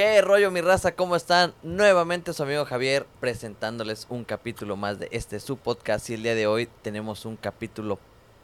[0.00, 0.92] ¿Qué rollo mi raza?
[0.92, 1.52] ¿Cómo están?
[1.62, 6.34] Nuevamente su amigo Javier presentándoles un capítulo más de este su podcast y el día
[6.34, 7.98] de hoy tenemos un capítulo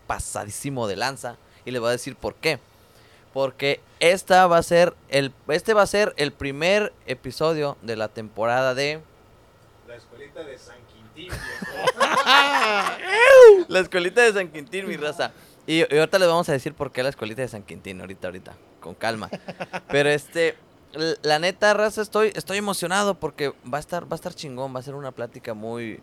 [0.06, 2.58] pasadísimo de lanza y les voy a decir por qué.
[3.32, 8.08] Porque esta va a ser el este va a ser el primer episodio de la
[8.08, 9.00] temporada de
[9.88, 11.32] La escuelita de San Quintín.
[13.68, 15.32] la escuelita de San Quintín, mi raza.
[15.66, 18.28] Y, y ahorita les vamos a decir por qué la escuelita de San Quintín, ahorita,
[18.28, 19.30] ahorita, con calma.
[19.88, 20.54] Pero este,
[21.22, 24.80] la neta, raza, estoy, estoy emocionado porque va a estar, va a estar chingón, va
[24.80, 26.00] a ser una plática muy,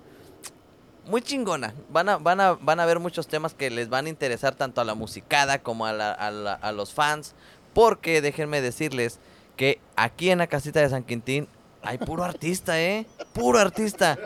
[1.07, 1.73] muy chingona.
[1.89, 4.81] Van a, van a, van a ver muchos temas que les van a interesar tanto
[4.81, 7.33] a la musicada como a, a a los fans.
[7.73, 9.19] Porque déjenme decirles
[9.57, 11.47] que aquí en la casita de San Quintín
[11.81, 13.05] hay puro artista, ¿eh?
[13.33, 14.17] Puro artista.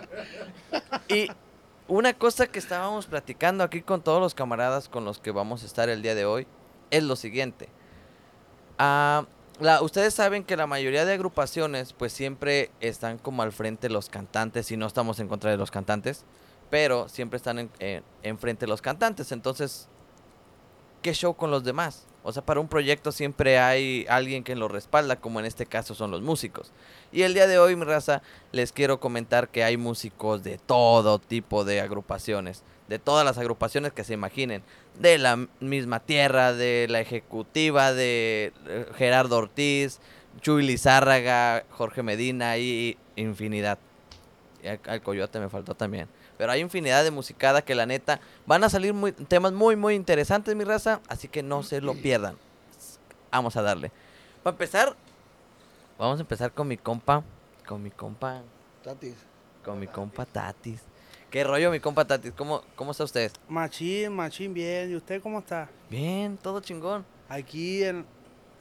[1.07, 1.29] Y
[1.87, 5.65] una cosa que estábamos platicando aquí con todos los camaradas con los que vamos a
[5.65, 6.47] estar el día de hoy
[6.91, 7.69] es lo siguiente.
[8.77, 9.25] Ah,
[9.59, 14.09] la- ustedes saben que la mayoría de agrupaciones pues siempre están como al frente los
[14.09, 16.23] cantantes y no estamos en contra de los cantantes,
[16.69, 19.31] pero siempre están en, en- enfrente los cantantes.
[19.31, 19.87] Entonces,
[21.01, 22.05] ¿qué show con los demás?
[22.23, 25.95] O sea, para un proyecto siempre hay alguien que lo respalda, como en este caso
[25.95, 26.71] son los músicos.
[27.13, 31.19] Y el día de hoy, mi raza, les quiero comentar que hay músicos de todo
[31.19, 34.63] tipo de agrupaciones, de todas las agrupaciones que se imaginen,
[34.99, 39.99] de la misma tierra, de la ejecutiva, de eh, Gerardo Ortiz,
[40.41, 43.77] Chuy Lizárraga, Jorge Medina y infinidad.
[44.63, 46.07] Y al, al Coyote me faltó también.
[46.37, 49.95] Pero hay infinidad de musicada que la neta van a salir muy, temas muy, muy
[49.95, 51.01] interesantes, mi raza.
[51.07, 52.37] Así que no se lo pierdan.
[53.31, 53.91] Vamos a darle.
[54.43, 54.95] Para empezar,
[55.97, 57.23] vamos a empezar con mi compa.
[57.67, 58.41] Con mi compa.
[58.83, 59.15] Tatis.
[59.65, 60.81] Con mi compa Tatis.
[61.31, 62.31] ¿Qué rollo, mi compa Tatis?
[62.31, 63.31] ¿Cómo, cómo está usted?
[63.49, 64.91] Machín, machín, bien.
[64.91, 65.69] ¿Y usted cómo está?
[65.89, 67.05] Bien, todo chingón.
[67.27, 68.05] Aquí en,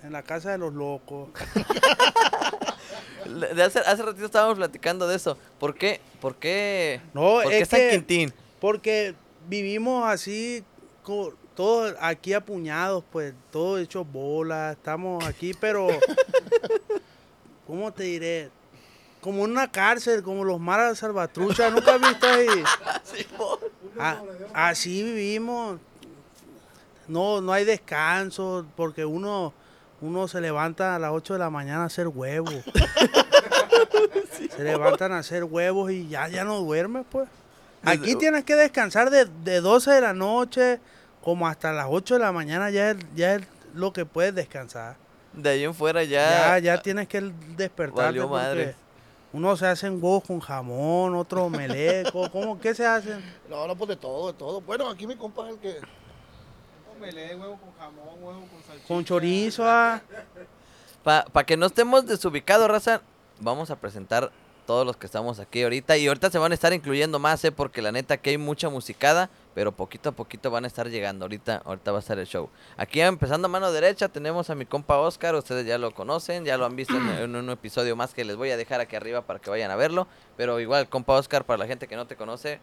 [0.02, 1.28] en la casa de los locos.
[3.26, 5.36] De hace, hace ratito estábamos platicando de eso.
[5.58, 6.00] ¿Por qué?
[6.20, 7.00] ¿Por qué?
[7.12, 8.32] No, ¿Por qué es San que Quintín?
[8.60, 9.16] porque
[9.48, 10.62] vivimos así,
[11.56, 14.76] todos aquí apuñados, pues, todos hechos bolas.
[14.76, 15.88] Estamos aquí, pero,
[17.66, 18.50] ¿cómo te diré?
[19.26, 21.72] Como en una cárcel, como los maras salvatruchas.
[21.72, 22.46] ¿Nunca has visto ahí?
[23.98, 24.22] Ah,
[24.52, 25.80] así vivimos.
[27.08, 29.52] No, no hay descanso, porque uno,
[30.02, 32.54] uno se levanta a las 8 de la mañana a hacer huevos.
[34.56, 37.28] se levantan a hacer huevos y ya, ya no duermes, pues.
[37.82, 40.78] Aquí tienes que descansar de, de 12 de la noche
[41.20, 43.42] como hasta las 8 de la mañana, ya es, ya es
[43.74, 44.94] lo que puedes descansar.
[45.32, 46.60] De ahí en fuera Ya, ya.
[46.76, 48.85] ya tienes que despertarte valió madre.
[49.32, 52.58] Uno se hacen huevos con jamón, otro meleco, ¿cómo?
[52.58, 53.22] ¿Qué se hacen?
[53.48, 54.60] No, no, pues de todo, de todo.
[54.60, 55.76] Bueno, aquí mi compa es el que.
[56.96, 58.88] Omelé, huevo con jamón, huevo con salchicha.
[58.88, 60.00] Con chorizo, ah.
[61.02, 63.00] Para que no estemos desubicados, raza,
[63.38, 64.32] vamos a presentar
[64.66, 65.96] todos los que estamos aquí ahorita.
[65.96, 67.52] Y ahorita se van a estar incluyendo más, ¿eh?
[67.52, 71.24] Porque la neta que hay mucha musicada, pero poquito a poquito van a estar llegando.
[71.24, 72.50] Ahorita, ahorita va a estar el show.
[72.76, 75.34] Aquí empezando a mano derecha tenemos a mi compa Oscar.
[75.34, 78.50] Ustedes ya lo conocen, ya lo han visto en, un episodio más que les voy
[78.50, 80.08] a dejar aquí arriba para que vayan a verlo.
[80.36, 82.60] Pero igual, compa Oscar, para la gente que no te conoce,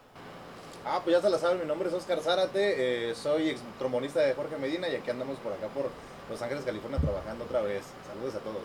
[0.86, 4.20] Ah, pues ya se la saben, mi nombre es Oscar Zárate, eh, soy ex trombonista
[4.20, 5.90] de Jorge Medina y aquí andamos por acá por
[6.30, 7.82] Los Ángeles, California trabajando otra vez.
[8.06, 8.62] Saludos a todos.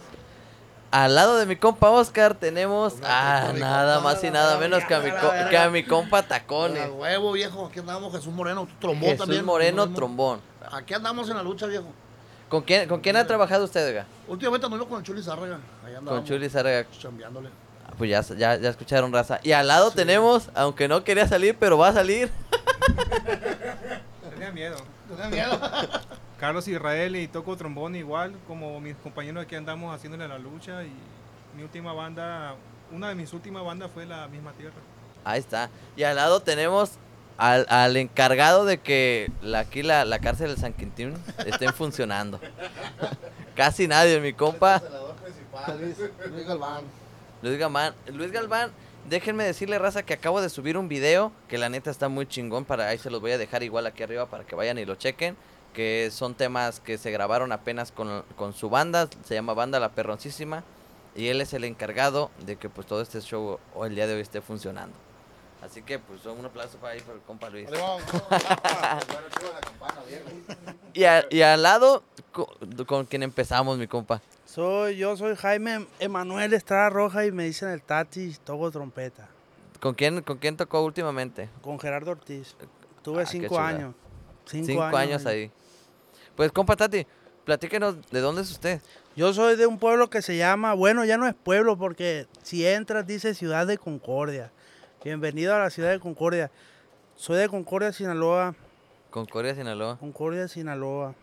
[0.91, 4.83] Al lado de mi compa Oscar tenemos a mi nada compa, más y nada menos
[4.85, 6.89] que a mi, co- que a mi compa A Tacones.
[6.91, 7.67] huevo, viejo.
[7.67, 9.45] Aquí andamos, Jesús Moreno, trombón Jesús también.
[9.45, 9.95] Moreno, Lo mismo.
[9.95, 10.41] trombón.
[10.71, 11.85] Aquí andamos en la lucha, viejo.
[12.49, 14.05] ¿Con quién, ¿Con quién ha trabajado usted, oiga?
[14.27, 15.59] Últimamente anduvimos con el Chuli Zárraga.
[16.05, 16.87] Con Chuli Zárraga.
[16.99, 17.49] Chambeándole.
[17.87, 19.39] Ah, Pues ya, ya, ya escucharon, raza.
[19.43, 22.31] Y al lado tenemos, aunque no quería salir, pero va a salir.
[24.31, 24.77] Tenía miedo.
[25.07, 25.59] Tenía miedo.
[26.39, 30.91] Carlos Israel y toco trombón igual, como mis compañeros aquí andamos haciéndole la lucha y
[31.55, 32.55] mi última banda,
[32.91, 34.75] una de mis últimas bandas fue La Misma Tierra.
[35.25, 35.69] Ahí está.
[35.97, 36.91] Y al lado tenemos
[37.37, 41.13] al, al encargado de que la, aquí la, la cárcel del San Quintín
[41.45, 42.39] estén funcionando.
[43.55, 44.81] Casi nadie, mi compa.
[45.77, 46.83] Luis Galván.
[47.41, 47.93] Luis Galván.
[48.13, 48.71] Luis Galván,
[49.09, 52.63] déjenme decirle, raza, que acabo de subir un video que la neta está muy chingón.
[52.63, 54.95] Para ahí se los voy a dejar igual aquí arriba para que vayan y lo
[54.95, 55.35] chequen.
[55.73, 59.07] Que son temas que se grabaron apenas con, con su banda.
[59.25, 60.63] Se llama Banda La Perroncísima.
[61.15, 64.15] Y él es el encargado de que pues todo este show o el día de
[64.15, 64.95] hoy esté funcionando.
[65.61, 67.67] Así que pues un aplauso para ahí por el compa Luis.
[70.93, 72.49] Y, a- y al lado co-
[72.87, 74.21] con, quien empezamos, mi compa.
[74.45, 79.27] Soy, yo soy Jaime Emanuel Estrada Roja y me dicen el Tati, toco trompeta.
[79.79, 81.49] ¿Con quién, ¿Con quién tocó últimamente?
[81.61, 82.55] Con Gerardo Ortiz.
[83.03, 83.93] Tuve Ah, cinco años.
[84.49, 85.51] Cinco, Cinco, años ahí.
[86.35, 87.05] Pues, compa Tati,
[87.45, 88.81] platíquenos, ¿de dónde es usted?
[89.15, 92.65] Yo soy de un pueblo que se llama, bueno, ya no es pueblo porque si
[92.65, 94.51] entras dice Ciudad de Concordia.
[95.03, 96.49] Bienvenido a la Ciudad de Concordia.
[97.15, 98.55] Soy de Concordia, Sinaloa.
[99.11, 99.97] Concordia, Sinaloa.
[99.99, 101.13] Concordia, Sinaloa.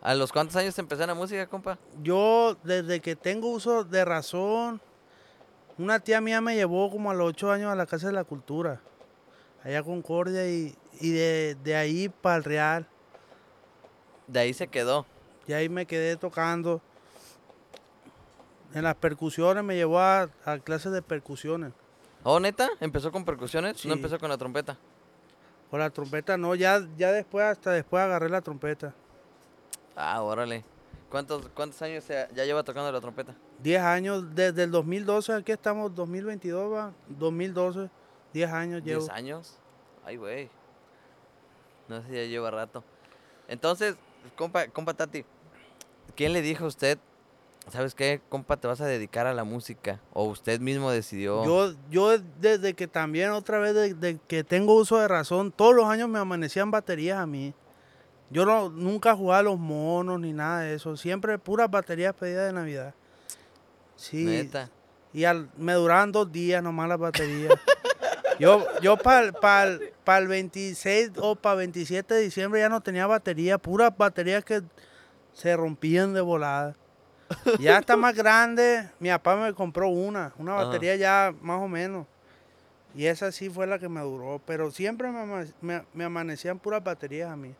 [0.00, 1.76] ¿A los cuántos años empezó en la música, compa?
[2.02, 4.80] Yo, desde que tengo uso de razón,
[5.76, 8.24] una tía mía me llevó como a los ocho años a la Casa de la
[8.24, 8.80] Cultura,
[9.64, 12.86] allá a Concordia, y, y de, de ahí para el Real.
[14.26, 15.06] De ahí se quedó.
[15.46, 16.80] Y ahí me quedé tocando.
[18.74, 21.72] En las percusiones me llevó a, a clases de percusiones.
[22.22, 22.68] ¿Oh, neta?
[22.80, 23.78] ¿Empezó con percusiones?
[23.78, 23.88] Sí.
[23.88, 24.76] ¿No empezó con la trompeta?
[25.70, 28.94] Con la trompeta no, ya, ya después, hasta después agarré la trompeta.
[29.96, 30.64] Ah, órale.
[31.08, 33.34] ¿Cuántos, cuántos años ya lleva tocando la trompeta?
[33.58, 37.90] Diez años, desde el 2012, aquí estamos, 2022, va, 2012,
[38.32, 39.00] diez años llevo.
[39.00, 39.58] ¿Diez años?
[40.04, 40.50] Ay, güey.
[41.90, 42.84] No sé si ya lleva rato.
[43.48, 43.96] Entonces,
[44.36, 45.24] compa, compa Tati,
[46.14, 46.98] ¿quién le dijo a usted,
[47.68, 50.00] sabes qué, compa, te vas a dedicar a la música?
[50.12, 51.44] ¿O usted mismo decidió?
[51.44, 55.74] Yo, yo desde que también otra vez de, de que tengo uso de razón, todos
[55.74, 57.52] los años me amanecían baterías a mí.
[58.30, 60.96] Yo no, nunca jugaba a los monos ni nada de eso.
[60.96, 62.94] Siempre puras baterías pedidas de Navidad.
[63.96, 64.24] Sí.
[64.26, 64.70] Neta.
[65.12, 67.52] Y al- me duraban dos días nomás las baterías.
[68.40, 73.58] yo yo para el 26 o para 27 de diciembre ya no tenía batería.
[73.58, 74.62] Puras baterías que
[75.32, 76.74] se rompían de volada.
[77.60, 78.88] Ya está más grande.
[78.98, 80.32] Mi papá me compró una.
[80.38, 80.64] Una Ajá.
[80.64, 82.06] batería ya más o menos.
[82.94, 84.40] Y esa sí fue la que me duró.
[84.44, 87.54] Pero siempre me, ama- me- me amanecían puras baterías a mí.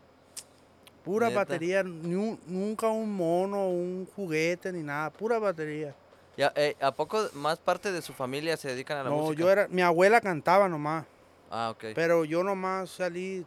[1.05, 1.41] Pura Neta.
[1.41, 5.95] batería, ni un- nunca un mono, un juguete, ni nada, pura batería.
[6.37, 9.41] Ya, eh, ¿A poco más parte de su familia se dedican a la No, música?
[9.41, 11.05] yo era, mi abuela cantaba nomás,
[11.51, 11.87] Ah, ok.
[11.95, 13.45] pero yo nomás salí,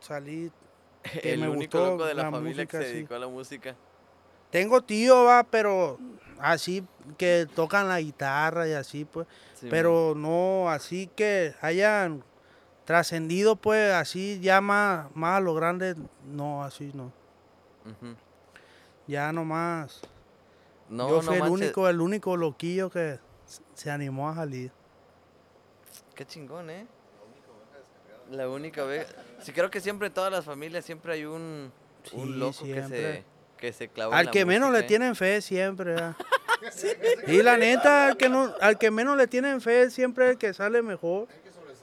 [0.00, 0.52] salí.
[1.22, 2.92] que El me único gustó loco de la, la familia que se sí.
[2.94, 3.74] dedicó a la música.
[4.50, 5.98] Tengo tío, va, pero
[6.38, 6.84] así
[7.18, 9.26] que tocan la guitarra y así, pues.
[9.54, 12.22] Sí, pero no así que hayan
[12.84, 17.10] trascendido, pues, así ya más, más a lo grande, no, así no.
[19.08, 20.00] Ya nomás.
[20.88, 23.18] No, yo no fui el único, el único loquillo que
[23.74, 24.70] se animó a salir.
[26.14, 26.86] Qué chingón, ¿eh?
[28.30, 29.14] La única vez.
[29.40, 31.72] Sí, creo que siempre en todas las familias siempre hay un,
[32.12, 33.24] un Sí, loco que se,
[33.56, 34.82] que se clava Al que menos le ¿eh?
[34.84, 35.94] tienen fe siempre.
[35.94, 36.16] ¿verdad?
[37.26, 40.38] Y la neta, al que, no, al que menos le tienen fe siempre es el
[40.38, 41.28] que sale mejor.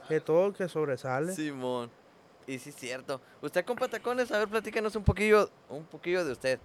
[0.08, 1.32] Que todo el que sobresale.
[1.32, 1.90] Simón.
[2.46, 3.20] Y sí cierto.
[3.40, 6.58] Usted con patacones, a ver, platícanos un poquillo, un poquillo de usted.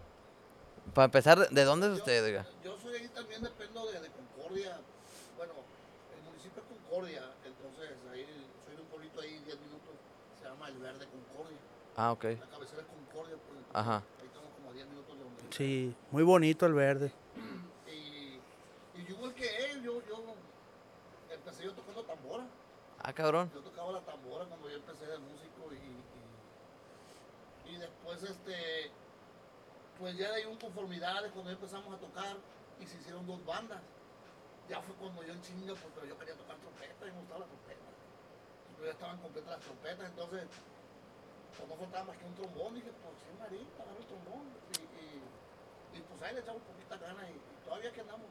[0.94, 2.46] Para empezar, ¿de dónde es usted, oiga?
[2.64, 4.80] Yo soy ahí también, dependo de, de Concordia.
[5.38, 5.54] Bueno,
[6.16, 8.26] el municipio es Concordia, entonces ahí
[8.66, 9.94] soy de un pueblito ahí, 10 minutos,
[10.40, 11.58] se llama El Verde Concordia.
[11.96, 12.24] Ah, ok.
[12.24, 13.60] La cabecera es Concordia, pues.
[13.74, 14.04] Ajá.
[14.20, 15.44] Ahí estamos como a 10 minutos de donde.
[15.56, 17.12] Sí, muy bonito el verde.
[17.88, 18.40] Y,
[19.00, 20.24] y yo igual que él, yo, yo
[21.30, 22.46] empecé yo tocando tambora.
[23.02, 23.52] Ah, cabrón.
[23.54, 25.76] Yo tocaba la tambora cuando yo empecé de músico y,
[27.70, 28.92] y, y después este
[30.00, 32.38] pues ya de ahí un conformidades cuando empezamos a tocar
[32.80, 33.82] y se hicieron dos bandas.
[34.70, 37.46] Ya fue cuando yo en chinga porque yo quería tocar trompeta y me gustaba la
[37.48, 37.90] trompeta.
[38.76, 40.48] Pero ya estaban completas las trompetas, entonces
[41.58, 44.44] pues no faltaba más que un trombón, dije, pues sí, marita, agarra el trombón.
[44.72, 48.28] Y, y, y pues ahí le echamos poquita gana y, y todavía que andamos.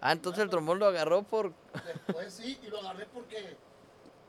[0.00, 1.54] Ah, entonces el trombón lo agarró por...
[1.86, 3.56] Después sí, y lo agarré porque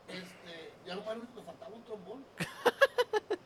[0.07, 2.25] este, ya lo más único que faltaba un trombón.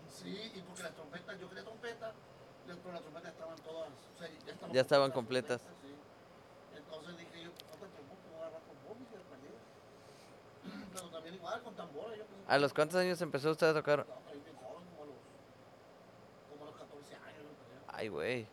[0.10, 2.12] Sí, y porque las trompetas, yo quería trompeta,
[2.78, 5.62] pero las trompetas estaban todas, o sea, ya estaban, Ya estaban las completas.
[5.62, 5.68] sí.
[6.78, 8.62] Entonces dije yo, falta el trombón, pues voy a agarrar
[9.30, 9.50] perdí.
[10.94, 14.00] Pero también igual con tambora, yo pensé, ¿A los cuántos años empezó usted a tocar?
[14.02, 15.16] estaba por ahí bien joven, como a los,
[16.50, 17.82] como a los 14 años, yo creo.
[17.88, 18.48] Ay, güey.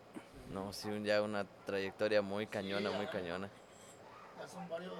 [0.52, 3.48] No, sí, un- ya una trayectoria muy cañona, muy cañona.
[4.38, 4.92] Ya son varios,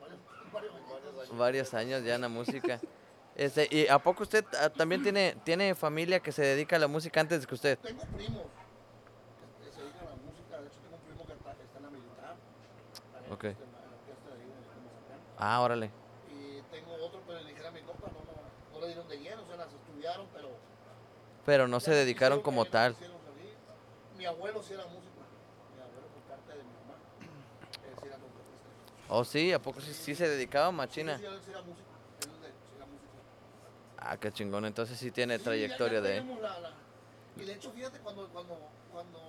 [0.00, 0.18] varios,
[0.52, 1.38] varios, añitos.
[1.38, 2.80] Varios años ya en la música.
[3.40, 6.88] Este, ¿Y a poco usted ah, también tiene, tiene familia que se dedica a la
[6.88, 7.78] música antes que usted?
[7.78, 8.42] Tengo primos
[9.64, 10.60] que se dedican a la música.
[10.60, 12.36] De hecho, tengo un primo que está, está en la militar.
[13.32, 13.44] Ok.
[13.44, 14.52] está En la, orquesta de ahí.
[15.38, 15.90] Ah, órale.
[16.28, 19.16] Y tengo otro, pero le dijeron a mi compa, no, no, no le dieron de
[19.16, 20.48] lleno, o sea, las estudiaron, pero.
[21.46, 22.94] Pero no se dedicaron como que- tal.
[24.18, 25.16] Mi abuelo sí era músico.
[25.74, 27.00] Mi abuelo, por parte de mi mamá,
[27.88, 29.08] él sí era trompetista.
[29.08, 31.16] Oh, sí, ¿a poco sí, sí se dedicaba machina?
[31.16, 31.88] Sí, sí, él sí era músico.
[32.20, 33.08] Él de- sí era músico.
[34.00, 34.64] Ah, qué chingón.
[34.64, 36.22] Entonces sí tiene Sí, trayectoria de...
[36.40, 36.72] la- la-
[37.36, 38.58] Y de hecho, fíjate, cuando, cuando,
[38.90, 39.20] cuando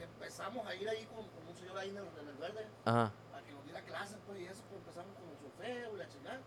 [0.00, 3.12] empezamos a ir ahí con, con un señor ahí en el, en el verde, Ajá.
[3.34, 6.08] a que nos diera clases, pues, y eso, pues empezamos con el solfeo y la
[6.08, 6.40] chingada.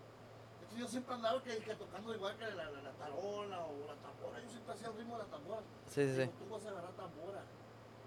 [0.60, 3.94] Entonces yo siempre andaba que, que tocando igual que la, la, la tarola o la
[3.96, 5.60] tambora, yo siempre hacía el ritmo de la tambora.
[5.88, 6.30] Sí, sí, sí.
[6.38, 7.42] Tú vas a agarrar tambora.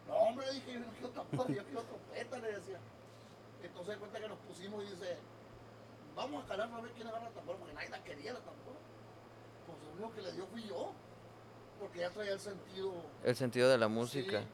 [0.08, 2.80] No, hombre, dije, yo no quiero tambora, yo quiero trompeta, le decía.
[3.62, 5.18] Entonces de cuenta que nos pusimos y dice,
[6.16, 8.80] vamos a calar a ver quién agarra la tambora, porque nadie la quería la tambora.
[9.78, 10.92] Pues el único que le dio fui yo,
[11.80, 12.94] porque ya traía el sentido.
[13.24, 14.40] El sentido de la música.
[14.42, 14.48] Sí.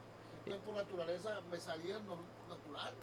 [0.46, 1.98] Entonces por naturaleza me salía
[2.50, 2.94] natural.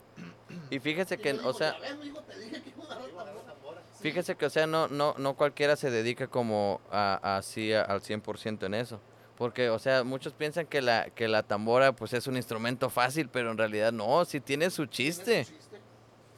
[0.71, 3.35] Y fíjese Y que, o sea, "Ya ves, mijo, te dije que iba a agarrar
[3.35, 3.83] la tambora.
[3.95, 4.03] Sí.
[4.03, 8.67] fíjese que, o sea, no, no, no cualquiera se dedica como a, así al 100%
[8.67, 9.01] en eso.
[9.37, 13.29] Porque, o sea, muchos piensan que la, que la tambora pues es un instrumento fácil,
[13.29, 15.45] pero en realidad no, si tiene su Tiene chiste.
[15.45, 15.81] su chiste.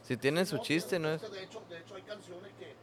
[0.02, 1.20] Si tiene su No, chiste, ¿no es?
[1.30, 2.74] De hecho, de hecho hay canciones que,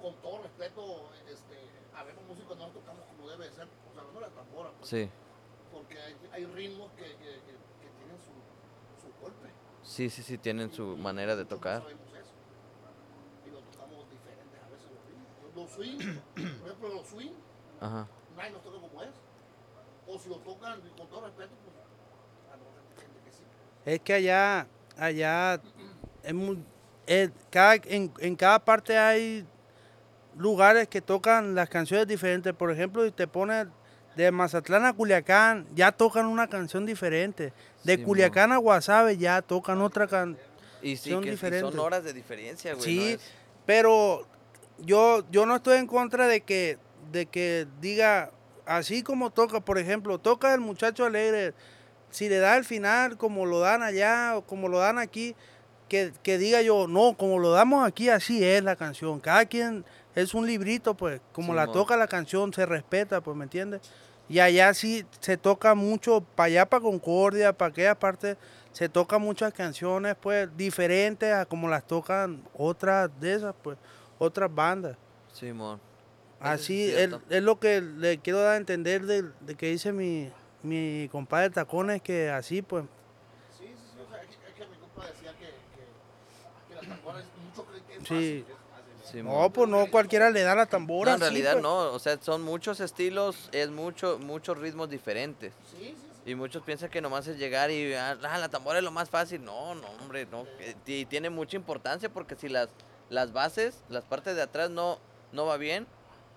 [0.00, 1.58] con todo respeto, este,
[1.94, 4.70] habemos músicos no las tocamos como debe de ser, o sea, hablando de la tambora,
[4.70, 5.08] pues, Sí,
[5.72, 8.32] porque hay, hay ritmos que, que, que, que tienen su,
[9.00, 9.48] su golpe.
[9.82, 11.82] sí, sí, sí, tienen su Y manera de no tocar.
[11.82, 12.32] sabemos eso.
[13.46, 15.54] Y lo tocamos diferentes a veces los ritmos.
[15.54, 17.32] Los swing, por ejemplo, los swing,
[17.80, 18.08] Ajá.
[18.36, 19.10] nadie los toca como es.
[20.06, 21.76] O si lo tocan con todo respeto, pues,
[22.52, 23.42] a lo mejor hay gente que sí.
[23.84, 25.60] Es que allá, allá,
[26.24, 26.64] es muy-
[27.06, 29.46] es- cada, en, en cada parte hay
[30.36, 32.52] lugares que tocan las canciones diferentes.
[32.52, 33.68] Por ejemplo, si te pones
[34.16, 37.52] de Mazatlán a Culiacán, ya tocan una canción diferente.
[37.84, 38.02] De.
[38.02, 40.38] Culiacán a Guasave ya tocan otra canción.
[40.82, 41.60] Sí, diferentes.
[41.60, 42.84] son horas de diferencia, güey.
[42.84, 43.20] Sí, ¿no es?
[43.66, 44.26] Pero
[44.78, 46.78] yo, yo no estoy en contra de que,
[47.12, 48.30] de que diga
[48.66, 51.54] así como toca, por ejemplo, toca el muchacho alegre,
[52.10, 55.34] si le da el final como lo dan allá o como lo dan aquí,
[55.88, 59.20] que, que diga yo, no, como lo damos aquí, así es la canción.
[59.20, 63.44] Cada quien es un librito, pues, como la toca la canción, se respeta, pues, ¿me
[63.44, 63.80] entiendes?
[64.28, 68.36] Y allá sí se toca mucho, para allá, para Concordia, para aquella parte,
[68.72, 73.78] se tocan muchas canciones, pues, diferentes a como las tocan otras de esas, pues,
[74.18, 74.96] otras bandas.
[75.32, 75.52] Sí
[76.40, 80.30] Así es es, lo que le quiero dar a entender de, de que dice mi,
[80.62, 82.84] mi compadre Tacones, que así, pues,
[83.56, 86.74] Sí, sí, sí, o sea, es que, es que mi compa decía que, que, que
[86.74, 88.44] las tamboras, muchos creen que es sí.
[89.14, 91.14] No, pues no cualquiera le da la No, tambora.
[91.14, 91.62] en realidad pues.
[91.62, 95.52] no, o sea, son muchos estilos, es mucho, muchos ritmos diferentes.
[95.70, 96.30] Sí, sí, sí.
[96.30, 99.10] Y muchos piensan que nomás es llegar y ah, ah, la tambora es lo más
[99.10, 99.44] fácil.
[99.44, 100.46] No, no, hombre, no.
[100.86, 102.68] Y tiene mucha importancia porque si las,
[103.10, 104.98] las bases, las partes de atrás no,
[105.32, 105.86] no va bien,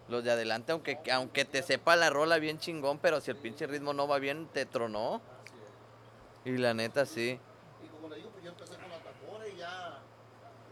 [0.08, 3.68] los de adelante, aunque, aunque te sepa la rola bien chingón, pero si el pinche
[3.68, 5.22] ritmo no va bien, te tronó.
[6.46, 7.40] Y la neta, sí.
[7.84, 10.00] Y como le digo, pues yo empecé con la tambora y ya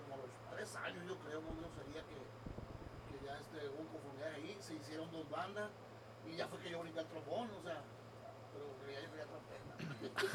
[0.08, 2.18] como a los tres años yo creo, más o menos sería que,
[3.10, 5.70] que ya este, hubo conformidad ahí, se hicieron dos bandas
[6.32, 7.82] y ya fue que yo brinqué al trombón, o sea,
[8.54, 9.74] pero ya yo quería trompeta.
[10.20, 10.28] Sí,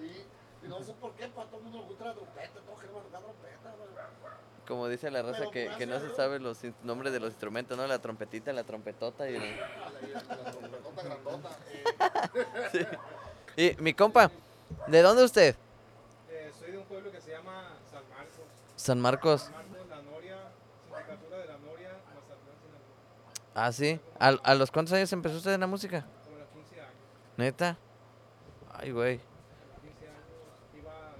[0.00, 0.26] sí.
[0.64, 3.02] Y no sé por qué, para todo el mundo le gusta la trompeta, todos queremos
[3.04, 3.74] tocar trompeta.
[4.66, 7.78] Como dice la raza que, pues que no se sabe los nombres de los instrumentos,
[7.78, 7.86] ¿no?
[7.86, 9.56] La trompetita, la trompetota y el...
[10.28, 11.50] La trompetota grandota.
[13.58, 14.30] Y mi compa,
[14.86, 15.56] ¿de dónde usted?
[16.28, 18.44] Eh, soy de un pueblo que se llama San Marcos.
[18.76, 19.40] San Marcos.
[19.42, 20.36] San Marcos, La Noria,
[20.84, 23.54] Sindicatura de La Noria, Mazatlán, Sinaloa.
[23.54, 23.98] Ah, sí.
[24.18, 26.04] ¿A, a los cuántos años empezó usted en la música?
[26.24, 26.92] Como a los 15 años.
[27.38, 27.78] ¿Neta?
[28.78, 29.14] Ay, güey.
[29.14, 30.26] A los 15 años
[30.76, 31.14] iba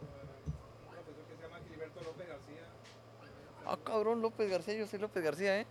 [0.00, 2.64] un profesor que se llama Gilberto López García.
[3.66, 5.66] Ah, cabrón, López García, yo soy López García, ¿eh?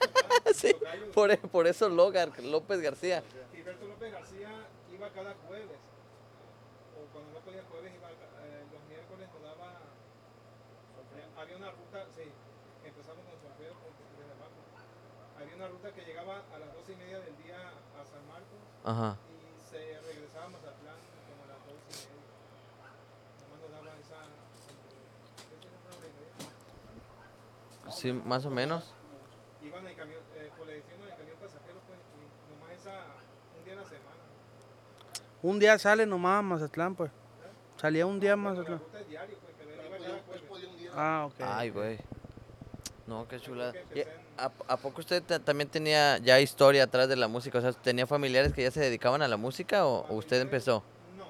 [0.54, 0.74] sí,
[1.14, 3.22] por, por eso Logar, López García.
[3.52, 4.48] Gilberto López García
[4.92, 5.78] iba cada jueves.
[6.96, 9.70] O cuando no podía jueves, iba eh, los miércoles nos daba.
[11.16, 12.22] eh, había una ruta, sí,
[12.84, 13.50] empezamos con con
[14.18, 14.58] desde abajo.
[15.38, 17.58] Había una ruta que llegaba a las 12 y media del día
[18.00, 19.16] a San Marcos Ajá.
[19.30, 19.98] y se
[20.44, 20.96] a Mazatlán
[21.28, 22.28] como a las 12 y media.
[23.40, 24.18] Nomás nos daba esa.
[26.06, 26.12] y
[27.86, 27.92] media.
[27.92, 28.92] Sí, más o menos.
[29.62, 31.98] Iban en el camión, eh, por le decíamos en el camión pasajero, pues,
[32.50, 32.94] nomás esa,
[33.58, 34.22] un día a la semana.
[35.42, 37.10] Un día sale nomás a Mazatlán, pues.
[37.76, 38.78] Salía un día a la Mazatlán.
[38.78, 39.54] ruta es diario, pues.
[40.96, 41.40] Ah, ok.
[41.40, 41.98] Ay, güey.
[43.06, 43.72] No, qué chulada.
[43.72, 47.16] que ¿Y empecé en- ¿A, ¿A poco usted ta- también tenía ya historia atrás de
[47.16, 47.58] la música?
[47.58, 50.82] O sea, ¿tenía familiares que ya se dedicaban a la música o, o usted empezó?
[51.16, 51.26] No.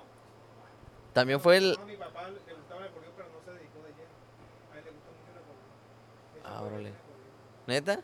[1.12, 1.76] También fue el...
[1.80, 4.10] A mi papá le gustaba el acordeón, pero no se dedicó de lleno.
[4.72, 5.64] A él le gusta mucho el acordeón.
[6.34, 6.92] De Ah, órale.
[7.66, 8.00] ¿Neta?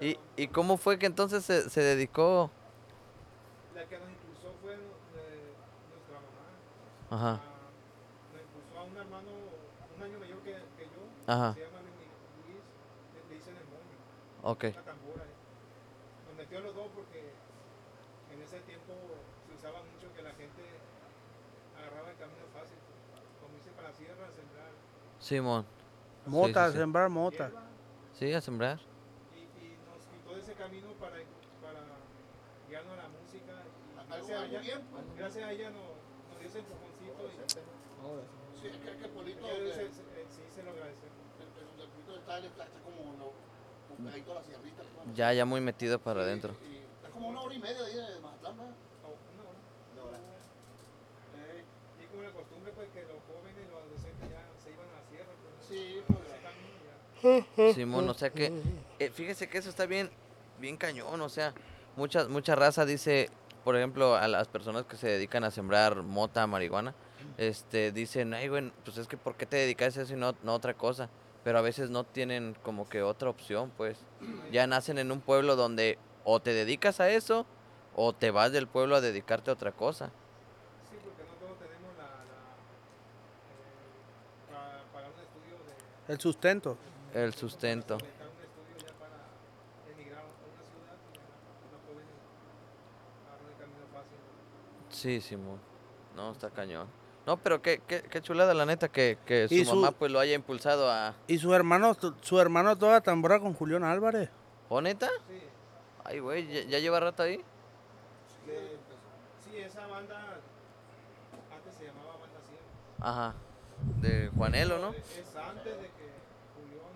[0.00, 2.50] ¿Y, ¿Y cómo fue que entonces se, se dedicó?
[3.74, 4.78] La que nos impulsó fue eh,
[5.90, 6.50] nuestra mamá.
[7.10, 7.40] Ajá.
[7.44, 9.30] Ah, nos impulsó a un hermano
[9.96, 11.00] un año mayor que, que yo.
[11.26, 11.54] Ajá.
[11.54, 12.10] Se llama Luis,
[12.48, 12.62] Luis,
[13.14, 13.96] le, le dicen el moño.
[14.42, 14.64] Ok.
[14.64, 15.24] Una tambora.
[15.24, 15.36] eh.
[16.28, 17.32] Nos metió a los dos porque
[18.32, 18.92] en ese tiempo
[19.46, 20.62] se usaba mucho que la gente
[21.78, 22.76] agarraba el camino fácil.
[22.86, 23.22] pues.
[23.40, 24.70] Como dice para la sierra, sembrar
[25.18, 25.66] Simón.
[26.26, 26.78] Mota, sí, sí.
[26.78, 27.48] sembrar mota.
[27.48, 27.62] hierba
[28.14, 28.78] Sí, a sembrar.
[29.34, 31.16] y, y nos quitó ese camino para,
[31.62, 31.80] para
[32.68, 35.16] guiarnos a la música y, algo, Gracias a ella, pues.
[35.16, 35.88] gracias a ella nos,
[36.28, 37.36] nos dio ese empujoncito y
[38.60, 38.92] Sí, es que,
[39.72, 41.16] se- se- sí se lo agradecemos.
[41.40, 43.32] el, el, el pueblito está, está, está como, lo,
[45.14, 46.54] Ya, ya muy metido para adentro.
[46.70, 48.74] y Está como una hora y media de ahí de Mazatlán, ¿verdad?
[49.04, 49.58] Oh, una hora.
[49.96, 50.18] No, ahora.
[51.36, 51.64] Eh,
[52.02, 55.08] y como la costumbre, pues que los jóvenes, los adolescentes ya se iban a la
[55.08, 55.32] sierra.
[55.42, 56.20] Pues, Sí, pues.
[56.28, 56.38] ese
[57.22, 57.74] camino ya.
[57.74, 58.52] Simón, o sea que,
[58.98, 60.10] eh, fíjese que eso está bien,
[60.58, 61.52] bien cañón, o sea,
[61.96, 63.30] mucha, mucha raza dice,
[63.64, 66.94] por ejemplo, a las personas que se dedican a sembrar mota, marihuana,
[67.36, 70.34] este, dicen, ay, güey, pues es que ¿por qué te dedicas a eso y no,
[70.42, 71.08] no a otra cosa?
[71.44, 73.98] Pero a veces no tienen como que otra opción, pues.
[74.52, 77.46] Ya nacen en un pueblo donde o te dedicas a eso
[77.96, 80.10] o te vas del pueblo a dedicarte a otra cosa.
[80.90, 82.46] Sí, porque no todos tenemos la, la
[84.58, 86.76] eh, para un estudio de El sustento.
[87.14, 87.98] El sustento.
[87.98, 89.16] solventar un estudio ya para
[89.92, 91.24] emigrar a una ciudad y ya
[91.72, 92.06] no pueden
[93.26, 94.18] agarrar el camino fácil.
[94.90, 95.58] Sí, Simón.
[96.14, 96.99] No, está cañón.
[97.30, 100.34] No, pero qué, qué, qué chulada la neta que, que su mamá pues lo haya
[100.34, 101.14] impulsado a...
[101.28, 104.28] Y su hermano, su hermano toda tambora con Julián Álvarez.
[104.68, 105.08] ¿O neta?
[105.28, 105.40] Sí,
[106.02, 107.40] Ay, güey, ¿ya, ya lleva rato ahí?
[109.44, 110.38] sí, esa banda
[111.54, 112.58] antes se llamaba Banda 100.
[113.00, 113.34] Ajá.
[114.00, 114.90] De Juanelo, ¿no?
[114.90, 116.10] Es es antes de que
[116.56, 116.90] Julián.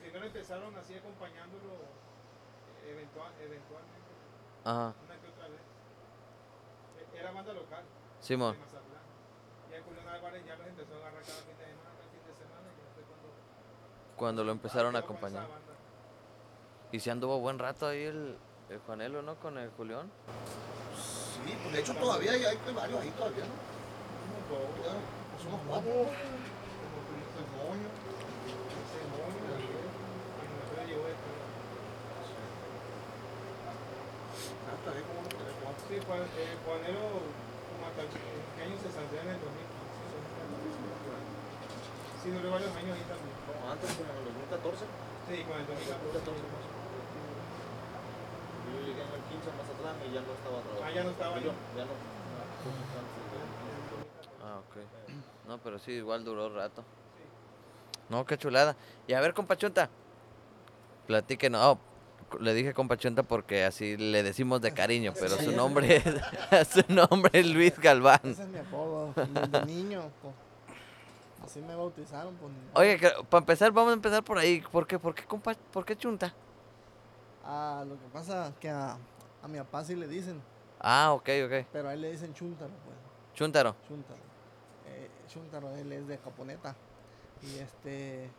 [0.00, 1.76] Primero empezaron así acompañándolo
[2.88, 4.10] eventual, eventualmente,
[4.64, 4.94] Ajá.
[5.04, 5.60] una que otra vez.
[7.14, 7.84] E- Era banda local
[8.18, 8.54] Simón.
[8.54, 8.90] de Mazatlán.
[9.70, 12.22] Y a Julián Álvarez ya los empezó a agarrar cada fin de semana, cada fin
[12.26, 13.28] de semana, y ya fue cuando
[14.16, 15.46] Cuando lo empezaron a acompañar.
[16.92, 18.36] Y se anduvo buen rato ahí el,
[18.68, 19.36] el Juanelo, ¿no?
[19.36, 20.10] Con el Julián.
[21.44, 23.54] Sí, pues de hecho todavía hay, hay varios ahí todavía, ¿no?
[24.50, 25.90] Pues somos cuatro.
[25.90, 26.00] ¿no?
[26.00, 27.88] El moño.
[28.50, 29.50] Ese moño.
[34.70, 35.20] Hasta ahí como.
[35.88, 37.04] Sí, Juan, eh, Juanelo,
[37.66, 39.69] como hasta el- ¿en qué año se saldría en el 2015?
[42.22, 43.32] Sí, duró varios años ahí también.
[43.48, 44.84] Como antes, como en el 2014.
[45.28, 46.04] Sí, con el 2014.
[46.04, 46.64] 2014 más.
[48.70, 50.84] Yo llegué en el 15 a Mazatlán y ya no estaba trabajando.
[50.84, 51.94] Ah, ya no estaba Yo, ya no.
[54.44, 54.76] Ah, ok.
[55.48, 56.84] No, pero sí, igual duró rato.
[58.08, 58.76] No, qué chulada.
[59.06, 59.88] Y a ver, compachunta.
[61.06, 61.64] Platíquenos.
[61.64, 61.78] Oh,
[62.38, 67.40] le dije compachunta porque así le decimos de cariño, pero su nombre es, su nombre
[67.40, 68.20] es Luis Galván.
[68.24, 70.02] Ese es mi apodo, desde niño.
[71.44, 72.34] Así me bautizaron.
[72.36, 72.98] Pues, Oye,
[73.28, 74.60] para empezar, vamos a empezar por ahí.
[74.72, 76.32] ¿Por qué, por qué, compa, por qué chunta?
[77.44, 78.96] Ah, lo que pasa que a,
[79.42, 80.40] a mi papá sí le dicen,
[80.80, 81.66] Ah, ok, ok.
[81.72, 82.96] pero a él le dicen chúntaro, pues.
[83.34, 83.74] Chuntaro.
[83.88, 84.18] Chúntaro.
[84.86, 86.74] Eh, chúntaro, él es de Caponeta.
[87.42, 88.30] Y este.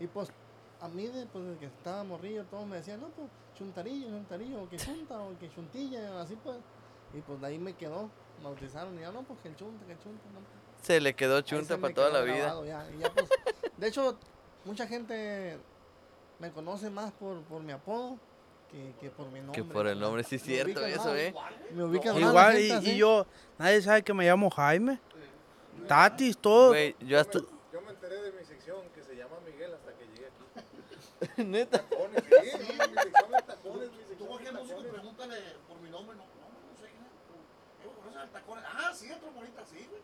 [0.00, 0.30] Y pues,
[0.80, 4.62] a mí, de, pues, desde que estaba morrillo, todos me decían, no, pues, chuntarillo, chuntarillo,
[4.62, 6.56] o que chunta, o que chuntilla, así pues.
[7.14, 8.08] Y pues de ahí me quedó,
[8.42, 10.61] bautizaron, y ya no, pues que el chunta, que el chunta, no, pues.
[10.82, 12.36] Se le quedó chunta para me toda la vida.
[12.38, 13.28] grabado ya, y ya, pues,
[13.76, 14.18] de hecho,
[14.64, 15.56] mucha gente
[16.38, 18.18] me conoce más por, por mi apodo
[18.70, 19.62] que, que por mi nombre.
[19.62, 21.34] Que por el nombre, sí es Me cierto ubican eso, ¿eh?
[21.72, 23.26] Me ubican Igual, gente y, y yo,
[23.58, 24.98] nadie sabe que me llamo Jaime.
[25.86, 26.68] Tatis, todo.
[26.70, 27.38] Güey, yo hasta...
[27.38, 31.42] Yo me enteré de mi sección que se llama Miguel hasta que llegué aquí.
[31.44, 31.78] Neta.
[31.78, 34.92] Tacones, sí, no, mi sección es tacones, mi Tú sección cualquier es músico tacones.
[34.92, 35.36] pregúntale
[35.68, 37.84] por mi nombre, no, no, no sé quién es.
[37.84, 38.58] Yo conoces al tacón.
[38.64, 40.02] Ah, sí, otro bonita, sí, güey.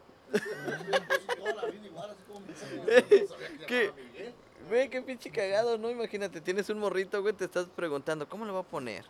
[3.67, 3.93] ¿Qué?
[4.69, 5.91] Güey, qué pinche cagado, ¿no?
[5.91, 9.05] Imagínate, tienes un morrito, güey, te estás preguntando, ¿cómo le voy a poner?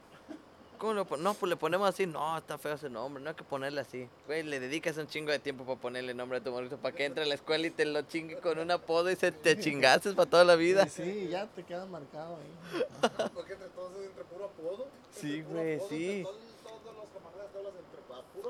[0.79, 1.25] ¿Cómo le poner?
[1.25, 2.07] No, pues le ponemos así.
[2.07, 4.09] No, está feo ese nombre, no hay que ponerle así.
[4.27, 7.05] Güey, le dedicas un chingo de tiempo para ponerle nombre a tu morrito, para que
[7.05, 10.13] entre a la escuela y te lo chingue con un apodo y se te chingaste
[10.13, 10.87] para toda la vida.
[10.87, 13.11] Sí, ya te queda marcado ahí.
[13.35, 14.87] Porque entre todos es entre puro apodo.
[15.11, 16.11] Sí, entre güey, sí.
[16.19, 17.98] entre Todos, todos los camaradas puro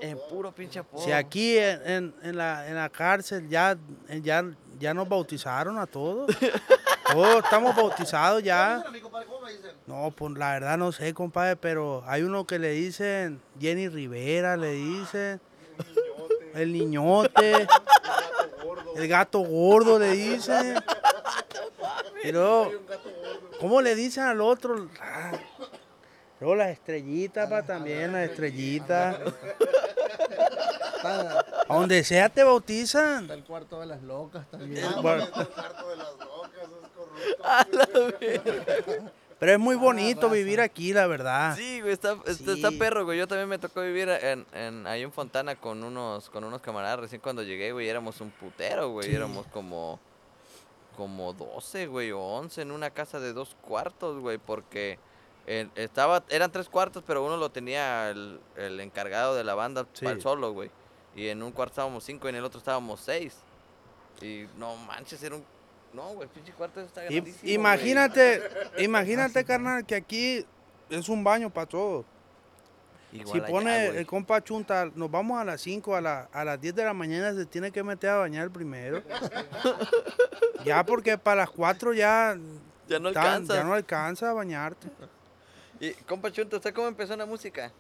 [0.00, 1.02] En puro pinche apodo.
[1.02, 3.76] Si aquí en, en- en la, en la cárcel ya,
[4.22, 4.44] ya,
[4.78, 6.30] ya nos bautizaron a todos.
[7.12, 8.84] Todos estamos bautizados ya.
[9.86, 14.58] No, pues la verdad no sé, compadre, pero hay uno que le dicen Jenny Rivera,
[14.58, 15.40] le dicen
[15.78, 18.92] niñote, el niñote, un gato gordo.
[18.96, 20.74] el gato gordo le dicen.
[22.24, 22.70] Gordo.
[23.60, 24.88] ¿cómo le dicen al otro?
[26.38, 29.18] Ah, Luego las estrellitas, pa, también las estrellitas.
[31.04, 33.22] A donde sea te bautizan.
[33.22, 34.84] está el cuarto de las locas también.
[34.84, 38.38] Ah, el cuarto de las locas, es
[38.96, 39.12] corrupto.
[39.38, 41.56] Pero es muy bonito vivir aquí, la verdad.
[41.56, 43.18] Sí, güey, está, está, perro, güey.
[43.18, 46.98] Yo también me tocó vivir en, en, ahí en Fontana con unos, con unos camaradas.
[47.00, 49.08] Recién cuando llegué, güey, éramos un putero, güey.
[49.08, 49.14] Sí.
[49.14, 50.00] Éramos como,
[50.96, 54.98] como 12, güey, o 11 en una casa de dos cuartos, güey, porque
[55.50, 59.86] en- estaba, eran tres cuartos, pero uno lo tenía el, el encargado de la banda
[59.94, 60.04] Sí.
[60.04, 60.70] para el solo, güey.
[61.16, 63.36] Y en un cuarto estábamos cinco y en el otro estábamos seis.
[64.20, 65.44] Y no manches, era un...
[65.92, 67.54] No, güey, pinche cuarto está grandísimo, güey.
[67.54, 68.42] imagínate,
[68.78, 70.44] imagínate, carnal, que aquí
[70.90, 72.04] es un baño para todos.
[73.10, 76.44] Igual Si allá, pone el compa Chunta, nos vamos a las 5, a, la- a
[76.44, 79.02] las 10 de la mañana se tiene que meter a bañar primero.
[80.64, 82.36] ya porque para las 4 ya,
[82.86, 83.54] Ya no tan- alcanza.
[83.54, 84.88] ya no alcanza a bañarte.
[85.80, 87.72] Y, compa Chunto, ¿usted cómo empezó en la música?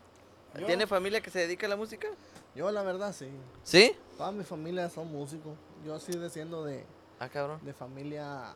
[0.58, 2.08] Yo- ¿Tiene familia que se dedica a la música?
[2.54, 3.28] Yo la verdad sí.
[3.62, 3.94] ¿Sí?
[4.16, 5.52] Toda mi familia son músicos.
[5.84, 6.84] Yo así desciendo de,
[7.18, 7.60] Ah, cabrón.
[7.64, 8.54] de familia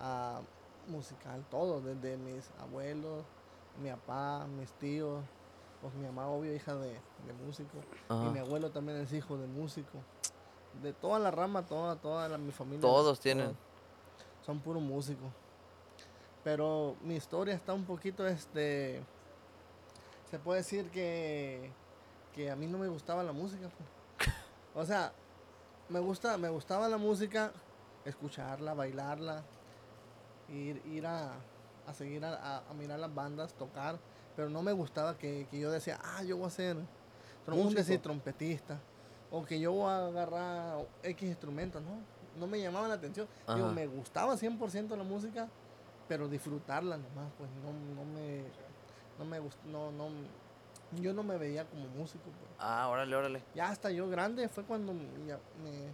[0.00, 0.40] ah,
[0.88, 3.24] musical, todo, desde mis abuelos,
[3.82, 5.22] mi papá, mis tíos,
[5.80, 7.78] pues mi mamá obvio hija de, de músico,
[8.10, 9.98] y mi abuelo también es hijo de músico.
[10.82, 12.80] De toda la rama, toda, toda la- mi familia.
[12.82, 13.46] Todos tienen.
[13.46, 13.56] todos
[14.44, 15.28] Son puros músicos.
[16.46, 19.02] Pero mi historia está un poquito, este,
[20.30, 21.72] se puede decir que,
[22.32, 23.68] que a mí no me gustaba la música.
[23.68, 24.28] pues.
[24.76, 25.12] O sea,
[25.88, 27.50] me gusta, me gustaba la música,
[28.04, 29.42] escucharla, bailarla,
[30.48, 31.32] ir, ir a,
[31.84, 33.98] a seguir a, a- a mirar las bandas, tocar,
[34.36, 38.00] pero no me gustaba que, que yo decía, ah, yo voy a ser un decir
[38.00, 38.78] trompetista,
[39.32, 41.98] o que yo voy a agarrar X instrumentos, no,
[42.38, 43.26] no me llamaba la atención.
[43.56, 45.48] Digo, me gustaba 100% la música,
[46.08, 48.42] pero disfrutarla nomás, pues no, no me,
[49.18, 50.08] no me gust- no, no,
[51.00, 52.50] yo no me veía como músico, pues.
[52.58, 53.42] Ah, órale, órale.
[53.54, 54.92] Ya hasta yo grande fue cuando
[55.26, 55.90] ya me,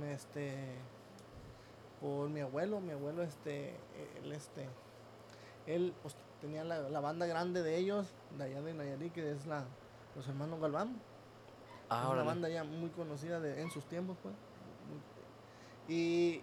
[0.00, 0.74] me este
[2.00, 3.76] por mi abuelo, mi abuelo este
[4.22, 4.68] él este
[5.66, 9.46] él pues, tenía la, la banda grande de ellos, de allá de Nayarit, que es
[9.46, 9.64] la
[10.14, 10.96] los hermanos Galván.
[11.88, 14.34] Ah, es una banda ya muy conocida de, en sus tiempos, pues.
[15.88, 16.42] Y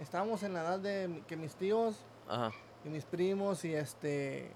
[0.00, 1.96] estábamos en la edad de que mis tíos
[2.28, 2.50] Ajá.
[2.84, 4.50] y mis primos y este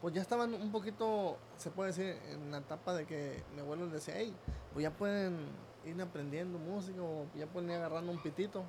[0.00, 3.84] pues ya estaban un poquito se puede decir en la etapa de que mi abuelo
[3.84, 4.34] les decía hey
[4.72, 5.46] pues ya pueden
[5.84, 8.64] ir aprendiendo música o ya pueden ir agarrando un pitito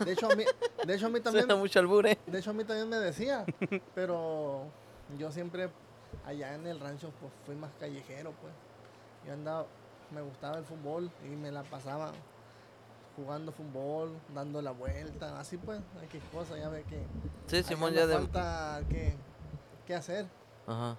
[0.00, 0.44] de hecho a mí
[0.84, 2.18] de hecho a mí también mucho albur, ¿eh?
[2.26, 3.44] de hecho a mí también me decía
[3.94, 4.64] pero
[5.16, 5.70] yo siempre
[6.26, 8.52] allá en el rancho pues fui más callejero pues
[9.26, 9.66] yo andaba
[10.10, 12.12] me gustaba el fútbol y me la pasaba
[13.18, 17.02] jugando fútbol, dando la vuelta, así pues, qué cosa, ya ve que
[17.46, 18.14] Sí, Simón, ya de...
[18.14, 19.14] falta que,
[19.86, 20.26] que hacer.
[20.66, 20.96] Ajá.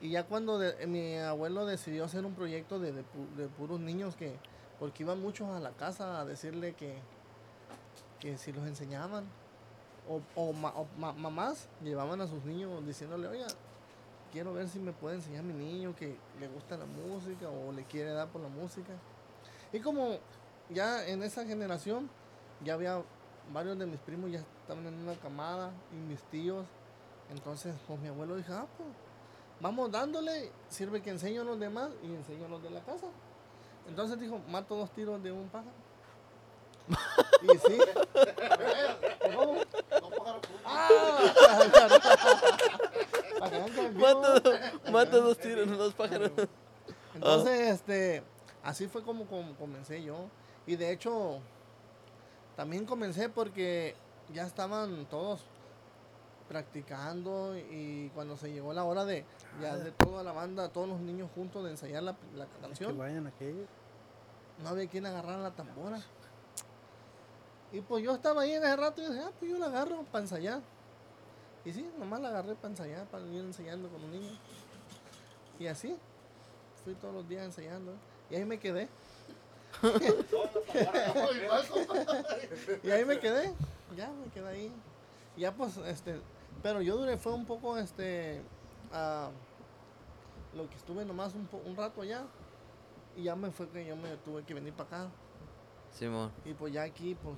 [0.00, 3.78] Y ya cuando de- mi abuelo decidió hacer un proyecto de, de pu- de puros
[3.80, 4.36] niños que,
[4.78, 6.98] porque iban muchos a la casa a decirle que,
[8.20, 9.24] que si los enseñaban,
[10.08, 13.46] o, o ma- o ma- mamás llevaban a sus niños diciéndole, oiga,
[14.32, 17.84] quiero ver si me puede enseñar mi niño que le gusta la música o le
[17.84, 18.92] quiere dar por la música.
[19.72, 20.16] Y como
[20.70, 22.08] ya en esa generación,
[22.64, 23.02] ya había
[23.52, 26.66] varios de mis primos ya estaban en una camada y mis tíos.
[27.30, 28.88] Entonces, pues mi abuelo dijo, ah, pues
[29.60, 33.06] vamos dándole, sirve que enseño a los demás y enseño a los de la casa.
[33.88, 35.70] Entonces dijo, mato dos tiros de un pájaro.
[37.42, 37.78] y sí.
[39.34, 39.56] ¿Cómo?
[40.64, 41.18] ¡Ah!
[43.94, 44.42] Mato,
[44.90, 46.30] mato dos tiros, dos pájaros.
[47.14, 48.22] Entonces, este,
[48.62, 50.16] así fue como, com- comencé yo.
[50.66, 51.38] Y de hecho,
[52.56, 53.94] también comencé porque
[54.32, 55.40] ya estaban todos
[56.48, 59.24] practicando y cuando se llegó la hora de
[59.60, 62.96] ya de toda la banda, todos los niños juntos de ensayar la, la Que canción,
[62.98, 63.66] vayan aquellos.
[64.62, 66.00] no había quien agarrar la tambora.
[67.72, 70.04] Y pues yo estaba ahí en ese rato y dije, ah, pues yo la agarro
[70.04, 70.60] para ensayar.
[71.64, 74.38] Y sí, nomás la agarré para ensayar, para ir ensayando con los niños.
[75.58, 75.96] Y así,
[76.84, 77.92] fui todos los días ensayando.
[78.30, 78.88] Y ahí me quedé.
[82.82, 83.52] y ahí me quedé.
[83.96, 84.72] Ya me quedé ahí.
[85.36, 86.20] Ya pues, este,
[86.62, 88.42] pero yo duré, fue un poco, este,
[88.92, 89.30] ah,
[90.54, 92.24] lo que estuve nomás un, po- un rato allá.
[93.16, 95.10] Y ya me fue que yo me tuve que venir para acá.
[95.90, 96.30] Simón.
[96.44, 97.36] Y pues ya aquí, pues,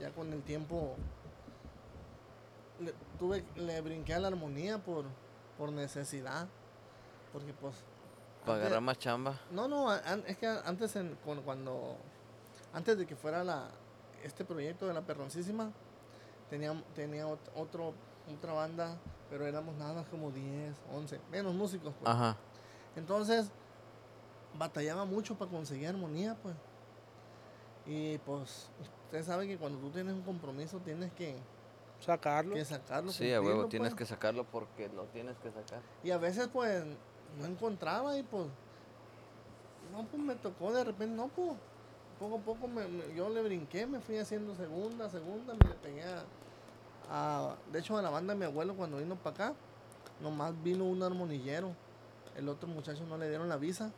[0.00, 0.94] ya con el tiempo,
[2.80, 5.04] le, tuve, le brinqué a la armonía por,
[5.58, 6.48] por necesidad.
[7.32, 7.74] Porque pues...
[8.46, 9.38] Para agarrar más chamba.
[9.50, 11.96] No, no, an- es que antes, en, cuando...
[12.72, 13.68] Antes de que fuera la,
[14.22, 15.70] este proyecto de la perroncísima,
[16.48, 17.92] tenía, tenía ot- otro,
[18.34, 18.96] otra banda,
[19.28, 21.94] pero éramos nada más como 10, 11, menos músicos.
[22.00, 22.08] Pues.
[22.10, 22.36] Ajá.
[22.96, 23.50] Entonces,
[24.58, 26.54] batallaba mucho para conseguir armonía, pues.
[27.86, 28.68] Y pues,
[29.04, 31.36] usted sabe que cuando tú tienes un compromiso tienes que,
[32.00, 32.54] Sacarlo.
[32.54, 33.12] que sacarlo.
[33.12, 33.98] Sí, a huevo, tienes pues.
[33.98, 35.80] que sacarlo porque lo tienes que sacar.
[36.02, 36.84] Y a veces, pues,
[37.38, 38.46] no encontraba y pues,
[39.92, 41.52] no, pues me tocó de repente, no, pues,
[42.18, 45.74] poco a poco me- me- yo le brinqué, me fui haciendo segunda, segunda, me le
[45.74, 46.22] pegué a,
[47.10, 49.54] a- de hecho, a la banda de mi abuelo cuando vino para acá,
[50.20, 51.72] nomás vino un armonillero.
[52.36, 53.90] El otro muchacho no le dieron la visa.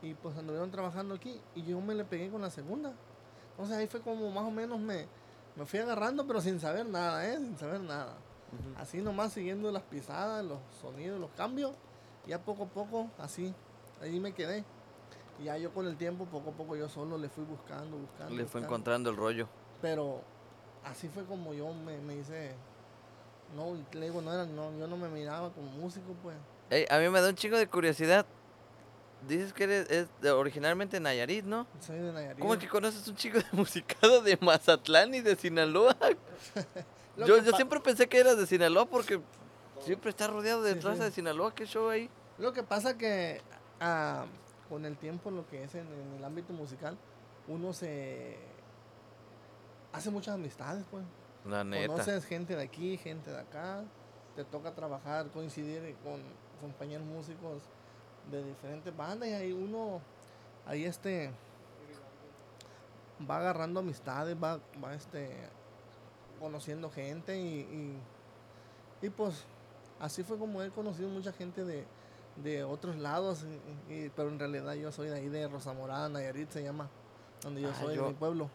[0.00, 2.92] Y pues anduvieron trabajando aquí y yo me le pegué con la segunda.
[3.52, 5.06] Entonces ahí fue como más o menos me,
[5.56, 7.36] me fui agarrando, pero sin saber nada, ¿eh?
[7.38, 8.14] Sin saber nada.
[8.78, 11.72] Así nomás siguiendo las pisadas, los sonidos, los cambios.
[12.26, 13.54] Ya poco a poco, así,
[14.00, 14.64] ahí me quedé.
[15.40, 18.30] Y ya yo con el tiempo, poco a poco yo solo le fui buscando, buscando.
[18.30, 18.66] Le fue buscando.
[18.66, 19.48] encontrando el rollo.
[19.82, 20.22] Pero
[20.84, 22.54] así fue como yo me, me hice.
[23.56, 26.36] No, le digo, no era, no, yo no me miraba como músico, pues.
[26.70, 28.24] Ey, a mí me da un chingo de curiosidad.
[29.28, 31.66] Dices que eres es de- originalmente Nayarit, ¿no?
[31.80, 32.38] Soy de Nayarit.
[32.40, 35.96] ¿Cómo es que conoces un chico de musicado de Mazatlán y de Sinaloa?
[37.16, 39.20] Lo Yo, yo siempre pensé que eras de Sinaloa porque
[39.80, 41.02] siempre está rodeado de Sí, raza sí.
[41.04, 41.54] de Sinaloa.
[41.54, 42.08] ¿Qué show ahí?
[42.38, 43.40] Lo que pasa que
[43.80, 44.26] ah,
[44.68, 46.96] con el tiempo, lo que es en, en el ámbito musical,
[47.48, 48.36] uno se
[49.92, 51.04] hace muchas amistades, pues.
[51.44, 51.88] La neta.
[51.92, 53.84] Conoces gente de aquí, gente de acá.
[54.34, 56.20] Te toca trabajar, coincidir con
[56.60, 57.62] compañeros músicos
[58.30, 60.00] de diferentes bandas y ahí uno,
[60.66, 61.30] ahí este,
[63.30, 65.30] va agarrando amistades, va, va este,
[66.40, 69.44] conociendo gente y, y, y, pues
[70.04, 71.84] así fue como he conocido mucha gente de,
[72.36, 73.44] de otros lados,
[73.88, 76.88] y- y- pero en realidad yo soy de ahí de Rosamorada, Nayarit se llama,
[77.42, 78.50] donde yo Ah, soy, yo- de mi pueblo.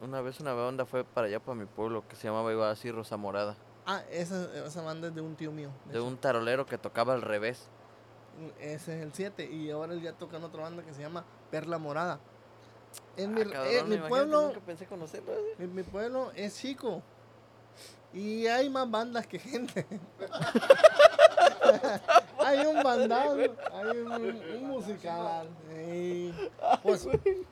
[0.00, 2.90] Una vez una banda fue para allá, para mi pueblo, que se llamaba igual así
[2.90, 3.56] Rosa Morada.
[3.86, 5.70] Ah, esa, esa banda es de un tío mío.
[5.86, 7.68] de un tarolero que tocaba al revés.
[8.60, 11.24] Ese es el 7 y ahora él ya toca en otra banda que se llama
[11.50, 12.18] Perla Morada.
[13.16, 15.32] En mi, Ah, cabrón, eh, mi pueblo, pensé conocerlo.
[15.32, 15.54] ¿eh?
[15.58, 17.02] mi, mi pueblo es chico
[18.12, 19.86] y hay más bandas que gente.
[22.38, 23.36] hay un bandado,
[23.72, 24.12] hay un,
[24.56, 25.48] un musical.
[25.86, 26.32] y,
[26.82, 27.06] pues,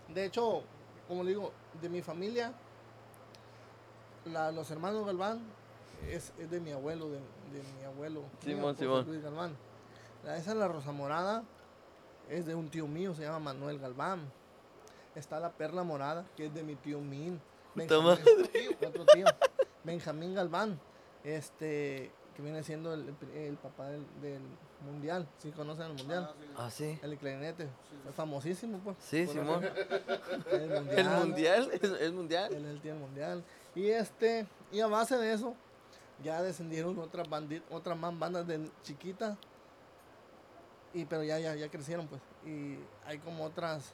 [0.09, 0.63] de hecho,
[1.09, 2.53] como le digo, de mi familia,
[4.27, 5.41] la- los hermanos Galván
[6.09, 8.23] es, es de mi abuelo, de, de mi abuelo.
[8.45, 9.07] Simón, Simón.
[9.07, 9.57] Luis Galván.
[10.25, 11.43] La, esa es la Rosa Morada,
[12.29, 14.21] es de un tío mío, se llama Manuel Galván.
[15.15, 17.41] Está la Perla Morada, que es de mi tío Min.
[17.75, 18.19] Benjamín-
[18.87, 19.27] Otro tío,
[19.85, 20.79] Benjamín Galván,
[21.25, 24.43] este, que viene siendo el, el papá del, del
[24.85, 26.91] mundial, si conocen el mundial, Ah, sí.
[26.93, 26.99] Ah, sí.
[27.03, 27.65] el clarinete,
[28.09, 28.97] es famosísimo pues.
[29.01, 29.63] Sí, Simón.
[30.51, 30.99] El mundial.
[30.99, 31.71] ¿El mundial?
[31.81, 32.53] ¿Es, es mundial?
[32.55, 33.45] Él es el tío del mundial.
[33.75, 35.55] Y este, y a base de eso,
[36.25, 39.37] ya descendieron otras bandit, otras más bandas de chiquitas.
[40.93, 42.21] Y pero ya, ya, ya crecieron pues.
[42.45, 43.93] Y hay como otras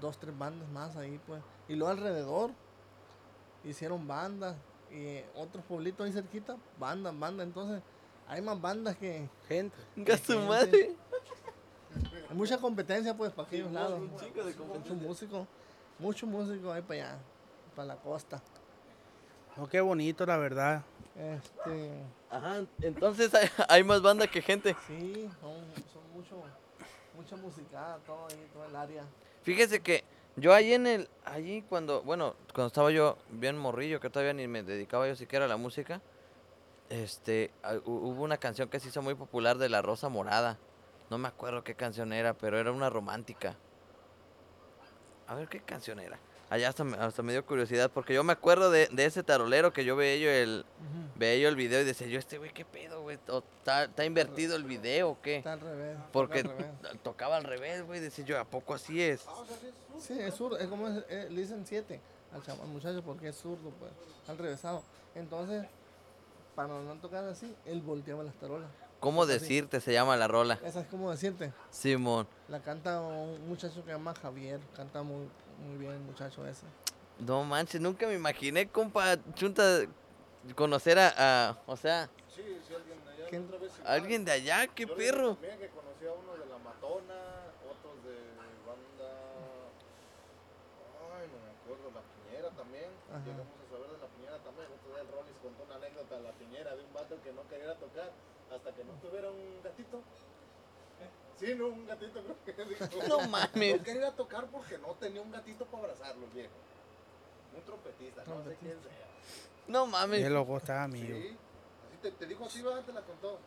[0.00, 1.42] dos, tres bandas más ahí pues.
[1.68, 2.50] Y luego alrededor
[3.64, 4.56] hicieron bandas.
[4.90, 7.46] Y otros pueblitos ahí cerquita, bandas, bandas.
[7.46, 7.82] Entonces,
[8.28, 9.28] hay más bandas que.
[9.48, 9.76] Gente.
[9.96, 10.46] ¡Venga su gente.
[10.46, 10.96] madre!
[12.28, 14.00] Hay mucha competencia pues para aquellos lados.
[14.00, 15.46] un de Mucho músico,
[15.98, 17.18] mucho músico ahí para allá,
[17.74, 18.42] para la costa.
[19.56, 20.82] No, qué bonito, la verdad.
[21.14, 24.76] Este, Ajá, entonces hay, hay más banda que gente.
[24.86, 25.54] sí, son,
[25.90, 26.42] son mucho,
[27.14, 29.04] mucha musicada, todo ahí, todo el área.
[29.42, 30.04] Fíjese que
[30.36, 34.46] yo ahí en el, allí cuando, bueno, cuando estaba yo bien morrillo, que todavía ni
[34.48, 36.00] me dedicaba yo siquiera a la música,
[36.90, 40.58] este, hu- hubo una canción que se hizo muy popular de La Rosa Morada.
[41.10, 43.56] No me acuerdo qué canción era, pero era una romántica.
[45.26, 46.18] A ver qué canción era.
[46.48, 49.72] Allá hasta me, hasta me dio curiosidad, porque yo me acuerdo de, de ese tarolero
[49.72, 50.64] que yo veía yo el,
[51.16, 53.18] veía yo el video y decía yo, este güey, ¿qué pedo, güey?
[53.28, 55.38] ¿O ¿Está, invertido el video o qué?
[55.38, 55.96] Está al revés.
[56.12, 56.66] Porque al revés.
[57.02, 57.98] tocaba al revés, güey.
[57.98, 59.24] Decía yo, ¿a poco así es?
[59.98, 62.00] Sí, es zurdo, es como es, eh, le dicen siete
[62.32, 63.90] al al muchacho porque es zurdo, pues,
[64.28, 64.82] al revésado.
[65.14, 65.66] Entonces,
[66.54, 68.70] para no tocar así, él volteaba las tarolas.
[69.00, 69.80] ¿Cómo decirte?
[69.80, 70.58] Se llama la rola.
[70.64, 71.52] Esa es como decirte.
[71.70, 72.26] Simón.
[72.48, 75.28] La canta un muchacho que se llama Javier, canta muy,
[75.60, 76.66] muy bien muchacho ese.
[77.18, 79.62] No manches, nunca me imaginé, compa, chunta,
[80.54, 81.14] conocer a,
[81.48, 83.26] a- o sea, Sí, sí, alguien de allá.
[83.30, 83.44] ¿Quién?
[83.46, 83.92] otra vez igual.
[83.92, 85.34] alguien de allá, qué Yo perro.
[85.34, 87.20] También que conocí a uno de la Matona,
[87.64, 88.16] otros de
[88.68, 89.08] banda.
[91.16, 92.90] Ay, no me acuerdo, La Piñera también.
[93.08, 93.24] Ajá.
[93.24, 94.68] Llegamos a saber de La Piñera también.
[94.76, 97.42] Otro día el Rollis contó una anécdota de La Piñera de un vato que no
[97.48, 98.12] quería tocar
[98.52, 100.04] hasta que no tuviera un gatito.
[101.38, 102.84] Sí, no, un gatito creo que dijo.
[103.08, 103.76] No mames.
[103.78, 106.54] No quería ir a tocar porque no tenía un gatito para abrazarlo, el viejo.
[107.54, 109.06] Un trompetista, no sé quién sea.
[109.68, 110.30] No Qué mames.
[110.30, 111.16] loco está, amigo.
[111.16, 111.36] Sí,
[111.88, 112.82] así te, te dijo así, ¿verdad?
[112.84, 113.38] Te la contó.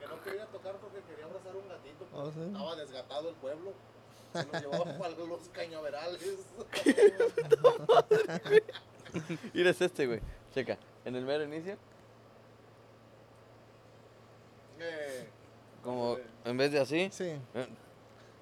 [0.00, 2.06] Que no quería tocar porque quería abrazar un gatito.
[2.12, 2.40] Oh, sí.
[2.40, 3.72] Estaba desgatado el pueblo.
[4.32, 6.20] Se lo llevaba para los cañaverales.
[9.54, 10.20] Mira es este, güey.
[10.54, 11.76] Checa, en el mero inicio,
[14.78, 15.28] Eh,
[15.86, 17.08] como en vez de así.
[17.12, 17.32] Sí.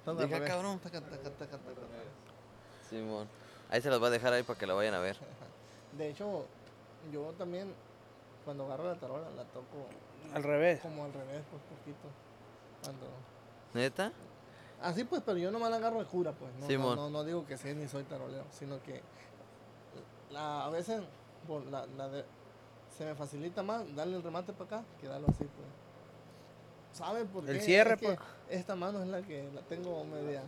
[0.03, 0.49] todo al Deja, revés.
[0.49, 0.79] cabrón.
[0.79, 1.81] Taca, taca, taca, taca, taca.
[2.89, 3.27] Simón.
[3.69, 5.17] Ahí se los va a dejar ahí para que la vayan a ver.
[5.97, 6.45] De hecho,
[7.13, 7.73] yo también
[8.43, 9.87] cuando agarro la tarola la toco
[10.33, 10.81] Al revés.
[10.81, 12.07] como al revés, pues poquito.
[12.83, 13.07] Cuando...
[13.73, 14.11] ¿Neta?
[14.81, 16.53] Así pues, pero yo nomás la agarro de cura, pues.
[16.55, 16.95] No, no, Simón.
[16.97, 19.01] no, no digo que sí ni soy tarolero, sino que
[20.31, 21.01] la, a veces
[21.47, 22.25] por la, la de-
[22.95, 25.67] se me facilita más darle el remate para acá que darlo así, pues.
[26.95, 27.51] ¿Saben por qué?
[27.51, 28.19] El cierre, Es que pues.
[28.49, 30.41] Esta mano es la que la tengo media.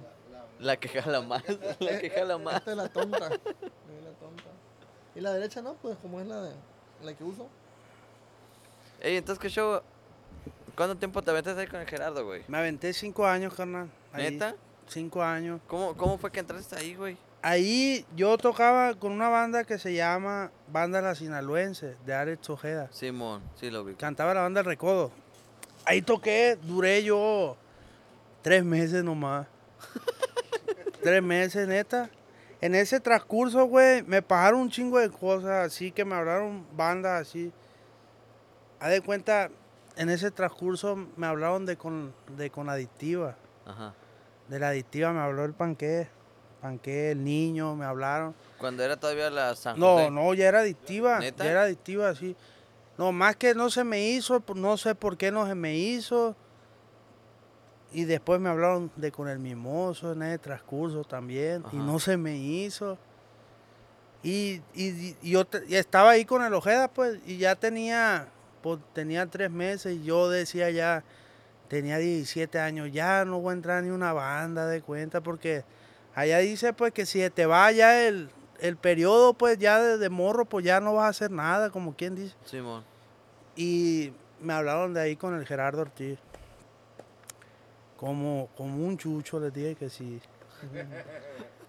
[0.60, 1.44] La que jala más.
[1.80, 2.56] La que jala más.
[2.56, 3.18] Esta es la tonta.
[3.28, 4.44] es la tonta.
[5.14, 6.54] Y la derecha no, pues como es la de
[7.04, 7.48] la que uso.
[9.02, 9.82] Ey, entonces, ¿qué show?
[10.76, 12.44] ¿Cuánto tiempo te aventaste ahí con el Gerardo, güey?
[12.48, 13.90] Me aventé cinco años, carnal.
[14.14, 14.32] ahí.
[14.32, 14.56] ¿Neta?
[14.88, 15.60] Cinco años.
[15.68, 17.18] ¿Cómo, ¿Cómo fue que entraste ahí, güey?
[17.42, 22.88] Ahí yo tocaba con una banda que se llama Banda La Sinaloense, de Alex Ojeda.
[22.92, 23.96] Simón, sí lo vi.
[23.96, 25.12] Cantaba la banda El Recodo.
[25.88, 27.56] Ahí toqué, duré yo
[28.42, 29.48] tres meses nomás.
[31.02, 32.10] tres meses, neta.
[32.60, 37.22] En ese transcurso, güey, me pagaron un chingo de cosas, así que me hablaron bandas
[37.22, 37.54] así.
[38.82, 39.50] Haz de cuenta,
[39.96, 43.38] en ese transcurso me hablaron de con, de con adictiva.
[43.66, 43.94] Ajá.
[44.50, 46.10] De la adictiva me habló el panqué.
[46.62, 48.36] Panqué, el niño, me hablaron.
[48.58, 51.20] Cuando era todavía la San No, no, ya era adictiva.
[51.20, 51.46] ¿Neta?
[51.46, 52.36] Ya era adictiva, sí.
[52.98, 55.76] No, más que no se me hizo, pues, no sé por qué no se me
[55.78, 56.36] hizo.
[57.94, 61.64] Y después me hablaron de con el mimoso en el transcurso también.
[61.72, 62.98] Y no se me hizo.
[64.24, 68.28] Y, y- y yo te- y estaba ahí con el Ojeda, pues, y ya tenía,
[68.62, 69.96] pues, tenía tres meses.
[69.98, 71.04] Y yo decía ya,
[71.70, 75.64] tenía 17 años, ya no voy a entrar ni una banda de cuenta, porque
[76.16, 78.30] allá dice, pues, que si te va ya el,
[78.60, 81.96] el periodo, pues, ya de, de morro, pues, ya no vas a hacer nada, como
[81.96, 82.36] quien dice.
[82.46, 82.84] Simón.
[83.56, 86.20] Y me hablaron de ahí con el Gerardo Ortiz.
[87.98, 90.22] Como, como un chucho, les dije que sí.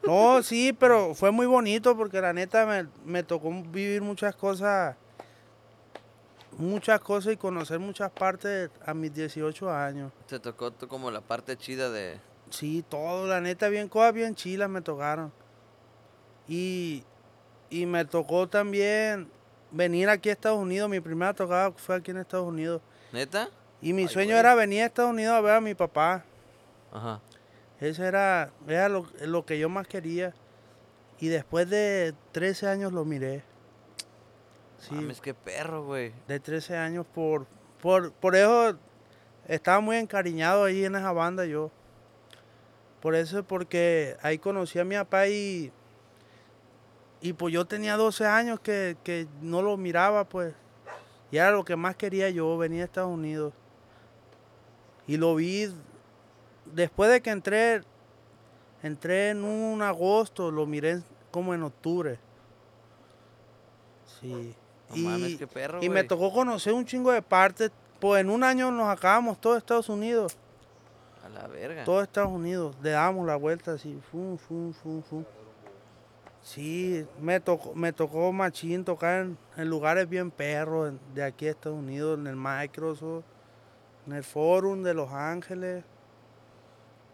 [0.07, 4.96] No, sí, pero fue muy bonito porque la neta me, me tocó vivir muchas cosas,
[6.57, 10.12] muchas cosas y conocer muchas partes a mis 18 años.
[10.27, 12.20] Te tocó tú como la parte chida de...
[12.48, 15.33] Sí, todo, la neta, bien, cosas bien chilas me tocaron.
[16.48, 17.04] Y,
[17.70, 19.28] y me tocó también
[19.70, 20.88] venir aquí a Estados Unidos.
[20.88, 22.80] Mi primera tocada fue aquí en Estados Unidos.
[23.12, 23.48] ¿Neta?
[23.80, 24.40] Y mi Ay, sueño güey.
[24.40, 26.24] era venir a Estados Unidos a ver a mi papá.
[26.92, 27.20] Ajá.
[27.80, 30.34] Ese era, era lo, lo que yo más quería.
[31.20, 33.42] Y después de 13 años lo miré.
[34.78, 36.12] Sí, Mames, qué perro, güey.
[36.28, 37.46] de 13 años por,
[37.82, 38.76] por, por eso
[39.46, 41.70] estaba muy encariñado ahí en esa banda yo.
[43.00, 45.72] Por eso, porque ahí conocí a mi papá y,
[47.20, 50.54] y pues yo tenía 12 años que, que no lo miraba, pues.
[51.31, 53.52] Y era lo que más quería yo, venir a Estados Unidos.
[55.07, 55.68] Y lo vi
[56.66, 57.83] después de que entré,
[58.83, 61.00] entré en un agosto, lo miré
[61.31, 62.18] como en octubre.
[64.20, 64.54] Sí.
[64.90, 67.70] No y, mames, qué perro, y me tocó conocer un chingo de partes.
[68.00, 70.37] Pues en un año nos acabamos todo Estados Unidos.
[71.24, 71.85] A la verga.
[71.85, 72.76] Todo Estados Unidos.
[72.81, 74.00] Le damos la vuelta así.
[74.11, 75.24] Fum, fum, fum, fum.
[76.48, 81.46] Sí, me tocó, me tocó machín tocar en, en lugares bien perros en- de aquí
[81.46, 83.24] a Estados Unidos, en el Microsoft,
[84.06, 85.84] en el Forum de Los Ángeles.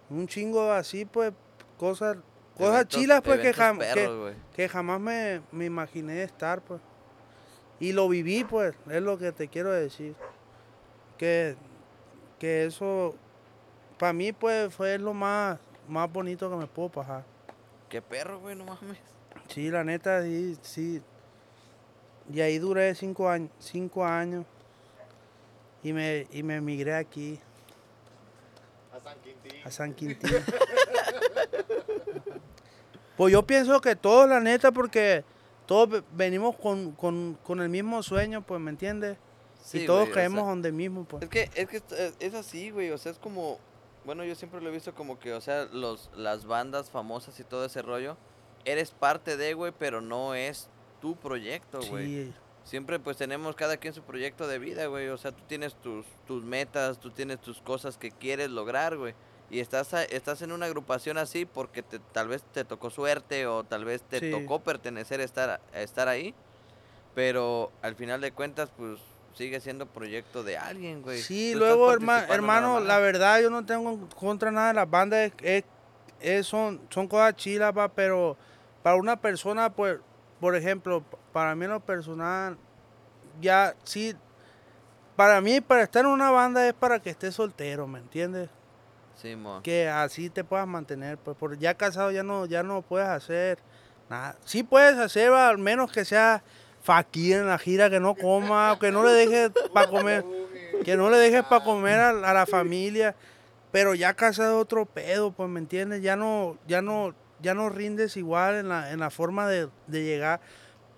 [0.09, 1.33] Un chingo así, pues,
[1.79, 2.17] cosas,
[2.57, 6.81] cosas Eventos- chilas, pues, que, jam- perros, que jamás me, me imaginé estar, pues.
[7.81, 10.15] Y lo viví, pues, es lo que te quiero decir.
[11.19, 11.57] Que,
[12.39, 13.17] que eso,
[13.99, 17.25] para mí, pues, fue lo más, más bonito que me puedo pasar.
[17.89, 18.99] Qué perro, güey, no mames.
[19.49, 21.03] Sí, la neta, sí, sí.
[22.33, 24.45] Y ahí duré cinco años, cinco años.
[25.83, 27.39] Y me, y me emigré aquí,
[28.93, 29.61] A San Quintín.
[29.67, 30.31] a San Quintín.
[33.17, 35.25] pues yo pienso que todos, la neta, porque
[35.67, 39.19] todos ve- venimos con, con, con el mismo sueño, pues, ¿me entiendes?
[39.63, 41.23] Sí, y todos güey, o sea, caemos donde mismo, pues.
[41.23, 41.83] Es que, es que
[42.19, 43.59] es así, güey, o sea, es como,
[44.05, 47.45] bueno, yo siempre lo he visto como que, o sea, los, las bandas famosas y
[47.45, 48.17] todo ese rollo,
[48.65, 50.69] eres parte de, güey, pero no es
[51.01, 52.07] tu proyecto, güey.
[52.07, 52.33] Sí,
[52.65, 56.07] Siempre pues tenemos cada quien su proyecto de vida, güey, o sea, tú tienes tus,
[56.27, 59.15] tus metas, tú tienes tus cosas que quieres lograr, güey.
[59.51, 63.65] Y estás, estás en una agrupación así porque te, tal vez te tocó suerte o
[63.65, 64.31] tal vez te Sí.
[64.31, 66.35] tocó pertenecer a estar, estar ahí.
[67.15, 68.99] Pero al final de cuentas, pues
[69.35, 71.21] sigue siendo proyecto de alguien, güey.
[71.21, 74.91] Sí, Tú luego, herma- hermano, la verdad, yo no tengo en contra nada de las
[74.91, 75.33] bandas.
[75.43, 75.65] Es,
[76.21, 78.37] es- son, son cosas chilas, pa, pero
[78.85, 79.97] para una persona, pues,
[80.41, 82.59] por ejemplo, para mí en lo personal,
[83.41, 84.15] ya sí,
[85.17, 88.51] para mí, para estar en una banda es para que estés soltero, ¿me entiendes?
[89.15, 89.63] Sí, mo.
[89.63, 93.59] Que así te puedas mantener, pues, porque ya casado ya no, ya no puedes hacer
[94.11, 94.37] nada.
[94.45, 96.43] Sí puedes hacer, al menos que sea
[96.83, 100.27] Fakir en la gira, que no coma, que no le deje para comer,
[100.85, 103.17] que no le dejes para comer a, a la familia.
[103.73, 106.03] Pero ya casado otro pedo, pues, ¿me entiendes?
[106.03, 107.15] Ya no, ya no,
[107.45, 110.41] ya no rindes igual en la, en la forma de, de llegar.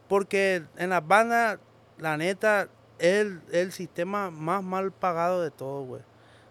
[0.09, 1.59] Porque en las bandas,
[1.99, 2.69] la neta,
[2.99, 6.03] es el, el sistema más mal pagado de todo, güey.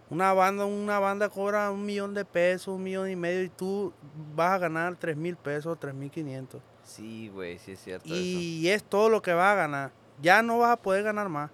[0.09, 3.91] Una banda, una banda cobra un millón de pesos, un millón y medio, y tú
[4.35, 6.61] vas a ganar tres mil pesos, tres mil quinientos.
[6.83, 8.15] Sí, güey, sí es cierto eso.
[8.15, 9.91] Y es todo lo que vas a ganar.
[10.21, 11.49] Ya no vas a poder ganar más.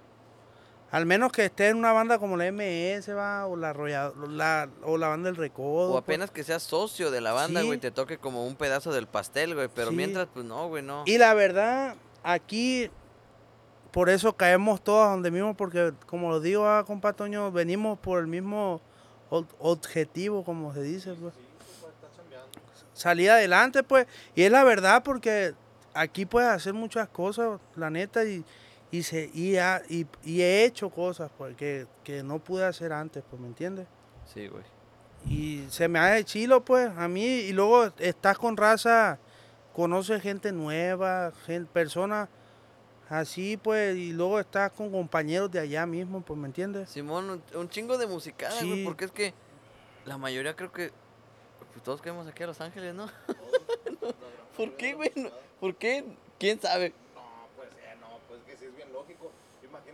[0.91, 4.69] Al menos que estés en una banda como la MS, va, o la, Arrolla- la,
[4.83, 5.89] o la banda del Recodo.
[5.89, 6.03] O pues.
[6.03, 7.67] apenas que seas socio de la banda, Sí.
[7.67, 9.69] güey, te toque como un pedazo del pastel, güey.
[9.73, 9.95] Pero Sí.
[9.95, 11.03] mientras, pues no, güey, no.
[11.05, 12.89] Y la verdad, aquí,
[13.91, 18.19] por eso caemos todos donde mismo, porque como lo digo, ah, compa Toño, venimos por
[18.19, 18.81] el mismo
[19.29, 21.33] ob- objetivo, como se dice, pues.
[22.93, 24.07] Salir adelante, pues.
[24.35, 25.53] Y es la verdad, porque
[25.93, 28.43] aquí puedes hacer muchas cosas, la neta, y,
[28.91, 31.87] y, se, y, ha- y, y he hecho cosas, pues, que,
[32.23, 33.87] no pude hacer antes, pues, ¿me entiendes?
[34.33, 34.63] Sí, güey.
[35.29, 37.23] Y se me hace chilo, pues, a mí.
[37.25, 39.17] Y luego estás con raza,
[39.73, 42.27] conoces gente nueva, gen- personas
[43.09, 43.95] así, pues.
[43.95, 46.89] Y luego estás con compañeros de allá mismo, pues, ¿me entiendes?
[46.89, 48.83] Simón, un, chingo de musicada, güey, Sí.
[48.83, 49.33] porque es que
[50.05, 50.91] la mayoría creo que
[51.71, 53.07] pues, todos queremos aquí a Los Ángeles, ¿no?
[54.57, 55.11] ¿Por qué, güey?
[55.59, 56.03] ¿Por qué?
[56.39, 56.93] ¿Quién sabe?
[57.15, 57.21] No,
[57.55, 59.31] pues eh, no, pues que sí es bien lógico.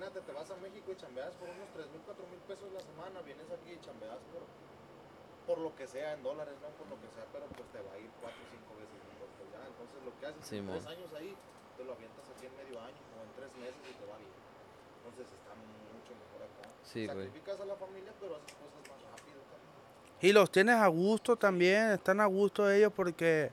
[0.08, 2.80] Imagínate, te vas a México y chambeas por unos 3 mil, 4 mil pesos la
[2.80, 4.47] semana, vienes aquí y chambeas por,
[5.43, 7.91] por lo que sea, en dólares, no por lo que sea, pero pues te va
[7.91, 9.68] a ir 4 o 5 veces mejor que allá.
[9.68, 10.80] Entonces lo que haces en Simón.
[10.80, 11.36] 3 años ahí,
[11.76, 14.32] te lo avientas aquí en medio año o en 3 meses y te va bien.
[14.32, 16.64] Entonces está mucho mejor acá.
[16.88, 17.28] Sí, güey.
[17.28, 20.24] Sacrificas a la familia, pero haces cosas más rápido también.
[20.24, 23.51] Y los tienes a gusto también, están a gusto ellos porque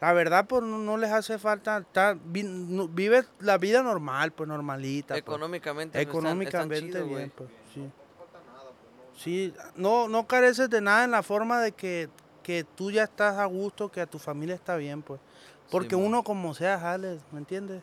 [0.00, 4.32] la verdad pues no, no les hace falta estar, vi- no- vives la vida normal,
[4.32, 5.14] pues normalita.
[5.14, 5.20] pues.
[5.20, 7.16] Económicamente, pues, están- están Económicamente chidos, güey.
[7.16, 7.80] bien, pues sí.
[7.80, 9.18] No te falta nada, pues no.
[9.20, 12.08] Sí, no, no careces de nada en la forma de que,
[12.42, 15.20] que tú ya estás a gusto, que a tu familia está bien, pues.
[15.70, 17.82] Porque uno como sea jale, ¿me entiendes?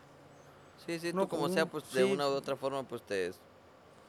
[0.85, 3.31] Sí, sí, No, tú como como- sea, pues de una u otra forma, pues te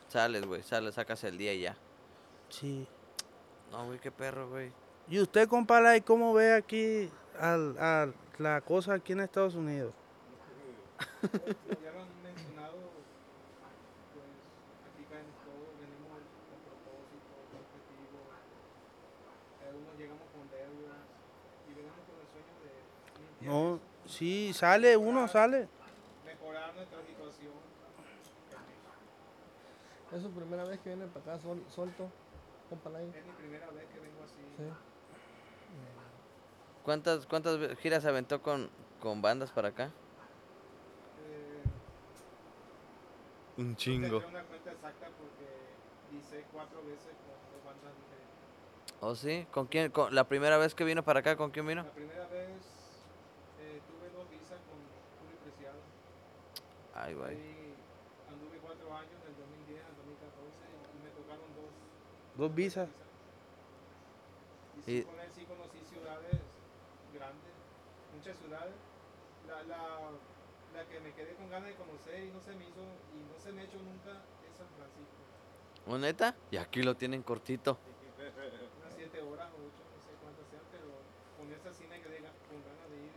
[0.09, 1.77] sales, güey, sales, sacas el día y ya.
[2.49, 2.89] Sí.
[3.71, 4.73] No, güey, qué perro, güey.
[5.11, 9.95] ¿Y usted, compadre, ¿y cómo ve aquí al, a la cosa aquí en Estados Unidos?
[10.99, 12.77] ya lo han mencionado,
[14.13, 14.29] pues
[14.93, 18.19] aquí caen todos, venimos con propósito, con objetivo.
[19.65, 21.01] Algunos llegamos con deudas
[21.65, 22.73] y venimos con el sueño de
[23.17, 25.69] limpiar No, sí, sale, uno sale.
[26.27, 27.55] mejorar nuestra situación.
[30.13, 32.11] Es su primera vez que viene para acá sol, suelto,
[32.69, 33.09] compa Lai.
[33.09, 34.41] Es mi primera vez que vengo así.
[34.57, 34.65] Sí.
[36.89, 39.91] ¿Cuántas, cuántas giras se aventó con, con bandas para acá?
[41.21, 41.63] Eh,
[43.59, 49.03] Un no tendré una cuenta exacta porque hice cuatro veces con dos bandas diferentes.
[49.03, 49.47] ¿Oh, sí?
[49.53, 49.91] ¿Con quién?
[49.91, 51.83] Con, ¿La primera vez que vino para acá, con quién vino?
[51.83, 52.57] La primera vez
[53.61, 54.81] eh, tuve dos visas con
[55.21, 55.81] Julio Preciado.
[56.95, 57.37] Ay, güey.
[58.33, 60.57] Anduve cuatro años, del 2010 al 2014,
[60.97, 61.69] y me tocaron dos.
[62.49, 62.89] Dos visas.
[64.79, 66.48] Y sí, Y- con él sí conocí ciudades
[67.19, 67.53] grandes,
[68.15, 68.75] muchas ciudades.
[69.49, 69.83] La, la,
[70.75, 72.85] la que me quedé con ganas de conocer y no se me hizo,
[73.17, 74.13] y no se me ha hecho nunca,
[74.47, 75.21] es San Francisco.
[75.87, 76.35] ¿O neta?
[76.51, 77.79] Y aquí lo tienen cortito.
[78.19, 80.87] Unas siete horas o ocho, no sé cuántas sean, pero
[81.39, 83.13] con esa sí me quedé con ganas de ir.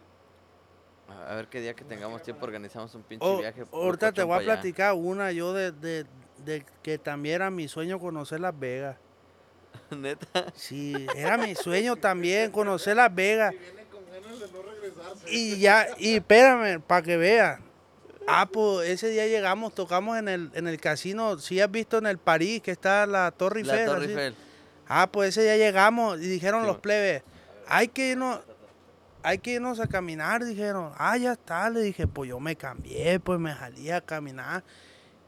[1.32, 3.66] A ver qué día que tengamos tiempo organizamos un pinche Oh, viaje.
[3.72, 4.54] ahorita te voy a allá.
[4.54, 6.06] platicar una yo de, de,
[6.46, 8.98] de que también era mi sueño conocer Las Vegas.
[9.92, 10.52] ¿Neta?
[10.56, 13.54] Sí, era mi sueño también conocer Las Vegas.
[13.56, 14.91] Y vienen con ganas de no regresarse.
[15.28, 17.60] Y ya, y espérame, para que veas.
[18.28, 21.40] Ah, pues ese día llegamos, tocamos en el, en el casino.
[21.40, 23.88] Si has visto en el París que está la Torre La Eiffel.
[23.88, 24.06] Torre.
[24.06, 24.36] Eiffel.
[24.88, 27.24] Ah, pues ese día llegamos y dijeron Sí, los plebes,
[27.68, 28.42] hay que irnos,
[29.24, 30.92] hay que irnos a caminar, dijeron.
[30.98, 34.64] Ah, ya está, le dije, pues yo me cambié, pues me salí a caminar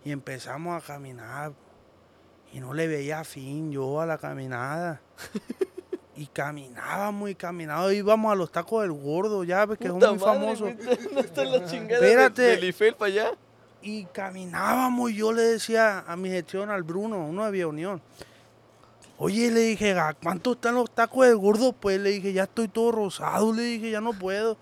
[0.04, 1.54] y empezamos a caminar.
[2.52, 5.02] Y no le veía fin yo a la caminada.
[6.16, 10.20] Y caminábamos y caminábamos, íbamos a los tacos del gordo, ya ves que Puta muy
[10.20, 10.74] madre, güey,
[11.06, 12.42] ¿Dónde está la chingada Espérate.
[12.42, 13.32] de- Eiffel para allá?
[13.82, 18.02] Y caminábamos y yo le decía a mi gestión, al Bruno, uno de Vía Unión.
[19.18, 21.74] Oye, le dije, "¿A ¿cuánto están los tacos del gordo?
[21.74, 24.58] Pues le dije, ya estoy todo rosado, le dije, ya no puedo.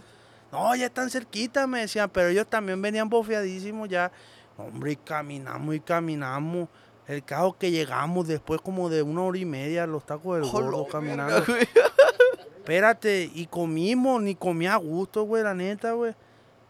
[0.51, 4.11] No, ya están cerquita, me decían, pero ellos también venían bofeadísimos ya.
[4.57, 6.67] Hombre, y caminamos y caminamos.
[7.11, 10.69] El caso que llegamos después como de una hora y media los tacos del Hola,
[10.69, 11.43] gordo caminando.
[12.57, 16.15] Espérate, y comimos, ni comía a gusto, güey, la neta, güey.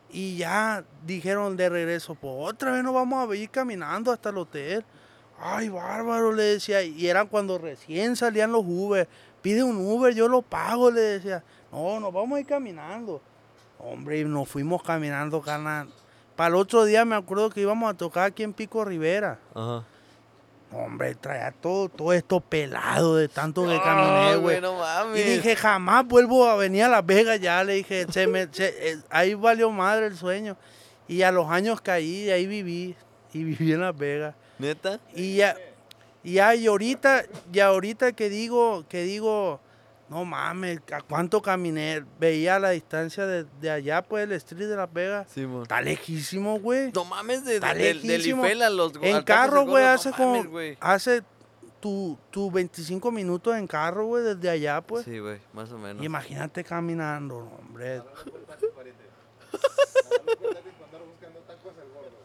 [0.09, 4.39] Y ya dijeron de regreso, pues otra vez nos vamos a ir caminando hasta el
[4.39, 4.83] hotel.
[5.39, 6.81] Ay, bárbaro, le decía.
[6.81, 9.07] Y eran cuando recién salían los Uber.
[9.43, 11.43] Pide un Uber, yo lo pago, le decía.
[11.71, 13.21] No, nos vamos a ir caminando.
[13.77, 15.87] Hombre, y nos fuimos caminando, carnal.
[16.35, 19.37] Para el otro día me acuerdo que íbamos a tocar aquí en Pico Rivera.
[19.53, 19.85] Ajá.
[20.73, 24.61] Hombre, traía todo, todo esto pelado de tanto que caminé, güey.
[24.61, 24.77] no.
[25.15, 27.61] Y dije, jamás vuelvo a venir a Las Vegas ya.
[27.63, 30.55] Le dije, se me- se- eh, ahí valió madre el sueño.
[31.07, 32.95] Y a los años caí, y ahí viví.
[33.33, 34.33] Y viví en Las Vegas.
[34.59, 34.99] ¿Neta?
[35.13, 35.57] Y ya,
[36.23, 39.59] y ya, y ahorita, y ahorita que digo, que digo,
[40.11, 42.03] no mames, ¿a cuánto caminé?
[42.19, 45.27] Veía la distancia de, de allá, pues, el street de Las Vegas.
[45.33, 45.61] Sí, mon.
[45.63, 46.91] Está lejísimo, güey.
[46.93, 48.45] No mames, de, Está de- del- del lejísimo.
[48.45, 50.43] Ifel a los En carro, del güey, hace no como,
[50.81, 51.23] hace
[51.79, 55.05] tu, tu 25 minutos en carro, güey, desde allá, pues.
[55.05, 56.03] Sí, güey, más o menos.
[56.03, 58.01] Y imagínate caminando, no, hombre.
[60.11, 62.17] Cuando buscando tacos el gordo.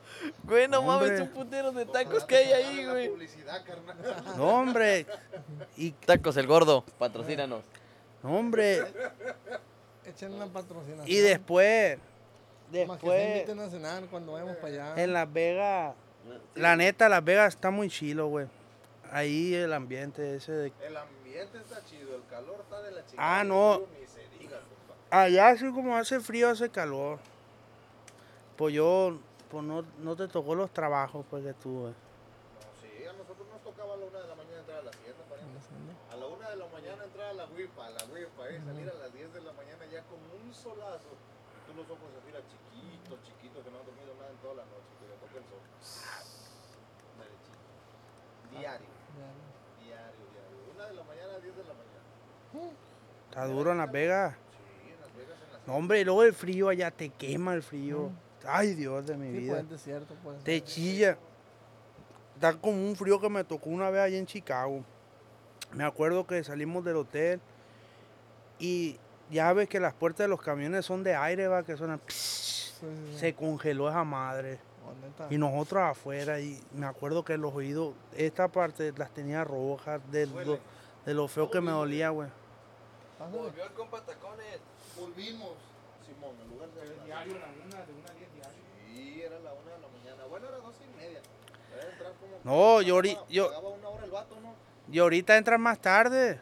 [0.46, 1.08] Güey, no Hombre.
[1.08, 3.08] mames, un putero de tacos que hay ahí, La güey.
[3.08, 3.96] publicidad, carnal.
[4.36, 5.06] No, hombre.
[5.76, 7.62] Y, Tacos el gordo, patrocínanos.
[8.22, 8.82] no, hombre.
[10.04, 11.08] Echen una patrocinación.
[11.08, 11.98] Y después,
[12.70, 15.02] que se después, inviten a cenar cuando vayamos para allá.
[15.02, 15.94] en Las Vegas,
[16.54, 18.46] la neta, Las Vegas está muy chilo, güey.
[19.10, 20.72] Ahí el ambiente ese de...
[20.86, 23.40] El ambiente está chido, el calor está de la chingada.
[23.40, 23.80] Ah, no.
[24.00, 24.58] Ni se diga.
[25.10, 27.18] Allá así como hace frío, hace calor.
[28.56, 29.18] Pues yo,
[29.50, 31.90] pues no, no te tocó los trabajos pues que tuve.
[31.90, 31.94] No,
[32.80, 35.22] sí, a nosotros nos tocaba a la una de la mañana entrar a la hacienda,
[35.28, 35.58] pariente.
[36.10, 38.90] A la una de la mañana entrar a la huipa, a la huipa, eh, salir
[38.90, 41.14] a las 10 de la mañana ya con un solazo.
[41.66, 44.66] Tú los ojos así, era chiquitos, chiquitos, que no han dormido nada en toda la
[44.66, 45.62] noche, que le toca el sol.
[47.18, 47.58] Derechito.
[48.50, 48.92] Diario,
[49.82, 50.56] diario, diario.
[50.74, 52.06] Una de la mañana a 10 de la mañana.
[53.30, 54.34] Está duro en Las Vegas.
[54.34, 57.54] Sí, en Las Vegas, en las No, hombre, y luego el frío allá te quema
[57.54, 58.10] el frío.
[58.48, 59.52] Ay, Dios de mi Sí, vida.
[59.52, 60.42] pues es desierto, pues.
[60.44, 61.16] Te chilla.
[62.34, 64.84] Está como un frío que me tocó una vez allá en Chicago.
[65.72, 67.40] Me acuerdo que salimos del hotel
[68.58, 68.98] y
[69.30, 72.00] ya ves que las puertas de los camiones son de aire, va, que suenan.
[72.08, 73.18] Sí, sí, sí.
[73.18, 74.58] Se congeló esa madre.
[74.86, 75.32] Oh.
[75.32, 80.26] Y nosotros afuera, y me acuerdo que los oídos, esta parte las tenía rojas, de
[80.26, 80.58] lo,
[81.04, 82.28] de lo feo que me dolía, güey.
[83.18, 83.48] Pásale.
[83.62, 84.58] el compa Tacones.
[84.98, 85.52] Volvimos.
[86.06, 87.04] Simón, en lugar de.
[87.04, 88.52] Diario, la una, de una a diez diario.
[88.94, 90.24] Sí, era la una de la mañana.
[90.28, 91.20] Bueno, era dos y media.
[92.44, 94.54] Como- No, yo pagaba- yo- una hora el vato, ¿no?
[94.92, 96.40] Y ahorita entran más tarde.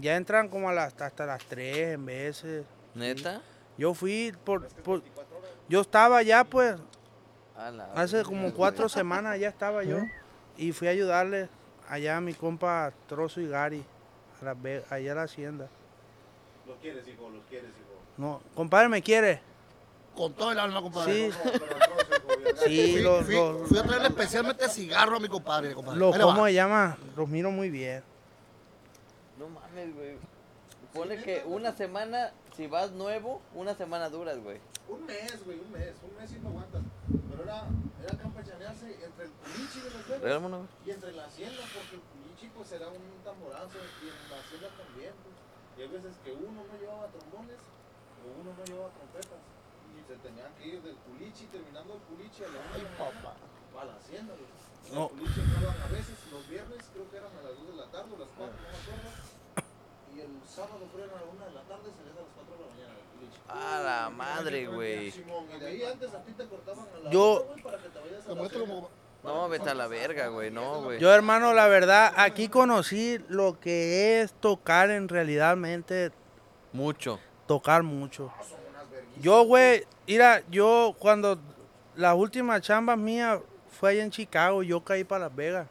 [0.00, 2.64] Ya entran como a las, hasta las 3 en veces.
[2.94, 3.40] ¿Neta?
[3.76, 5.50] Yo fui por, Es que por- 24 horas.
[5.68, 6.76] yo estaba allá pues,
[7.94, 9.98] hace como cuatro semanas ya estaba yo.
[10.56, 11.48] Y fui a ayudarle
[11.88, 13.84] allá a mi compa Trozo y Gary,
[14.40, 15.68] a la Ve- allá a la hacienda.
[16.66, 17.98] Los quieres, hijo, los quieres, hijo.
[18.16, 19.40] No, compadre, ¿me quiere?
[20.14, 21.30] Con todo el alma, compadre.
[21.30, 21.38] Sí,
[22.66, 23.24] Sí, Fui, los,
[23.68, 25.74] fui- a traerle especialmente cigarro a mi compadre.
[25.74, 25.98] compadre.
[26.00, 26.18] va.
[26.34, 26.96] ¿cómo se llama?
[27.16, 28.02] Los miro muy bien.
[29.38, 30.16] No mames, güey.
[30.92, 34.58] Pone que una semana, si vas nuevo, una semana duras, güey.
[34.88, 35.94] Un mes, güey, un mes.
[36.02, 36.82] Un mes y no aguantas.
[37.30, 37.64] Pero era,
[38.02, 40.62] era campechanearse entre el culichi de los güey.
[40.86, 44.68] y entre la hacienda, porque el culichi pues era un tamborazo y en la hacienda
[44.76, 45.12] también.
[45.22, 45.36] Pues.
[45.78, 47.60] Y hay veces que uno no llevaba trombones
[48.24, 49.38] o uno no llevaba trompetas.
[50.08, 53.36] Se tenían que ir del culichi, terminando el culichi a la una de la mañana,
[53.78, 54.48] a la hacienda, güey.
[54.96, 55.08] No.
[55.12, 58.08] Culichi entraban a veces los viernes, creo que eran a las 2 de la tarde
[58.08, 59.08] o las 4, no me acuerdo.
[60.08, 62.56] Y el sábado eran a la 1 de la tarde, se les a las 4
[62.56, 63.38] de la mañana el culichi.
[63.48, 65.10] A la madre, güey.
[65.12, 67.88] Simón, y de ahí antes a ti te cortaban a la Yo- güey, para que
[67.90, 68.90] te vayas a la como-
[69.24, 70.50] No, vete a la verga, güey.
[70.50, 70.98] No, güey.
[71.00, 76.12] Yo, hermano, la verdad, aquí conocí lo que es tocar en realidadmente,
[76.72, 77.20] Mucho.
[77.46, 78.32] tocar mucho.
[78.34, 79.07] Ah, son unas verguitas.
[79.20, 81.38] Yo, güey, mira, yo cuando
[81.96, 83.40] las últimas chambas mías
[83.78, 85.66] fue allá en Chicago, yo caí para Las Vegas.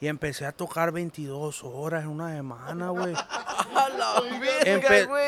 [0.00, 3.14] Y empecé a tocar 22 horas en una semana, güey.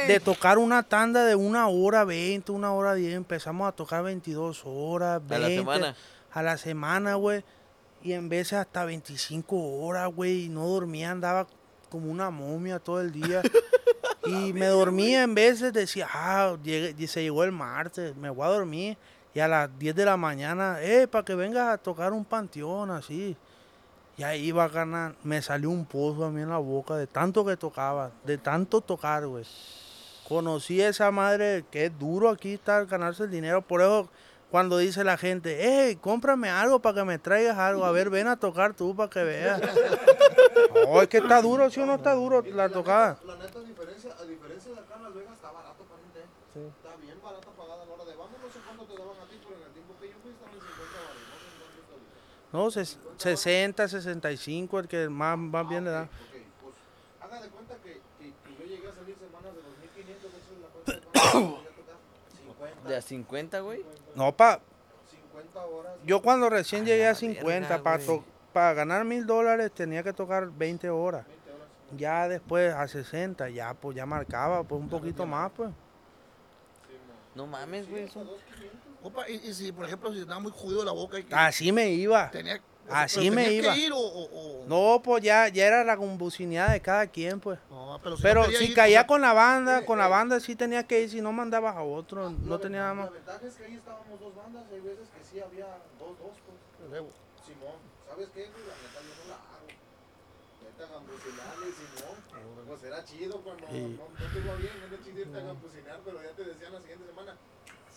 [0.06, 4.62] De tocar una tanda de una hora 20, una hora 10, empezamos a tocar 22
[4.66, 5.96] horas, 20 A la semana.
[6.32, 7.44] a la semana, güey.
[8.02, 10.44] Y en veces hasta 25 horas, güey.
[10.44, 11.46] Y no dormía, andaba
[11.88, 13.42] como una momia todo el día.
[14.26, 18.50] y me dormía en veces, decía, ah, llegué- se llegó el martes, me voy a
[18.50, 18.96] dormir.
[19.34, 22.90] Y a las 10 de la mañana, eh, para que vengas a tocar un panteón,
[22.90, 23.36] así.
[24.16, 27.06] Y ahí iba a ganar, me salió un pozo a mí en la boca de
[27.06, 29.44] tanto que tocaba, de tanto tocar, güey.
[30.28, 33.62] Conocí a esa madre que es duro aquí estar ganarse el dinero.
[33.62, 34.08] Por eso
[34.50, 37.84] cuando dice la gente, hey, cómprame algo para que me traigas algo.
[37.84, 39.60] A ver, ven a tocar tú para que veas.
[40.88, 43.18] No, es que está duro, si o no está duro la tocada.
[43.20, 46.20] Neta, la neta, a diferencia, a diferencia de acá en Las Vegas, está barato, pariente.
[46.52, 46.60] Sí.
[46.60, 49.26] Está bien barata pagada a la hora de vamos, no sé cuánto te daban a
[49.28, 51.56] ti, pero en el tiempo que yo fui estaban en 50 baros, no sé en
[51.58, 52.52] cuánto está ahorita.
[52.52, 56.02] No, ses- 60, 65, el que más, más bien le da.
[56.02, 56.08] Ok,
[56.62, 56.74] pues
[57.20, 60.52] haga de cuenta que, que, que yo llegué a salir semanas de 2500, de hecho
[60.62, 61.57] la cuenta
[62.88, 62.94] de cuánto podía tocar.
[62.94, 63.84] 50, De a 50, güey.
[64.14, 64.60] No, pa,
[65.10, 65.92] 50 horas.
[66.04, 68.22] yo cuando recién llegué a 50, verga,
[68.52, 71.26] para ganar mil dólares tenía que tocar 20 horas.
[71.26, 71.68] 20 horas.
[71.96, 75.70] Ya después a 60, ya pues ya marcaba pues un poquito más pues.
[77.34, 78.04] No mames, güey.
[78.04, 78.24] eso-
[79.00, 81.70] Opa, y, y si, por ejemplo, si estaba muy jodido la boca y que Así
[81.70, 82.30] me iba.
[82.32, 82.60] tenía,
[82.90, 83.74] Así me iba.
[83.74, 87.40] que ir o, o- o- No, pues ya, ya era la convulsinidad de cada quien
[87.40, 87.58] pues.
[87.70, 90.40] No, pero si, Pero no si ir, caía sea, con la banda, con la banda
[90.40, 93.06] sí tenía que ir, si no mandabas a otro, no La tenía nada más.
[93.06, 95.66] La ventaja es que ahí estábamos dos bandas, hay veces que sí había
[95.98, 96.90] dos, dos, pues.
[96.90, 97.08] luego,
[97.46, 97.76] Simón,
[98.08, 98.64] ¿sabes qué, güey?
[98.66, 99.68] La neta yo no la hago.
[100.64, 102.16] Neta, gambucinarle, Simón.
[102.68, 103.96] Pues era chido cuando Sí.
[103.96, 106.80] no, no te iba bien, era chido irte a gambucinar, pero ya te decían la
[106.80, 107.36] siguiente semana,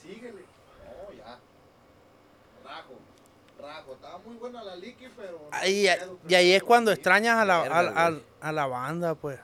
[0.02, 0.44] síguele.
[0.88, 1.40] No, ya.
[2.64, 2.94] Rajo,
[3.62, 3.94] rajo.
[3.94, 5.40] Estaba muy buena la liqui, pero...
[5.52, 5.88] no Ahí,
[6.28, 9.40] y es cuando extrañas a la, a, a- a la banda, pues.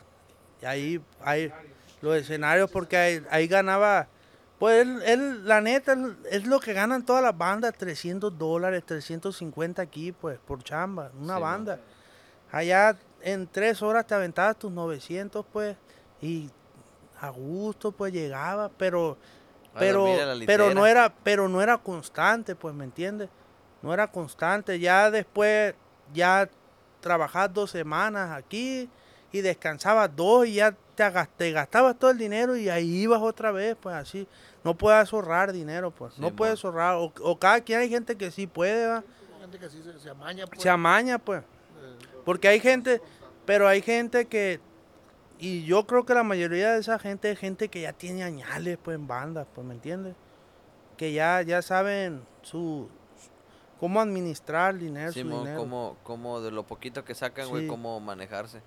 [0.62, 1.52] Y ahí, ahí
[2.02, 4.08] los escenarios, porque ahí, ahí ganaba,
[4.60, 8.84] pues él, él, la neta, él- es lo que ganan todas las bandas, 300 dólares,
[8.86, 11.80] 350 aquí, pues, por chamba, una Sí, banda.
[12.52, 15.76] Allá en tres horas te aventabas tus 900, pues,
[16.22, 16.50] y
[17.20, 19.18] a gusto, pues, llegaba, pero
[19.80, 20.06] pero
[20.48, 23.30] pero no era pero no era constante pues me entiendes
[23.82, 24.80] no era constante.
[24.80, 25.76] Ya después
[26.14, 26.50] ya
[27.00, 28.90] trabajabas dos semanas aquí
[29.32, 33.76] y descansabas dos y ya te, gastabas todo el dinero y ahí ibas otra vez
[33.80, 34.28] pues así.
[34.64, 36.96] No puedes ahorrar dinero pues no puedes ahorrar.
[36.96, 38.98] O, o cada quien hay gente que sí puede ¿va?
[39.36, 41.42] hay gente que sí se, se amaña, pues, se amaña pues.
[41.42, 43.02] Eh, porque hay gente
[43.46, 44.60] pero hay gente que
[45.40, 48.80] y yo creo que la mayoría de esa gente es gente que ya tiene añales
[48.82, 50.16] pues en bandas, pues me entiendes?
[50.98, 52.90] Que ya ya saben su
[53.80, 55.60] cómo administrar el dinero, su Simón, dinero.
[55.60, 57.68] como, como de lo poquito que sacan, güey, Sí.
[57.70, 58.62] cómo manejarse.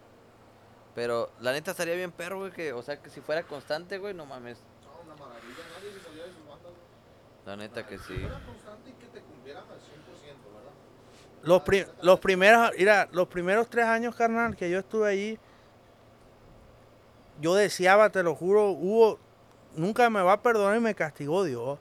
[0.94, 4.12] Pero la neta estaría bien perro, güey, que, o sea, que si fuera constante, güey,
[4.14, 4.58] no mames.
[4.84, 6.62] No, una maravilla, nadie se salía de sus bandas.
[6.72, 7.46] güey.
[7.46, 8.14] La neta que sí.
[8.14, 10.72] Era constante y que te cumplieran al 100%, ¿verdad?
[11.42, 15.38] Los, pri- los primeros, mira, los primeros tres años, carnal, que yo estuve allí,
[17.40, 19.18] yo deseaba, te lo juro, hubo,
[19.74, 21.78] nunca me va a perdonar y me castigó Dios.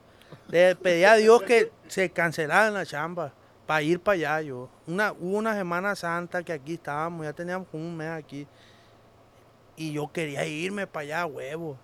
[0.50, 3.32] Le pedí a Dios que se cancelara la chamba
[3.68, 4.70] para ir para allá yo.
[4.88, 8.48] Una, hubo una Semana Santa que aquí estábamos, ya teníamos como un mes aquí.
[9.76, 11.78] Y yo quería irme para allá, huevo.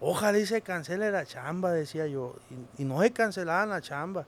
[0.00, 2.36] Ojalá y se cancele la chamba, decía yo.
[2.76, 4.26] Y, y no se cancelaban la chamba.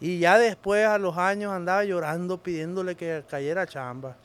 [0.00, 4.16] Y ya después, a los años, andaba llorando pidiéndole que cayera chamba.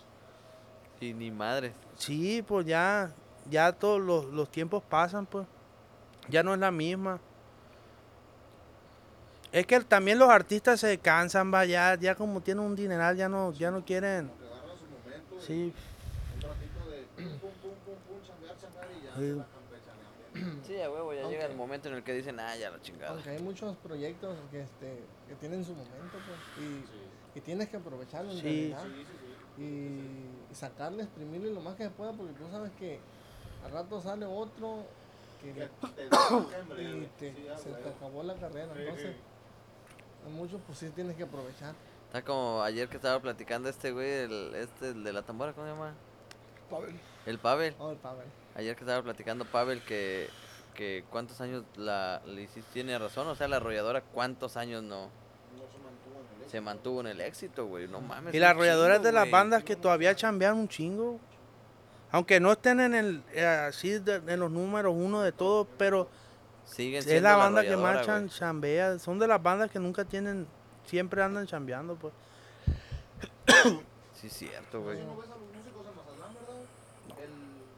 [1.01, 1.73] Y ni madre.
[1.97, 3.11] Sí, pues ya,
[3.49, 5.45] ya todos los, los tiempos pasan, pues.
[6.29, 7.19] Ya no es la misma.
[9.53, 13.29] Es que también los artistas se cansan, va, ya, ya como tienen un dineral, ya
[13.29, 14.27] no, ya no quieren.
[14.27, 15.73] Que agarran su momento, y Sí,
[16.35, 19.21] un ratito de pum, pum, pum, pum, pum, chambear, chambear y ya Sí.
[19.21, 20.63] se la campechanean.
[20.65, 23.11] Sí, a huevo, ya llega el momento en el que dicen, ah, ya la chingada.
[23.11, 27.77] Aunque hay muchos proyectos que, este, que tienen su momento, pues, y, y tienes que
[27.77, 28.73] aprovecharlo en Sí.
[28.73, 28.85] realidad.
[29.59, 32.99] Y, y sacarle, exprimirle lo más que se pueda, porque tú sabes que
[33.63, 34.83] al rato sale otro
[35.43, 36.03] que Que le- te
[36.81, 38.73] y te- Sí, se te acabó la carrera.
[38.75, 39.15] Entonces,
[40.25, 41.73] a muchos pues sí tienes que aprovechar.
[42.07, 45.65] Está como ayer que estaba platicando este güey, el, este, el de la tambora, ¿cómo
[45.67, 45.93] se llama?
[46.69, 46.95] Pavel.
[47.25, 47.75] El Pavel.
[47.79, 48.25] Oh, el Pavel.
[48.55, 50.29] Ayer que estaba platicando Pavel que,
[50.75, 55.05] que cuántos años la, le hiciste, tiene razón, o sea, la arrolladora cuántos años no
[55.05, 56.61] No se mantuvo en el se éxito.
[56.61, 58.33] mantuvo en el éxito, güey, no mames.
[58.35, 61.19] y las arrolladoras de las bandas que todavía chambean un chingo.
[62.11, 66.07] Aunque no estén en el, eh, así de- en los números uno de todo, pero
[66.65, 68.97] Siguen es la banda que más chan- chambea.
[68.99, 70.47] Son de las bandas que nunca tienen,
[70.85, 72.13] siempre andan chambeando, pues.
[74.19, 74.97] Sí, cierto, güey.
[74.97, 76.61] ¿Sí no ves a los músicos en Mazatlán, verdad?
[77.23, 77.29] El,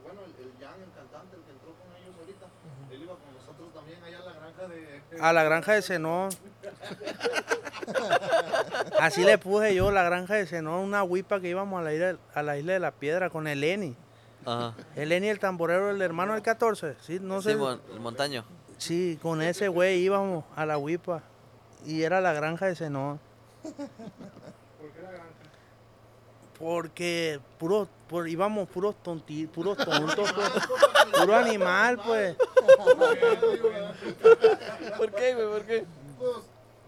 [0.03, 2.45] bueno, el, el Jan, el cantante, el que entró con ellos ahorita,
[2.91, 5.01] él iba con nosotros también allá a la granja de...
[5.21, 6.29] A la granja de Zenón.
[8.99, 12.17] Así le puse yo la granja de Zenón, una huipa que íbamos a la isla,
[12.33, 13.95] a la isla de la piedra con el Eni.
[14.45, 14.73] Ajá.
[14.95, 16.95] El Eni, el tamborero, el hermano del 14.
[17.01, 17.51] Sí, no sé.
[17.51, 18.43] Sí, mon- el montaño.
[18.77, 21.23] Sí, con ese güey íbamos a la huipa.
[21.85, 23.19] Y era la granja de Zenón.
[23.63, 23.71] ¿Por
[24.91, 25.25] qué la granja?
[26.59, 30.49] Porque puro, por, íbamos puros tonti, puros tontos, pues.
[31.19, 32.35] Puro animal, pues.
[34.97, 35.47] ¿Por qué, güey?
[35.47, 35.85] ¿Por qué?
[36.17, 36.31] Pues,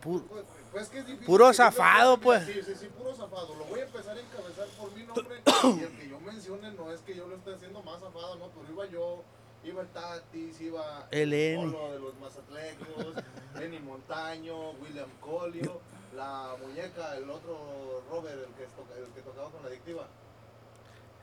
[0.04, 2.46] Pu- pues, pues que es difícil Puro que zafado, pues.
[2.46, 3.56] Sí, sí, sí, puro zafado.
[3.56, 5.42] Lo voy a empezar a encabezar por mi nombre
[5.80, 8.48] y el que yo mencione no es que yo lo esté haciendo más zafado, no,
[8.50, 9.24] pero iba yo
[9.64, 11.56] Iba el Tatis, iba El.
[11.58, 13.24] Polo de los Mazatlecos,
[13.60, 15.82] Lenny Montaño, William Colio,
[16.16, 20.08] la muñeca, el otro Robert, el que, el que tocaba con la adictiva.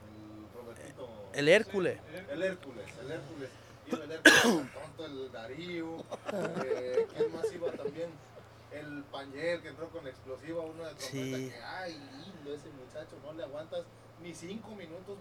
[0.05, 1.09] El Robertito.
[1.33, 1.99] El Hércules.
[2.29, 3.49] El Hércules, el Hércules.
[3.87, 5.97] Iba el Hércules, tonto, el Darío.
[6.65, 8.09] Eh, ¿Quién más iba también?
[8.71, 11.11] El Pañel que entró con la explosiva, uno de trompeta.
[11.11, 11.49] Sí.
[11.49, 13.85] Que, ay, lindo ese muchacho, no le aguantas
[14.21, 15.17] ni cinco minutos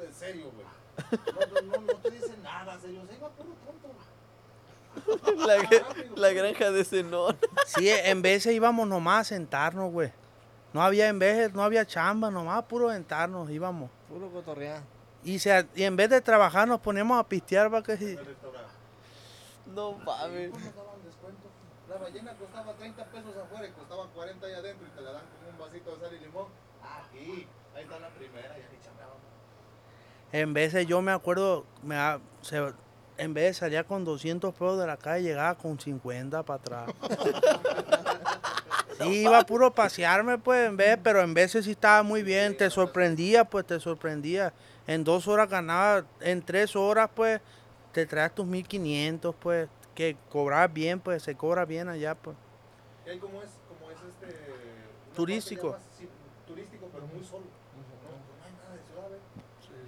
[0.00, 0.66] mu- de serio, güey.
[1.52, 3.02] No, no, no, no te dice nada, serio.
[3.08, 3.88] Se iba puro tonto.
[5.46, 5.56] La,
[6.16, 7.36] la granja de Zenón.
[7.66, 10.12] Sí, en veces íbamos nomás a sentarnos, güey.
[10.72, 13.90] No había en veces, no había chamba, nomás puro sentarnos íbamos.
[14.08, 14.82] Puro cotorrear.
[15.24, 18.18] Y, se, y en vez de trabajar nos poníamos a pistear para que si-.
[19.74, 20.50] No mames.
[20.50, 21.48] ¿Cómo daban descuento?
[21.88, 25.22] La ballena costaba 30 pesos afuera y costaba 40 allá adentro y te la dan
[25.22, 26.46] con un vasito de sal y limón.
[26.82, 27.46] Aquí,
[27.76, 28.77] ahí está la primera, ya ni chambeábamos.
[30.32, 31.96] En veces yo me acuerdo, me,
[32.42, 32.72] se-
[33.16, 36.90] en vez de salir con 200 pesos de la calle, llegaba con 50 para atrás.
[39.00, 42.56] Sí, iba puro a pasearme, pues, en vez, pero en veces sí estaba muy bien,
[42.56, 44.52] te sorprendía, pues, te sorprendía.
[44.88, 47.40] En dos horas ganaba, en tres horas, pues,
[47.92, 52.36] te traes tus 1500, pues, que cobras bien, pues, se cobra bien allá, pues.
[53.06, 54.36] ¿Y ahí cómo es, cómo es este...
[55.14, 55.76] Turístico.
[55.96, 56.08] sí,
[56.48, 57.44] turístico, pero muy solo.
[57.44, 59.18] No, no hay nada de ciudad, ¿ve?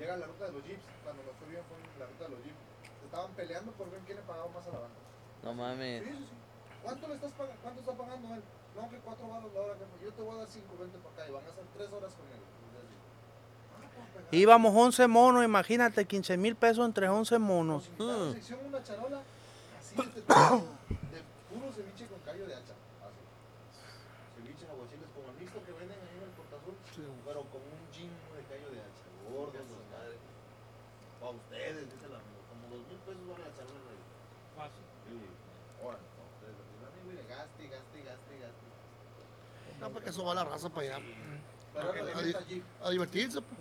[0.00, 2.56] Llega la ruta de los jeeps, cuando fui bien fue la ruta de los jeeps.
[3.04, 4.98] Estaban peleando por ver quién le pagaba más a la banda.
[5.44, 6.02] No mames.
[6.04, 6.36] Sí, sí, sí.
[6.82, 7.60] ¿Cuánto le estás pagando?
[7.62, 8.42] ¿Cuánto está pagando él?
[8.76, 10.04] No, que cuatro baros la hora, jefe.
[10.04, 12.14] Yo te voy a dar cinco, vente para acá y van a hacer tres horas
[12.14, 12.40] con él.
[12.40, 14.28] Ah.
[14.32, 17.90] Íbamos 11 monos, imagínate, 15 mil pesos entre 11 monos.
[17.98, 18.40] Nos Mm.
[18.40, 19.20] se una charola
[19.78, 21.20] así de, de
[21.50, 22.74] puro ceviche con callo de hacha.
[23.04, 23.20] Así.
[24.38, 26.74] Ceviche aguachiles como el mixto que venden ahí en el Portazul,
[27.26, 29.04] pero con un chingo de callo de hacha.
[29.34, 30.18] Gordos, los madres.
[31.18, 32.40] Para ustedes, dice el amigo.
[32.50, 34.04] Como dos mil pesos vale la charola de ahí.
[34.54, 34.84] Fácil.
[35.10, 35.18] Sí.
[35.82, 38.66] Órale, no, ustedes, el amigo y le gaste, gaste, gaste, gaste.
[39.80, 41.04] No, porque eso va la raza para allá.
[42.48, 43.40] Jeep, A divertirse.
[43.40, 43.58] pues.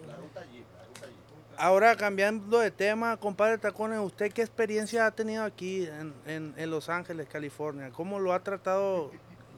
[1.57, 6.71] Ahora cambiando de tema, compadre Tacones, ¿usted qué experiencia ha tenido aquí en, en- en
[6.71, 7.91] Los Ángeles, California?
[7.91, 9.11] ¿Cómo lo ha tratado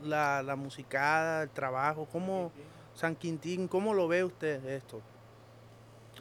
[0.03, 2.07] la, la musicada, el trabajo?
[2.11, 2.51] ¿Cómo
[2.95, 4.99] San Quintín, cómo lo ve usted esto?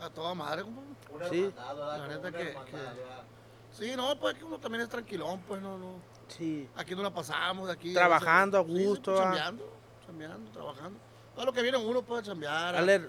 [0.02, 0.86] A toda madre, compadre.
[1.14, 1.52] Una Sí.
[1.56, 2.56] La neta que- que-.
[3.72, 5.94] Sí, no, pues que uno también es tranquilón, pues no, no.
[6.28, 6.68] Sí.
[6.76, 7.94] Aquí no la pasamos, aquí.
[7.94, 9.52] Trabajando a sí, gusto, pues, ah.
[10.10, 10.98] Chambeando, trabajando.
[11.34, 12.74] Todo lo que viene uno puede chambear.
[12.74, 13.08] Ale,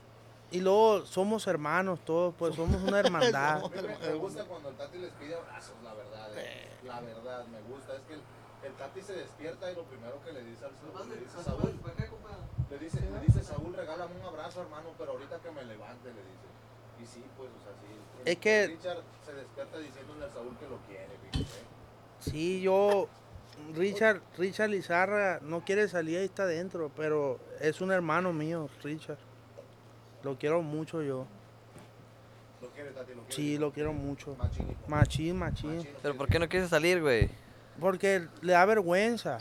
[0.51, 3.63] y luego somos hermanos todos, pues somos una hermandad.
[3.71, 6.29] Me, me gusta cuando el Tati les pide abrazos, la verdad.
[6.37, 6.67] eh.
[6.85, 7.95] La verdad, me gusta.
[7.95, 8.21] Es que el,
[8.63, 10.71] el Tati se despierta y lo primero que le dice al
[11.09, 11.79] le dice Saúl,
[12.69, 16.21] le dice, le dice Saúl, regálame un abrazo, hermano, pero ahorita que me levante, le
[16.23, 16.47] dice.
[17.01, 18.21] Y sí, pues, o sea, sí.
[18.25, 21.65] El- Es que- Richard se despierta diciéndole al Saúl que lo quiere, fíjate.
[22.19, 23.07] Sí, yo,
[23.75, 29.17] Richard, Richard Lizarra no quiere salir, ahí está adentro, pero es un hermano mío, Richard.
[30.23, 31.25] Lo quiero mucho yo.
[32.61, 33.33] Lo quiere, Tati, lo quiere.
[33.33, 34.35] Sí, lo quiero mucho.
[34.87, 35.37] Machín.
[35.37, 36.17] Machín, Pero quiere.
[36.17, 37.29] ¿por qué no quieres salir, güey?
[37.79, 39.39] Porque le da vergüenza.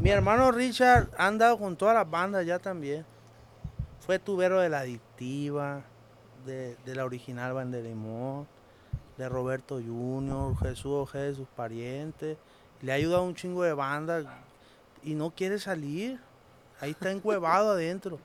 [0.00, 3.04] Mi hermano Richard ha andado con todas las bandas ya también.
[4.00, 5.82] Fue tubero de la adictiva,
[6.44, 8.48] de, de la original Banderimón,
[9.16, 12.36] de Roberto Junior, Jesús Ojeda de sus parientes.
[12.82, 14.24] Le ha ayudado a un chingo de bandas
[15.02, 16.18] y no quiere salir.
[16.80, 18.18] Ahí está encuevado adentro.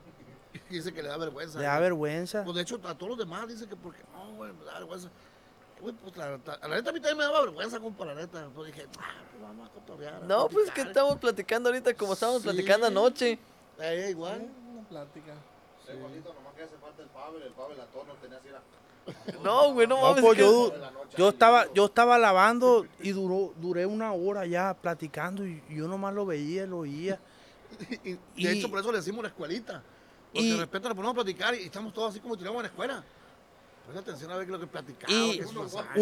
[0.69, 1.59] Dice que le da vergüenza.
[1.59, 2.43] Le da vergüenza.
[2.43, 5.09] Pues de hecho, a todos los demás dice que porque no, güey, me da vergüenza.
[5.81, 8.47] Güey, pues la, la, la neta a mí también me daba vergüenza, compa, la neta.
[8.55, 10.13] Pues dije, ah, pues vamos a cotorrear.
[10.15, 10.87] a No, pues que platicar".
[10.87, 12.47] estamos platicando ahorita como estábamos Sí.
[12.47, 13.37] platicando anoche.
[13.79, 14.39] Eh, igual.
[14.39, 15.33] Sí, Una plática.
[15.85, 18.61] Sí, Juanito, nomás que hace falta el Pavel, el Pavel a nos tenía así, era-
[19.43, 20.21] No, güey, no No, mames.
[20.23, 25.87] pues yo, estaba, yo estaba lavando y duró, duré una hora ya platicando y yo
[25.87, 27.19] nomás lo veía, lo oía.
[28.03, 29.81] Y, de Y- hecho, por eso le decimos la escuelita.
[30.33, 32.59] Porque y- de repente nos ponemos a platicar y estamos todos así como si estuviéramos
[32.59, 33.03] en la escuela.
[33.85, 35.13] Presta atención a ver lo que platicaba.
[35.13, 35.45] Y que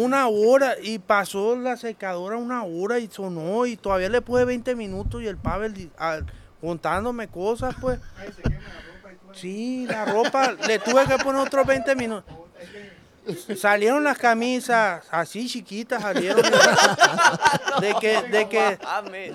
[0.00, 4.74] una hora, y pasó la secadora una hora y sonó, y todavía le puse 20
[4.74, 6.20] minutos y el Pavel ah,
[6.62, 8.00] contándome cosas, pues.
[8.16, 9.38] Ahí se quema la ropa y tú ahí.
[9.38, 12.34] Sí, la ropa, le tuve que poner otros 20 minutos.
[13.56, 16.50] Salieron las camisas así chiquitas, salieron de,
[17.88, 18.78] de que, de que,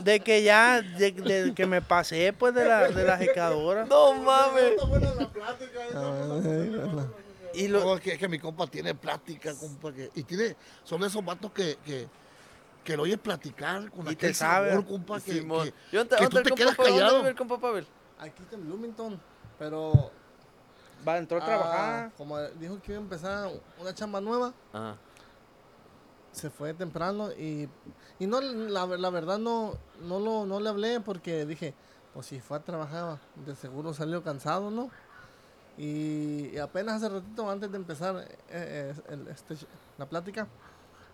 [0.04, 3.86] de que ya, de, de que me pasé pues de la, de la secadora.
[3.86, 4.74] No mames.
[7.54, 9.92] Y lo, No, es que, es que mi compa tiene plática, compa.
[9.92, 12.08] Que, y tiene, son esos vatos que, que,
[12.84, 14.70] que lo oyes platicar con Y aquel te sabe.
[14.70, 15.64] sabor, compa, que, Simón.
[15.68, 16.64] que- ¿Y dónde, que dónde tú te.
[18.20, 19.20] Aquí está en Bloomington,
[19.58, 20.12] pero
[21.08, 22.12] va, entró a ah, trabajar.
[22.18, 24.96] como dijo que iba a empezar una chamba nueva, Ajá.
[26.32, 27.68] se fue temprano y,
[28.20, 31.74] y no, la, la verdad no, no, lo, no le hablé porque dije,
[32.14, 34.90] pues si fue a trabajar, de seguro salió cansado, ¿no?
[35.78, 39.56] Y, y apenas hace ratito, antes de empezar eh, eh, el- este
[39.98, 40.48] la plática,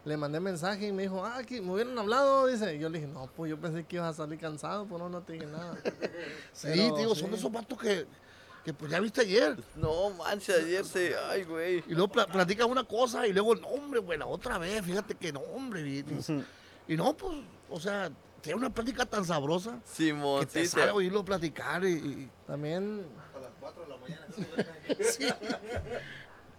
[0.06, 2.76] le mandé mensaje y me dijo, ah, que me hubieran hablado, dice.
[2.76, 5.10] Y yo le dije, no, pues yo pensé que ibas a salir cansado, pues no,
[5.10, 5.76] no te dije nada.
[6.54, 7.36] Sí, Pero, tío, son sí.
[7.36, 8.08] esos vatos que,
[8.66, 9.56] que pues ya viste ayer.
[9.76, 11.16] No manches, ayer se.
[11.30, 11.84] Ay, güey.
[11.88, 15.16] Y luego pla- platicas una cosa y luego, no, hombre, güey, la otra vez, fíjate
[15.16, 15.82] que no, hombre.
[15.88, 16.44] Y, y-
[16.88, 17.38] y no, pues,
[17.70, 18.12] o sea,
[18.42, 22.30] tiene una plática tan sabrosa que Simón, te sí, sabe se- oírlo platicar y, y-
[22.48, 23.06] También,
[23.36, 24.26] A las 4 de la mañana.
[25.12, 25.28] sí.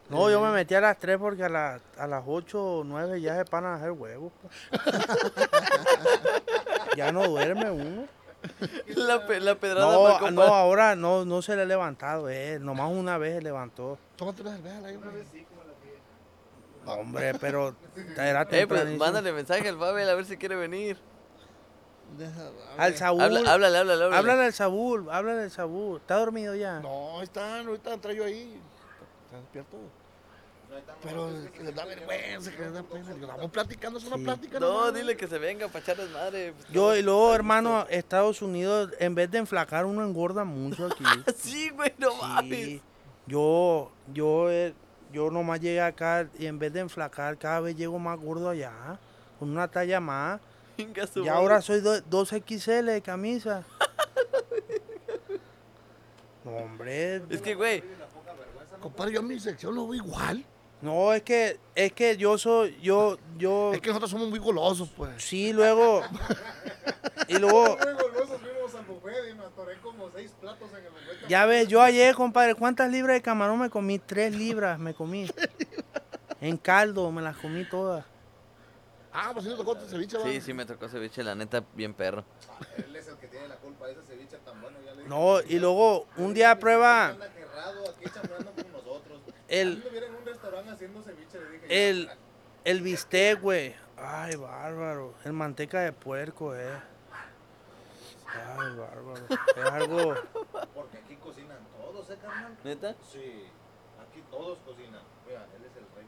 [0.09, 3.21] No, yo me metí a las 3 porque a, las a las 8 o 9
[3.21, 4.33] ya se van a hacer huevos.
[4.41, 4.55] pues.
[6.97, 8.07] ya no duerme uno.
[8.97, 12.59] La, pe- la pedrada No, para no, ahora no, no se le ha levantado, eh.
[12.61, 13.99] Nomás una vez se levantó.
[14.17, 15.25] Tómate una cerveza, ahí, hombre.
[16.85, 17.75] No, hombre, pero
[18.17, 20.97] era Eh, pues mándale mensaje al Babel a ver si quiere venir.
[22.17, 23.21] deja- Al Saúl.
[23.23, 24.17] Habla, háblale, háblale, háblale.
[24.17, 25.97] Háblale al Saúl, háblale al Saúl.
[26.01, 26.79] ¿Está dormido ya?
[26.81, 28.61] No, están, ahorita entré yo ahí.
[29.27, 29.77] Está despierto.
[31.03, 33.13] Pero que les da vergüenza, que les da pena.
[33.15, 34.25] Digo, Estamos platicando, es una Sí.
[34.25, 34.61] plática.
[34.61, 34.95] No, nomás.
[34.95, 36.53] dile que se venga para echarles madre.
[36.53, 41.05] pues, Yo, y luego, hermano, Estados Unidos, en vez de enflacar, uno engorda mucho aquí.
[41.37, 42.65] Sí, güey, no mames.
[42.67, 42.83] Sí.
[43.27, 44.75] Yo, yo, eh,
[45.13, 48.99] yo nomás llegué acá y en vez de enflacar, cada vez llego más gordo allá.
[49.39, 50.41] Con una talla más.
[50.79, 51.35] Venga su Y madre.
[51.37, 53.65] ahora soy do- 2XL de camisa.
[56.45, 57.17] No, hombre.
[57.31, 57.83] Es que, güey,
[58.81, 60.45] Compadre, yo en mi sección lo veo igual.
[60.83, 64.91] No, es que, es que yo soy, yo, yo, Es que nosotros somos muy golosos,
[64.97, 65.23] pues.
[65.23, 66.03] sí, luego,
[67.29, 70.91] y luego, Luego, luego fuimos al buffet y me atoré como 6 platos en el
[70.91, 71.29] buffet.
[71.29, 73.99] ya ves, yo ayer, compadre, ¿cuántas libras de camarón me comí?
[73.99, 75.27] Tres libras me comí.
[76.39, 78.05] En caldo, me las comí todas.
[79.11, 80.25] Ah, pues sí le tocó tu ceviche, ¿va?
[80.25, 82.23] sí, sí me tocó ceviche, la neta, bien perro.
[82.77, 84.77] Él es el que tiene la culpa de ese ceviche tan bueno.
[84.85, 85.09] Ya le dije.
[85.09, 87.17] No, y luego, un día prueba.
[89.49, 89.83] El-
[90.47, 91.89] Restaurante haciendo ceviche, le dije.
[91.91, 92.11] el,
[92.65, 93.75] el bistec, güey.
[93.97, 95.15] Ay, bárbaro.
[95.25, 96.71] El manteca de puerco, eh.
[98.29, 99.27] Ay, bárbaro.
[99.29, 100.15] Es algo,
[100.75, 102.57] Porque aquí cocinan todos, ¿eh, carnal?
[102.63, 102.95] ¿Neta?
[103.11, 103.45] Sí,
[104.01, 105.03] aquí todos cocinan.
[105.27, 106.07] Mira, él es el rey.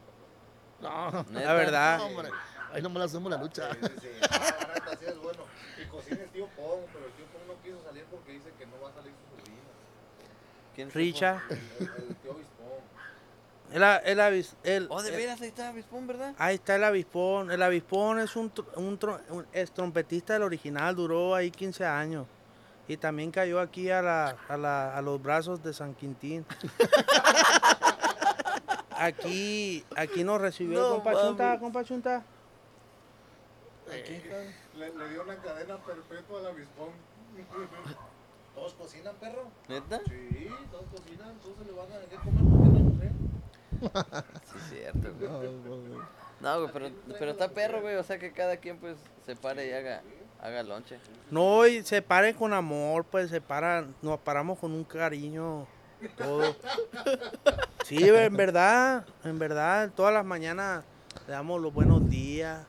[0.80, 1.24] papá.
[1.24, 1.44] No, ¿Neta?
[1.46, 1.98] la verdad.
[1.98, 2.28] no, hombre.
[2.72, 3.72] Ahí no me la hacemos la lucha.
[3.74, 4.08] Sí, sí, sí.
[4.20, 5.42] La neta, sí es bueno.
[5.82, 8.66] Y cocina el tío Pong, pero el tío Pong no quiso salir porque dice que
[8.66, 9.58] no va a salir su sobrina.
[10.74, 11.42] ¿Quién Richa.
[11.48, 11.56] El,
[12.08, 12.57] el tío Bispón.
[13.72, 16.34] El, el avis- el- Oh, de el- veras, ahí está Bispón, ¿verdad?
[16.38, 17.50] ahí está el avispón.
[17.50, 22.26] El avispón es un, un, es trompetista del original, duró ahí 15 años.
[22.86, 26.46] Y también cayó aquí a, la, a, la- a los brazos de San Quintín.
[28.90, 32.22] aquí, aquí nos recibió No el compa Chunta, compa Chunta.
[33.88, 36.88] Le, le dio una cadena perpetua al avispón.
[38.54, 39.44] ¿Todos cocinan, perro?
[39.68, 40.00] ¿Neta?
[40.08, 41.38] Sí, todos cocinan.
[41.38, 42.88] Todos se le van a dejar comer porque no
[44.44, 45.50] Sí, cierto, güey.
[46.40, 47.96] No, güey, pero, pero está perro, güey.
[47.96, 48.96] O sea que cada quien, pues,
[49.26, 50.02] se pare y haga,
[50.40, 50.98] haga lonche.
[51.30, 55.66] No, y se paren con amor, pues se paran, nos paramos con un cariño,
[56.16, 56.56] todo.
[57.84, 60.84] Sí, en verdad, en verdad, todas las mañanas
[61.26, 62.66] le damos los buenos días,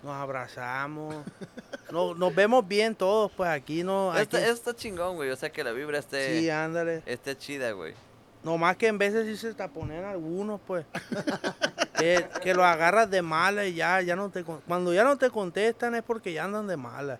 [0.00, 1.12] nos abrazamos,
[1.90, 5.30] nos, nos vemos bien todos, pues aquí no, aquí, Está, está chingón, güey.
[5.30, 7.02] O sea que la vibra esté, sí, ándale.
[7.06, 7.94] esté chida, güey.
[8.44, 10.86] Nomás que en veces sí se taponean algunos, pues.
[11.98, 15.30] que, que lo agarras de mala y ya, ya no te cuando ya no te
[15.30, 17.18] contestan es porque ya andan de mala.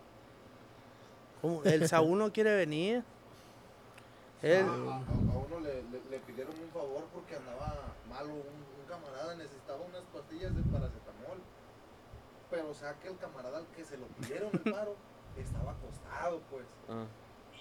[1.42, 3.02] Como El Saúl no quiere venir.
[4.42, 8.28] Él, A, a- a uno le, le- le pidieron un favor porque andaba malo.
[8.34, 11.38] Un, un camarada necesitaba unas pastillas de paracetamol.
[12.50, 14.94] Pero o sea que el camarada al que se lo pidieron el paro
[15.36, 16.64] estaba acostado, pues.
[16.88, 17.04] Ah.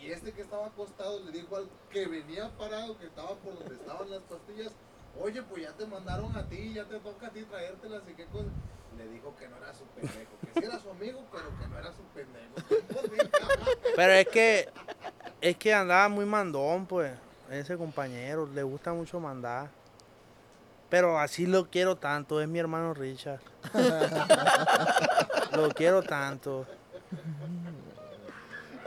[0.02, 3.76] Y este que estaba acostado le dijo al que venía parado, que estaba por donde
[3.76, 4.74] estaban las pastillas,
[5.20, 8.26] oye, pues ya te mandaron a ti, ya te toca a ti traértelas y qué
[8.28, 8.50] cosa.
[8.98, 11.78] Le dijo que no era su pendejo, que sí era su amigo, pero que no
[11.78, 12.56] era su pendejo.
[13.96, 14.70] pero es que
[15.42, 17.14] es que andaba muy mandón, pues.
[17.50, 19.70] Ese compañero le gusta mucho mandar.
[20.90, 23.40] Pero así lo quiero tanto, es mi hermano Richard.
[25.56, 26.66] lo quiero tanto.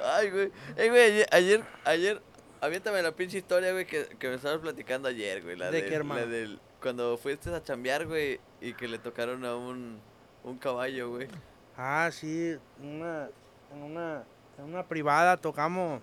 [0.03, 0.53] Ay, güey.
[0.77, 2.23] Ey, güey, ayer, ayer, ayer,
[2.61, 5.57] aviéntame la pinche historia, güey, que, que me estabas platicando ayer, güey.
[5.57, 6.21] La ¿De del- qué, hermano?
[6.21, 10.01] La del, cuando fuiste a chambear, güey, y que le tocaron a un,
[10.45, 11.29] un caballo, güey.
[11.77, 13.29] Ah, sí, una,
[13.73, 14.25] en una,
[14.59, 16.01] en una privada tocamos,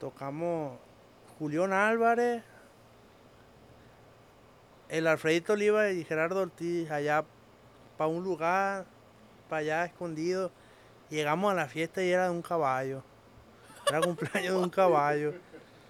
[0.00, 0.78] tocamos
[1.38, 2.42] Julián Álvarez,
[4.88, 7.24] el Alfredito Oliva y Gerardo Ortiz allá
[7.96, 8.84] para un lugar,
[9.48, 10.50] para allá escondido.
[11.12, 13.02] Llegamos a la fiesta y era de un caballo.
[13.86, 15.34] Era cumpleaños de un caballo.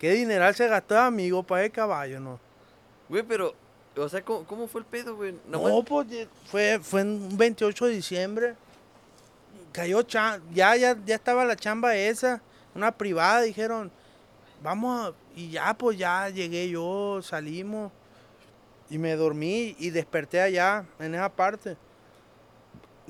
[0.01, 2.41] ¿Qué dineral se gastó amigo para el caballo, no?
[3.09, 3.55] Güey, pero,
[3.97, 5.39] o sea, ¿cómo, cómo fue el pedo, güey?
[5.47, 8.55] No, pues ye- fue, fue en un 28 de diciembre.
[9.71, 12.43] Cayó ya, ya, ya estaba la chamba esa,
[12.75, 13.93] una privada, dijeron,
[14.61, 17.93] vamos a-", y ya pues ya llegué yo, salimos
[18.91, 21.77] y me dormí y desperté allá, en esa parte,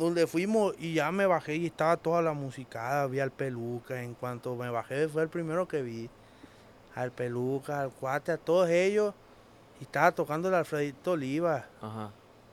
[0.02, 4.14] donde fuimos y ya me bajé y estaba toda la musicada, vi al peluca, en
[4.14, 6.10] cuanto me bajé fue el primero que vi,
[6.94, 9.14] al peluca, al cuate, a todos ellos,
[9.80, 12.10] y estaba tocando el Alfredito Oliva Ajá.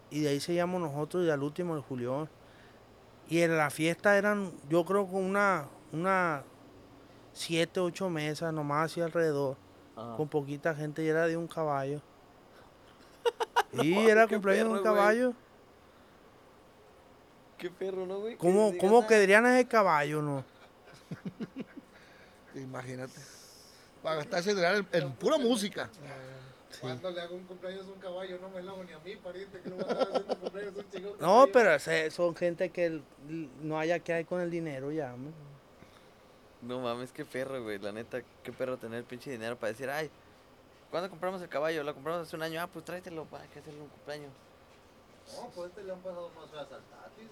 [0.09, 2.29] y de ahí seguíamos nosotros y al último el Julián.
[3.27, 6.43] Y en la fiesta eran, yo creo que una, una
[7.33, 9.57] siete, ocho mesas nomás así alrededor,
[9.95, 10.17] ajá.
[10.17, 12.01] con poquita gente y era de un caballo.
[13.83, 15.35] Y era cumpleaños de un güey.
[17.59, 18.35] Qué perro, ¿no, güey?
[18.37, 20.43] ¿Cómo, digas, cómo quedarían ese caballo, no?
[22.55, 23.19] Imagínate.
[24.01, 25.89] Para gastarse dinero en, en pura música.
[26.81, 29.15] Cuando le hago un cumpleaños a un caballo, no me lo hago ni a mí,
[29.17, 32.35] pariente, que no va a estar haciendo cumpleaños a un chingón No, pero ese- son
[32.35, 33.01] gente que l-
[33.61, 35.11] no haya que hay con el dinero ya.
[35.11, 35.31] ¿no?
[36.61, 37.79] No mames, qué perro, güey.
[37.79, 40.09] La neta, qué perro tener pinche dinero para decir, ay,
[40.91, 41.83] ¿cuándo compramos el caballo?
[41.83, 42.61] Lo compramos hace un año.
[42.61, 44.31] Ah, pues tráetelo para que hacerle un cumpleaños.
[45.35, 46.67] No, pues este le han pasado más feas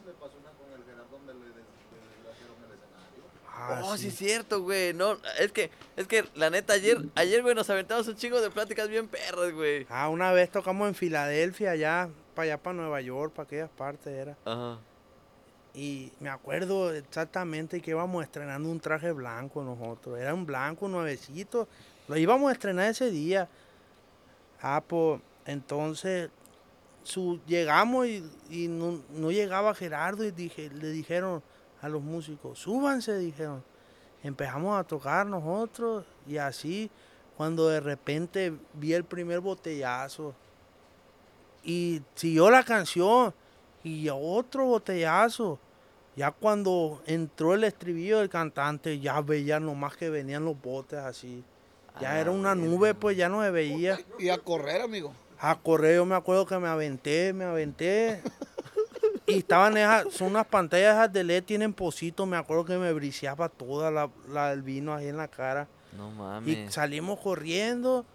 [0.06, 3.24] le pasó una con el Gerardo donde le, des- le desgraciaron el escenario.
[3.48, 4.08] Ah, oh, sí, sí.
[4.10, 4.94] es cierto, güey.
[4.94, 8.50] No, es que, es que, la neta, ayer, ayer, güey, nos aventamos un chingo de
[8.50, 9.86] pláticas bien perras, güey.
[9.90, 14.08] Ah, una vez tocamos en Filadelfia, allá, para allá, para Nueva York, para aquellas partes
[14.08, 14.38] era.
[14.46, 14.78] Ajá.
[15.74, 20.18] Y me acuerdo exactamente que íbamos estrenando un traje blanco nosotros.
[20.20, 21.68] Era un blanco nuevecito.
[22.08, 23.48] Lo íbamos a estrenar ese día.
[24.60, 26.32] Ah, pues entonces
[27.08, 31.41] su, llegamos y, y no, no llegaba Gerardo y dije, le dijeron
[31.82, 33.64] a los músicos, súbanse, dijeron.
[34.24, 36.91] Empezamos a tocar nosotros y así,
[37.38, 40.34] cuando de repente vi el primer botellazo
[41.64, 43.34] y siguió la canción
[43.84, 45.60] y otro botellazo.
[46.16, 51.43] Ya cuando entró el estribillo del cantante, ya veía nomás que venían los botes así.
[52.01, 53.99] Ya Ah, era una nube, pues ya no se veía.
[54.20, 55.14] Y a correr, amigo.
[55.40, 58.22] A correr, yo me acuerdo que me aventé, me aventé.
[59.26, 62.94] Y estaban esas, son unas pantallas esas de LED, tienen pocito, me acuerdo que me
[62.94, 65.68] briseaba toda la, la del vino ahí en la cara.
[65.98, 66.16] No Y
[66.56, 66.74] mames.
[66.74, 68.06] salimos corriendo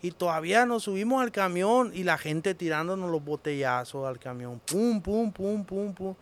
[0.00, 4.60] y todavía nos subimos al camión y la gente tirándonos los botellazos al camión.
[4.64, 6.14] Pum, pum, pum, pum, pum.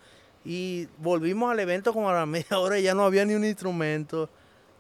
[0.44, 3.44] Y volvimos al evento como a la media hora y ya no había ni un
[3.44, 4.30] instrumento.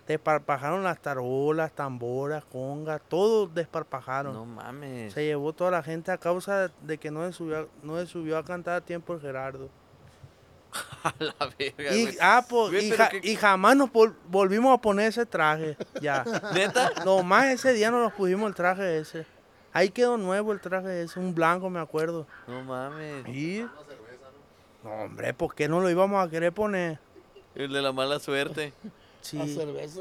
[0.08, 4.32] Desparpajaron las tarolas, tamboras, congas, todo desparpajaron.
[4.32, 5.12] No mames.
[5.12, 8.06] Se llevó toda la gente a causa de que no se subió, a- no se
[8.06, 9.68] subió a cantar a tiempo el Gerardo.
[11.04, 12.18] A la verga, Y, güey.
[12.20, 12.88] ah, pues, Güey,
[13.22, 15.76] y, ja- jamás nos vol- volvimos a poner ese traje.
[16.00, 16.24] Ya.
[16.54, 16.90] ¿Neta?
[17.04, 19.26] Nomás ese día no nos pusimos el traje ese.
[19.72, 22.26] Ahí quedó nuevo el traje ese, un blanco me acuerdo.
[22.46, 23.26] No mames.
[23.28, 23.66] Y...
[24.82, 26.98] No, hombre, ¿por qué no lo íbamos a querer poner?
[27.54, 28.72] El de la mala suerte.
[29.30, 29.38] Sí.
[29.40, 30.00] A cerveza.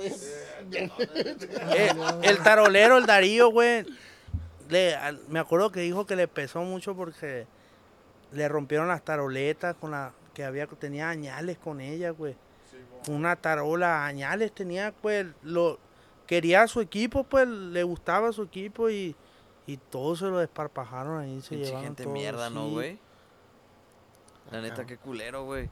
[0.72, 1.90] Eh,
[2.24, 3.86] el tarolero, el Darío, güey,
[4.70, 7.46] le- al- me acuerdo que dijo que le pesó mucho porque
[8.32, 12.36] le rompieron las taroletas con la que había tenía añales con ella, güey.
[13.10, 15.80] Una tarola añales tenía, pues, lo
[16.26, 19.16] quería a su equipo, pues, le gustaba su equipo y,
[19.66, 23.00] y todo se lo desparpajaron ahí, se Pinche llevaron gente todo, mierda, ¿no, sí, güey?
[24.52, 25.70] La neta, qué culero, güey.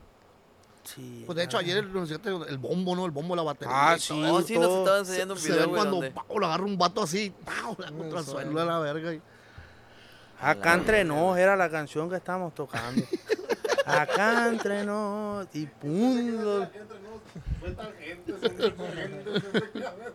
[0.86, 3.06] Sí, Pues de hecho, ayer nos enseñaste el bombo, ¿no?
[3.06, 3.74] El bombo, la batería.
[3.92, 4.14] Ah, sí.
[4.30, 4.80] Oh, sí, nos todo.
[4.80, 7.76] estaba enseñando un Se video, ve güey, cuando pau, lo agarra un vato así, pau,
[7.80, 9.14] la contra el suelo de la verga.
[9.14, 9.22] y-
[10.42, 13.04] Acá entre nos era la canción que estábamos tocando.
[13.86, 16.42] Acá entre nos y pum.
[16.42, 16.68] lo-
[17.60, 19.44] Fue tangente, son tangentes,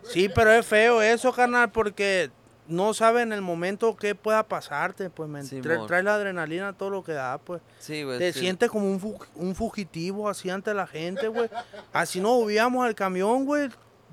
[0.03, 2.31] Sí, pero es feo eso, carnal, porque
[2.71, 5.09] no sabes en el momento qué pueda pasarte.
[5.09, 5.63] Pues me Simón.
[5.63, 7.61] tra- traes la adrenalina, todo lo que da, pues.
[7.79, 8.03] Sí.
[8.17, 8.39] Te sí.
[8.39, 11.49] sientes como un, fu- un fugitivo así ante la gente, güey.
[11.93, 13.69] Así nos subíamos al camión, güey.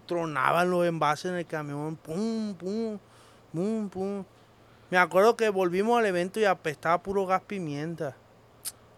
[0.07, 1.97] Tronaban los envases en el camión.
[1.97, 2.99] Pum, pum,
[3.53, 4.25] pum, pum.
[4.91, 8.17] Me acuerdo que volvimos al evento y apestaba puro gas pimienta.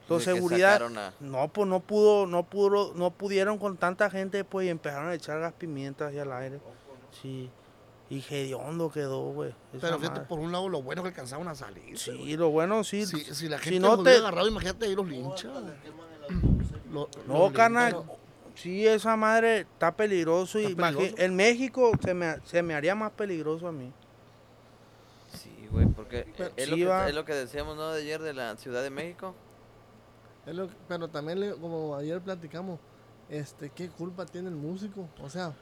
[0.08, 0.82] Los seguridad.
[0.82, 5.08] a- No, pues no pudo, no pudo, no pudieron con tanta gente, pues, y empezaron
[5.08, 6.60] a echar gas pimienta hacia el aire.
[7.22, 7.48] Sí.
[8.10, 9.54] Y hediondo quedó, güey.
[9.80, 10.24] Pero fíjate, madre.
[10.28, 11.96] por un lado, lo bueno que alcanzaban a salir.
[11.96, 13.06] Sí, lo bueno sí.
[13.06, 15.52] Si, si la si gente no los te- agarrado, imagínate ahí los linchas.
[16.92, 18.02] Lo- No, carnal.
[18.56, 20.58] Sí, esa madre está peligroso.
[20.58, 21.22] Y ¿Está imagi- peligroso?
[21.22, 23.92] En México se me, se me haría más peligroso a mí.
[25.32, 27.90] Sí, güey, porque Pero- es, Sí, lo que, es lo que decíamos, ¿no?
[27.92, 29.34] De ayer de la Ciudad de México.
[30.46, 32.80] Es lo que- pero también, le- como ayer platicamos,
[33.28, 35.08] este, ¿qué culpa tiene el músico?
[35.22, 35.52] O sea,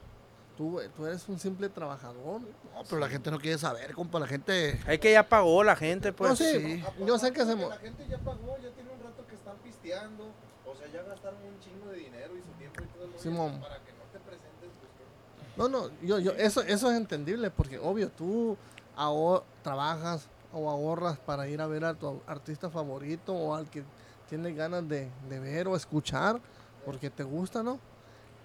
[0.59, 2.41] tú, tú eres un simple trabajador.
[2.43, 4.19] No, pero la gente no quiere saber, compa.
[4.21, 4.79] La gente.
[4.87, 6.31] Es que ya pagó la gente, pues.
[6.31, 6.85] no, sí, sí.
[7.07, 7.57] yo sé que se...
[7.57, 10.25] La gente ya pagó, ya tiene un rato que están pisteando.
[10.67, 13.61] O sea, ya gastaron un chingo de dinero y su tiempo y todo el Simón.
[13.61, 17.79] Para que no te presentes, pues No, no, yo, yo, eso, eso es entendible, porque
[17.79, 18.57] obvio, tú
[18.97, 23.85] aho- trabajas o ahorras para ir a ver a tu artista favorito o al que
[24.29, 26.41] tienes ganas de, de ver o escuchar,
[26.85, 27.79] porque te gusta, ¿no?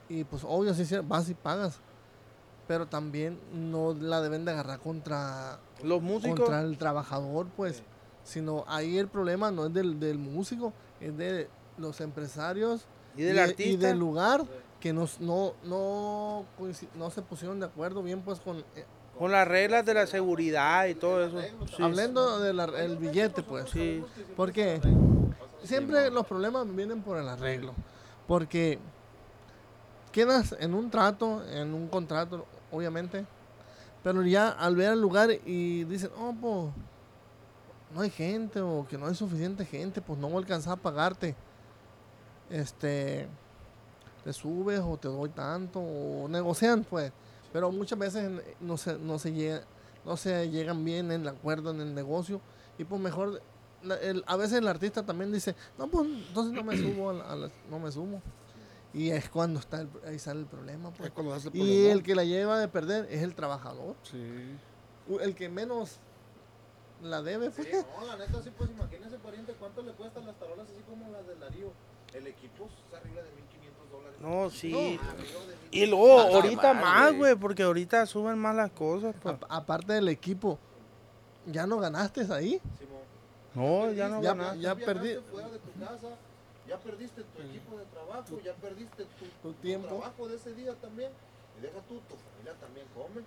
[0.09, 1.80] Y pues obvio, sí, sí, vas y pagas,
[2.68, 6.39] pero también no la deben de agarrar contra, Los músicos.
[6.39, 7.84] contra el trabajador, pues,
[8.24, 12.86] sino ahí el problema no es del, del músico, es de los empresarios
[13.18, 13.64] Y del de- artista.
[13.72, 14.43] y del lugar
[14.80, 16.45] que nos, no, no,
[16.95, 18.86] no se pusieron de acuerdo bien pues con eh,
[19.18, 21.39] Con las reglas de la seguridad y todo eso.
[21.76, 21.82] Sí.
[21.84, 24.03] hablando del billete pues Sí.
[24.36, 24.82] porque
[25.64, 27.74] siempre los problemas vienen por el arreglo
[28.28, 28.80] porque
[30.14, 33.26] quedas en un trato en un contrato obviamente.
[34.03, 36.74] Pero ya al ver el lugar y dicen oh pues
[37.93, 40.82] no hay gente o que no hay suficiente gente pues no voy a alcanzar a
[40.82, 41.36] pagarte.
[42.49, 43.28] Este
[44.24, 47.11] te subes o te doy tanto o negocian pues
[47.51, 49.61] pero muchas veces no se no se llega
[50.05, 52.41] no se llegan bien en el acuerdo en el negocio.
[52.78, 53.41] Y pues mejor
[54.01, 57.80] el- a veces el artista también dice no pues entonces no me subo a no
[57.80, 58.22] me sumo
[58.94, 61.91] y es cuando está el- ahí sale el problema pues Es cuando hace y problemón.
[61.91, 64.56] el que la lleva de perder es el trabajador Sí.
[65.20, 65.98] El que menos
[67.02, 70.36] la debe pues Sí, no, la neta, sí, pues imagínese, pariente, cuánto le cuestan las
[70.39, 71.72] tarolas así como las del Darío.
[72.14, 74.20] El equipo es arriba de 1500 dólares.
[74.22, 74.72] No, sí.
[74.72, 75.00] De
[75.78, 77.36] Y luego, Ah, ahorita más, güey.
[77.36, 79.14] porque ahorita suben más las cosas.
[79.22, 79.36] Pues.
[79.50, 80.58] A- aparte del equipo
[81.48, 83.02] ya no ganaste ahí Simón.
[83.56, 84.60] No, ya no Ya- ganaste.
[84.62, 85.16] ya perdí.
[85.32, 86.08] fuera de tu casa,
[86.68, 89.88] ya perdiste tu equipo de trabajo, ya perdiste tu, Tu tiempo.
[89.88, 91.11] trabajo de ese día también.
[91.57, 93.22] Y deja tú, tu familia también come.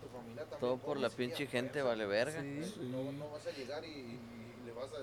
[0.00, 2.42] Tu familia también Todo por come, la sí, pinche a gente vale verga.
[2.42, 4.96] No, no vas a llegar y, y le vas a.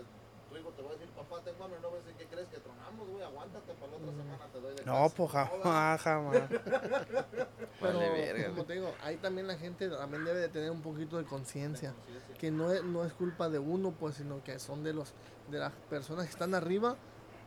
[0.49, 2.47] Tu hijo te va a decir, papá, tengo hambre, no vas a decir, ¿qué crees
[2.47, 3.21] que tronamos, güey?
[3.21, 5.15] Aguántate para la otra semana, te doy de No, casa".
[5.15, 5.31] pues
[5.63, 6.43] jamás, jamás.
[6.49, 10.81] Pero, Vale verga, como te digo, ahí también la gente también debe de tener un
[10.81, 11.93] poquito de conciencia.
[12.39, 15.13] Que no es, no es culpa de uno, pues, sino que son de los
[15.51, 16.95] de las personas que están arriba,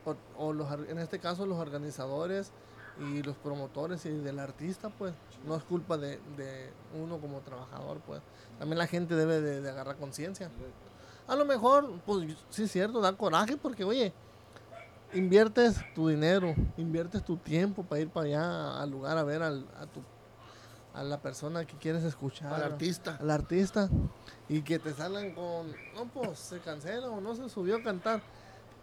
[0.05, 2.53] o, o los, en este caso los organizadores
[2.99, 5.15] y los promotores y del artista, pues,
[5.47, 6.71] no es culpa de, de
[7.01, 8.21] uno como trabajador, pues.
[8.59, 10.51] También la gente debe de, de agarrar conciencia.
[11.27, 14.13] A lo mejor, pues, sí es cierto, da coraje porque, oye,
[15.15, 19.67] inviertes tu dinero, inviertes tu tiempo para ir para allá al lugar a ver al,
[19.79, 20.03] a, tu,
[20.93, 22.53] a la persona que quieres escuchar.
[22.53, 23.17] Al artista.
[23.21, 23.89] Al artista.
[24.49, 28.21] Y que te salgan con, no, pues se cancela o no se subió a cantar.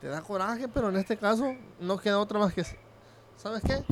[0.02, 2.64] Te da coraje, pero en este caso no queda otra más que,
[3.36, 3.84] ¿sabes qué?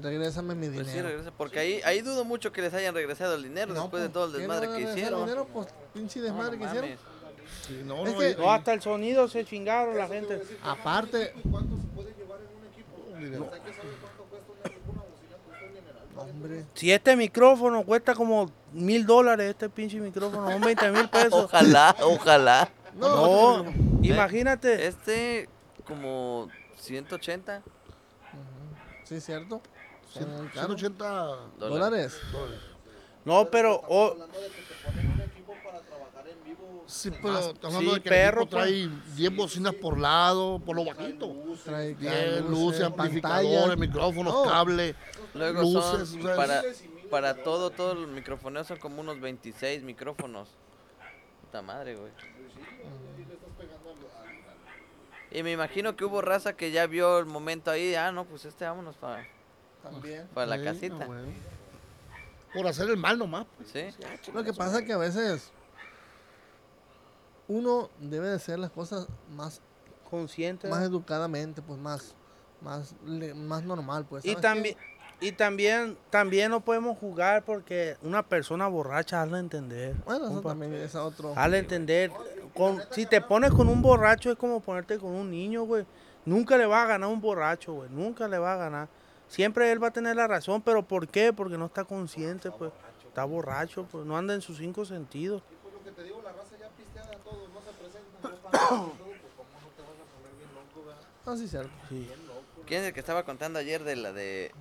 [0.00, 1.08] Regrésame mi Pues sí, dinero.
[1.08, 4.08] regresa, porque ahí, ahí dudo mucho que les hayan regresado el dinero No, después de
[4.08, 5.20] pues, todo el ¿quién le desmadre que hicieron.
[5.24, 5.46] dinero?
[5.52, 6.90] Pues pinche No, desmadre no que hicieron.
[7.66, 10.42] Sí, no, Es no, que- No, hasta el sonido se chingaron la gente.
[10.62, 13.18] Aparte- ¿Y cuánto se puede llevar en un equipo?
[13.18, 13.50] Dinero.
[16.14, 16.64] No, hombre.
[16.74, 21.44] Si este micrófono cuesta como mil dólares, este pinche micrófono, son 20 mil pesos.
[21.52, 22.68] Ojalá, ojalá.
[22.94, 23.72] No, No,
[24.14, 24.86] imagínate.
[24.86, 25.48] Este,
[25.86, 27.62] como 180
[29.04, 29.60] Sí, cierto.
[30.12, 30.80] Son Cien- caros.
[30.80, 31.08] 180
[31.58, 32.20] dólares.
[32.32, 32.60] dólares.
[33.24, 36.84] No, pero oh, hablando de que te ponen un equipo para trabajar en vivo.
[36.86, 40.58] Sí, pero estamos hablando sí, de que perro, el equipo trae 10 bocinas por lado,
[40.60, 41.32] por lo bajito.
[41.64, 44.44] Trae 10 luces, luces, amplificadores, micrófonos, No.
[44.50, 44.94] cable.
[45.34, 46.62] Luego luces, son o sea, para,
[47.10, 50.48] para todo, todo el microfoneo son como unos 26 micrófonos.
[51.42, 52.10] Puta madre, güey.
[55.36, 58.46] Y me imagino que hubo raza que ya vio el momento ahí, ah, no, pues
[58.46, 59.22] este vámonos para,
[59.82, 60.26] También.
[60.32, 61.06] para la Sí, casita.
[61.10, 61.24] ah.
[62.54, 63.44] Por hacer el mal nomás.
[63.58, 63.68] pues.
[63.70, 64.32] ¿Sí?
[64.32, 65.52] Lo que pasa es que a veces
[67.48, 69.60] uno debe de hacer las cosas más,
[70.08, 70.68] consciente.
[70.68, 72.14] más educadamente, pues más,
[72.62, 74.24] más, le- más normal, pues.
[74.24, 74.74] Y ¿sabes también,
[75.20, 79.94] y también, también no podemos jugar porque una persona borracha hazla entender.
[80.04, 81.32] Bueno, eso también es otro.
[81.34, 82.10] Hazle entender.
[82.54, 85.86] Con, si te pones con un borracho es como ponerte con un niño, güey.
[86.26, 87.88] Nunca le va a ganar un borracho, güey.
[87.90, 88.88] Nunca le va a ganar.
[89.28, 91.32] Siempre él va a tener la razón, pero ¿por qué?
[91.32, 92.72] Porque no está consciente, pues.
[93.06, 94.04] Está borracho, pues.
[94.04, 95.42] No anda en sus cinco sentidos.
[95.50, 98.50] Y por lo que te digo, la raza ya pisteada, todos no se presentan, no
[98.50, 101.02] pagan todo, pues cómo no te vas a poner bien loco, ¿verdad?
[101.24, 101.70] Ah, sí, cierto.
[101.88, 101.94] Sí.
[102.00, 102.42] Bien loco.
[102.66, 104.52] ¿Quién es el que estaba contando ayer de la de,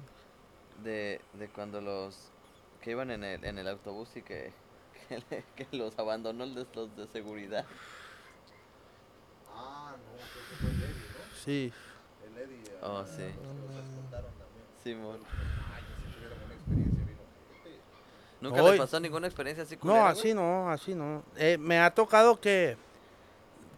[0.84, 2.18] de, de cuando los
[2.82, 4.52] que iban en el, en el autobús y que,
[5.10, 7.66] que, le- que los abandonó el de, los de seguridad?
[9.56, 11.36] Ah, no, que se fue Debbie, ¿no?
[11.44, 11.74] Sí.
[12.26, 12.64] El Eddie.
[12.66, 13.22] eh, Oh, sí.
[13.24, 14.66] Los escoltaron también.
[14.84, 15.20] Simón.
[15.74, 17.18] Ay, si tuvieron una experiencia bien.
[18.42, 20.12] ¿Nunca Hoy- les pasó ninguna experiencia así No, culera, güey?
[20.20, 21.24] así no, así no.
[21.38, 22.78] Eh, me ha tocado que,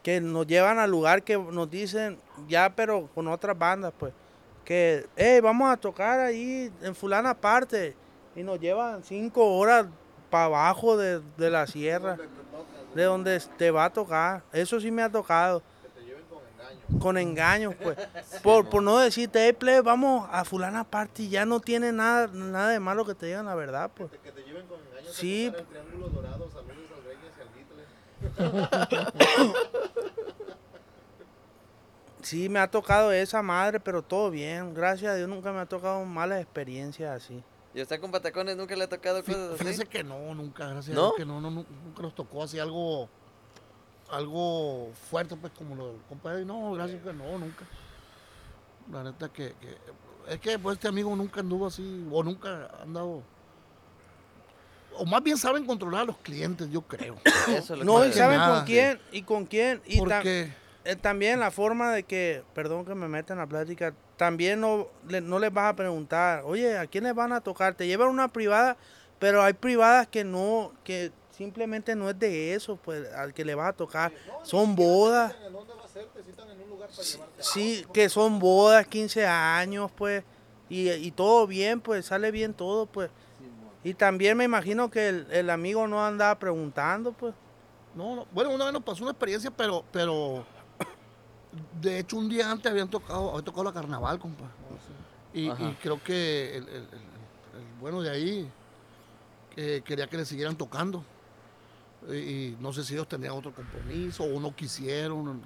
[0.03, 4.13] que nos llevan al lugar que nos dicen, ya pero con otras bandas, pues,
[4.67, 7.95] que, hey, vamos a tocar ahí en fulana parte.
[8.35, 9.85] Y nos llevan cinco horas
[10.29, 14.43] para abajo de, de la sierra, ¿Dónde te tocas, de donde te va a tocar.
[14.51, 15.63] Eso sí me ha tocado.
[15.81, 16.99] Que te lleven con engaño.
[16.99, 17.97] Con engaños, pues.
[18.43, 22.27] por, por no decirte, hey, plebe, vamos a fulana parte y ya no tiene nada,
[22.27, 24.11] nada de malo que te digan la verdad, pues.
[24.21, 25.07] Que te lleven con engaño.
[25.13, 25.13] Sí.
[25.13, 25.45] Sí.
[25.45, 27.31] El triángulo dorado, saludos al Reyes
[28.37, 29.53] y al.
[32.27, 34.73] Sí, me ha tocado esa madre, pero todo bien.
[34.73, 37.41] Gracias a Dios nunca me ha tocado malas experiencias así.
[37.73, 39.59] ¿Y usted con patacones nunca le ha tocado Fí- cosas así?
[39.63, 41.01] Fíjese que no, nunca, gracias ¿No?
[41.01, 43.07] a Dios que no, no, nu- nunca nos tocó así algo,
[44.09, 46.43] algo fuerte, pues como lo del compadre.
[46.43, 47.65] No, gracias que no, nunca.
[48.91, 49.77] La neta que, que-
[50.33, 53.23] es que pues este amigo nunca anduvo así, o nunca ha andado,
[54.97, 57.15] o más bien saben controlar a los clientes, yo creo.
[57.47, 59.81] Eso es lo No, que y saben nada, con quién y con quién.
[59.85, 60.51] Y Porque
[60.91, 64.87] eh, también la forma de que, perdón que me meta en la plática, también no,
[65.07, 67.75] le- no les vas a preguntar, oye, ¿a quién les van a tocar?
[67.75, 68.77] Te llevan a una privada,
[69.19, 73.53] pero hay privadas que no, que simplemente no es de eso, pues, al que le
[73.55, 74.11] vas a tocar.
[74.43, 75.35] Son bodas.
[75.45, 76.05] ¿En dónde va a ser?
[76.07, 80.23] Te citan en un lugar para llevarte a Sí, que son bodas, 15 años, pues,
[80.69, 83.09] y, y todo bien, pues, sale bien todo, pues.
[83.83, 87.33] Y también me imagino que el, el amigo no andaba preguntando, pues.
[87.95, 90.45] No, no, bueno, una vez nos pasó una experiencia, pero, pero
[91.81, 94.45] de hecho un día antes habían tocado, había tocado la carnaval, compa.
[95.33, 95.49] Y,
[95.81, 98.49] creo que el, el- el- el bueno de ahí
[99.55, 101.03] eh, quería que le siguieran tocando.
[102.09, 105.41] Y, y no sé si ellos tenían otro compromiso o no quisieron.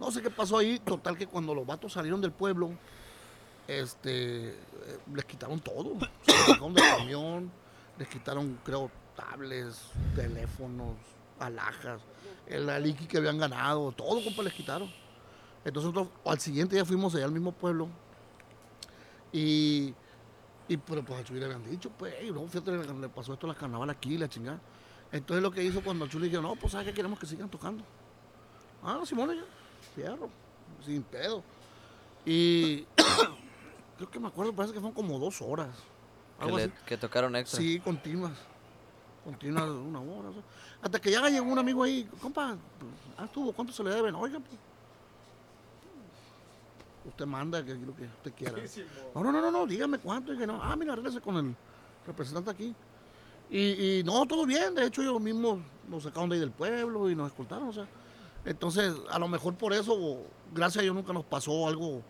[0.00, 0.78] No sé qué pasó ahí.
[0.80, 2.72] Total que cuando los vatos salieron del pueblo,
[3.68, 4.54] este, eh,
[5.14, 5.96] les quitaron todo.
[6.22, 7.50] Se los sacaron del camión,
[7.98, 10.96] les quitaron, creo, tablets, teléfonos,
[11.38, 12.00] alhajas,
[12.46, 14.90] el aliqui que habían ganado, todo, compa, les quitaron.
[15.64, 17.88] Entonces nosotros al siguiente día fuimos allá al mismo pueblo
[19.32, 19.94] y,
[20.68, 23.32] y pero pues al Chuy le habían dicho, pues, "Ey, no, fíjate, le, le pasó
[23.32, 24.60] esto a la carnaval aquí, la chingada.
[25.10, 26.94] Entonces lo que hizo cuando al Chuy le dijeron, no, pues, ¿sabes qué?
[26.94, 27.84] Queremos que sigan tocando.
[28.82, 29.42] Ah, Simón, ya,
[29.94, 30.28] fierro,
[30.84, 31.42] sin pedo.
[32.26, 32.82] Y
[33.96, 35.74] creo que me acuerdo, parece que fueron como dos horas.
[36.38, 36.72] Que, Algo le- así.
[36.86, 37.58] que tocaron extra.
[37.60, 38.32] Sí, continuas.
[39.24, 40.28] Continuas de una hora.
[40.28, 40.42] o sea.
[40.82, 42.56] Hasta que ya llegó un amigo ahí, compa,
[43.16, 44.14] ah, estuvo, ¿cuánto se le deben?
[44.14, 44.58] Oiga, pues.
[47.06, 48.54] Usted manda que lo que usted quiera.
[49.14, 50.32] No, no, no, no, no, dígame cuánto.
[50.32, 51.56] Y que no, ah, mira, regrese con el
[52.06, 52.74] representante aquí.
[53.50, 54.74] Y, y no, todo bien.
[54.74, 57.68] De hecho, ellos mismos nos sacaron de ahí del pueblo y nos escoltaron.
[57.68, 57.86] O sea,
[58.44, 60.22] entonces, a lo mejor por eso,
[60.52, 62.02] gracias a Dios, nunca nos pasó algo,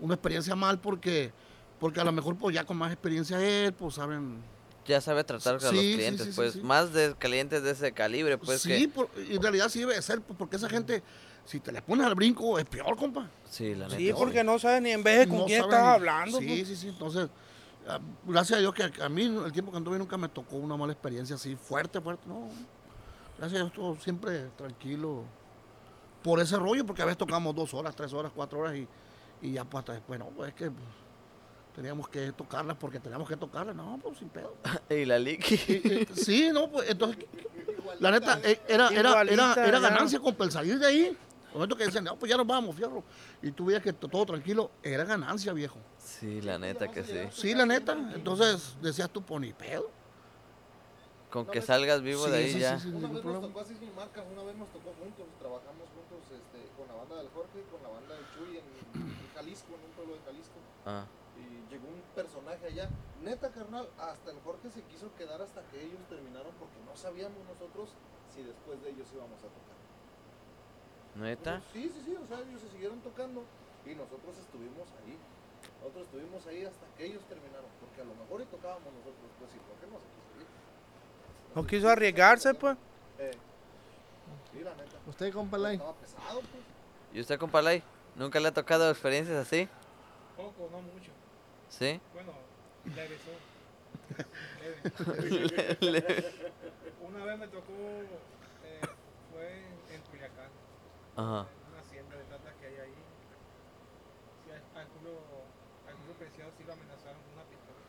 [0.00, 1.32] una experiencia mal, porque,
[1.78, 4.42] porque a lo mejor, pues ya con más experiencia él, pues saben.
[4.86, 6.60] Ya sabe tratar Sí, los clientes, sí, sí, pues sí.
[6.60, 8.88] más de clientes de ese calibre, pues sí, que...
[8.88, 11.02] por- en realidad sí debe de ser, pues, porque esa gente,
[11.44, 13.28] si te le pones al brinco, es peor, compa.
[13.50, 13.96] Sí, la neta.
[13.98, 16.38] Sí, porque no saben ni en vez de con No quién estás ni- hablando.
[16.38, 16.68] Sí, pues.
[16.68, 16.88] sí, sí.
[16.88, 17.28] Entonces,
[17.88, 20.56] ah, gracias a Dios que a, a mí, el tiempo que anduve, nunca me tocó
[20.56, 22.22] una mala experiencia así, fuerte, fuerte.
[22.28, 22.48] No,
[23.38, 25.24] gracias a Dios, todo siempre tranquilo.
[26.22, 28.88] Por ese rollo, porque a veces tocamos dos horas, tres horas, cuatro horas y,
[29.42, 30.84] y ya pues hasta después, no, pues es que pues,
[31.76, 33.76] teníamos que tocarlas porque teníamos que tocarlas.
[33.76, 34.56] No, pues sin pedo.
[34.90, 35.56] Y la liqui.
[36.14, 37.24] Sí, no, pues entonces,
[38.00, 41.04] la neta, eh, era, era, era, Igualita, era ganancia con el salir de ahí.
[41.48, 43.02] El momento que decían, no, pues ya nos vamos, fierro.
[43.42, 45.78] Y tú veías que to- todo tranquilo, era ganancia, viejo.
[45.98, 47.18] Sí, la neta que sí.
[47.30, 47.92] Sí, la neta.
[48.14, 49.90] Entonces decías tú, pues ni pedo.
[51.30, 52.78] Con que salgas vivo Sí, de ahí sí, ya.
[52.78, 55.84] sí, sí, Una vez nos tocó así sin marcas, una vez nos tocó juntos, trabajamos
[55.92, 59.34] juntos este, con la banda del Jorge y con la banda del Chuy en, en
[59.34, 60.54] Jalisco, en un pueblo de Jalisco.
[60.86, 61.04] Ah,
[62.46, 62.88] personaje allá.
[63.22, 67.38] Neta, carnal, hasta el Jorge se quiso quedar hasta que ellos terminaron porque no sabíamos
[67.48, 67.90] nosotros
[68.34, 69.76] si después de ellos íbamos a tocar.
[71.16, 71.62] ¿Neta?
[71.72, 73.42] Sí, sí, sí, o sea, ellos se siguieron tocando
[73.84, 75.16] y nosotros estuvimos ahí.
[75.80, 79.50] Nosotros estuvimos ahí hasta que ellos terminaron, porque a lo mejor y tocábamos nosotros, pues
[79.50, 80.46] sí, porque no se quiso ir.
[81.54, 82.76] No quiso arriesgarse, pues.
[83.18, 83.30] Eh,
[84.52, 84.98] sí, la neta.
[85.06, 85.76] Usted, compa Lai.
[85.76, 86.62] Estaba pesado, pues.
[87.14, 87.82] ¿Y usted, compa Lai?
[88.14, 89.68] ¿Nunca le ha tocado experiencias así?
[90.36, 91.15] Poco, no mucho.
[91.76, 92.00] ¿Sí?
[92.14, 92.32] Bueno,
[92.86, 93.08] le
[95.92, 96.32] Leve.
[97.02, 97.72] Una vez me tocó,
[98.64, 98.80] eh,
[99.30, 99.60] fue
[99.92, 100.48] en, Culiacán,
[101.16, 101.46] Ajá.
[101.52, 102.94] en una hacienda de tata que hay ahí.
[104.96, 105.20] Culo,
[105.86, 107.84] al culo preciado sí lo amenazaron con una pistola.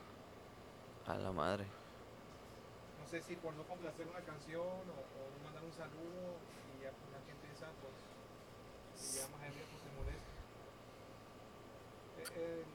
[1.07, 1.65] A la madre.
[2.99, 6.35] No sé si por no complacer una canción o, o no mandar un saludo
[6.75, 7.95] y ya pues, la gente esa pues
[8.99, 10.31] si llega más ebrio, pues se molesta.
[12.17, 12.65] Eh, eh,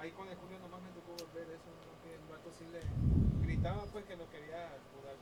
[0.00, 1.92] ahí con el Julio nomás me tocó ver eso, ¿no?
[2.00, 2.80] que el vato sí le
[3.44, 5.14] gritaba pues que no quería jugar.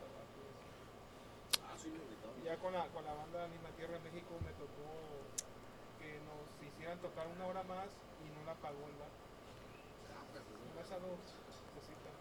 [1.67, 2.33] Ah, sí, me gritaba.
[2.47, 4.87] Ya con la, con la banda Misma Tierra en México me tocó
[5.99, 7.91] que nos hicieran tocar una hora más
[8.23, 9.19] y no la pagó el vato.
[10.71, 11.19] Nomás a dos
[11.75, 12.15] cositas.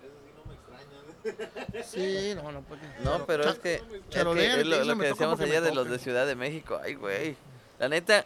[0.00, 1.84] Eso sí no me extraña.
[1.84, 2.86] Sí, no, no, porque.
[3.04, 5.88] No, pero es que, es que Charolea, es lo, lo que decíamos ayer de los
[5.90, 6.80] de Ciudad de México.
[6.82, 7.36] Ay, güey.
[7.78, 8.24] La neta,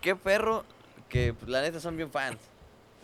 [0.00, 0.64] qué perro
[1.10, 2.51] que pues, la neta son bien fans.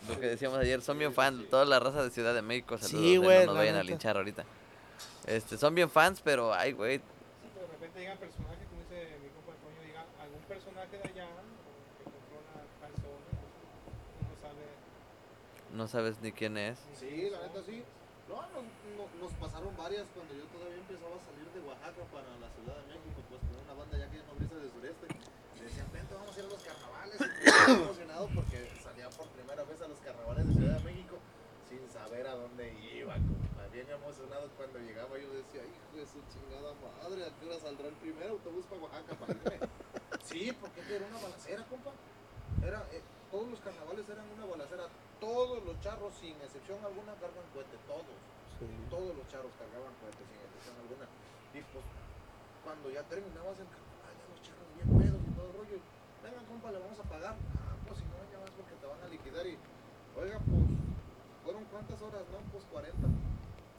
[0.07, 1.49] Lo que decíamos ayer, son bien fans.
[1.49, 3.01] Toda la raza de Ciudad de México, saludos.
[3.01, 3.89] Sí, güey, no nos vayan a neta.
[3.89, 4.43] linchar ahorita.
[5.27, 6.97] Este, son bien fans, pero ay, güey.
[6.97, 7.03] Sí,
[7.53, 11.27] pero de repente llegan personajes, como dice mi compa Toño, diga algún personaje de allá
[11.29, 13.37] o que controla calzones,
[14.17, 14.63] uno sabe.
[15.75, 16.79] No sabes ni quién es.
[16.97, 17.83] Sí, la neta sí.
[18.29, 18.65] No, nos,
[18.97, 22.77] no- nos pasaron varias cuando yo todavía empezaba a salir de Oaxaca para la Ciudad
[22.81, 25.05] de México, pues con una banda ya que no brisa de sureste.
[25.59, 27.17] Me decían, vente, vamos a ir a los carnavales.
[27.19, 31.15] Y estaba emocionado porque salía por primera vez a los carnavales de Ciudad de México
[31.69, 33.61] sin saber a dónde iba, compa.
[33.69, 37.85] Bien emocionado cuando llegaba yo decía, hijo de su chingada madre, ¿a qué hora saldrá
[37.85, 39.69] el primer autobús para Oaxaca para irme?
[40.25, 41.93] Sí, porque era una balacera, compa.
[42.65, 44.89] Era, eh, todos los carnavales eran una balacera.
[45.21, 47.77] Todos los charros, sin excepción alguna, cargan cohete.
[47.85, 48.17] Todos.
[48.89, 51.05] Todos los charros cargaban cohete, sin excepción alguna.
[51.53, 51.85] Y pues,
[52.65, 55.77] cuando ya terminabas el carnaval, ya los charros bien pedos y todo el rollo.
[56.21, 57.33] Venga, compa, le vamos a pagar.
[57.57, 59.45] Ah, pues si no, ya vas porque te van a liquidar.
[59.45, 59.57] Y,
[60.21, 60.63] oiga, pues,
[61.43, 62.21] ¿fueron cuántas horas?
[62.31, 62.97] No, pues 40.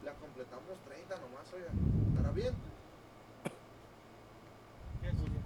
[0.03, 1.69] La completamos 30 nomás, oiga.
[2.09, 2.53] ¿Estará bien?
[5.01, 5.39] ¿Qué es, Julio?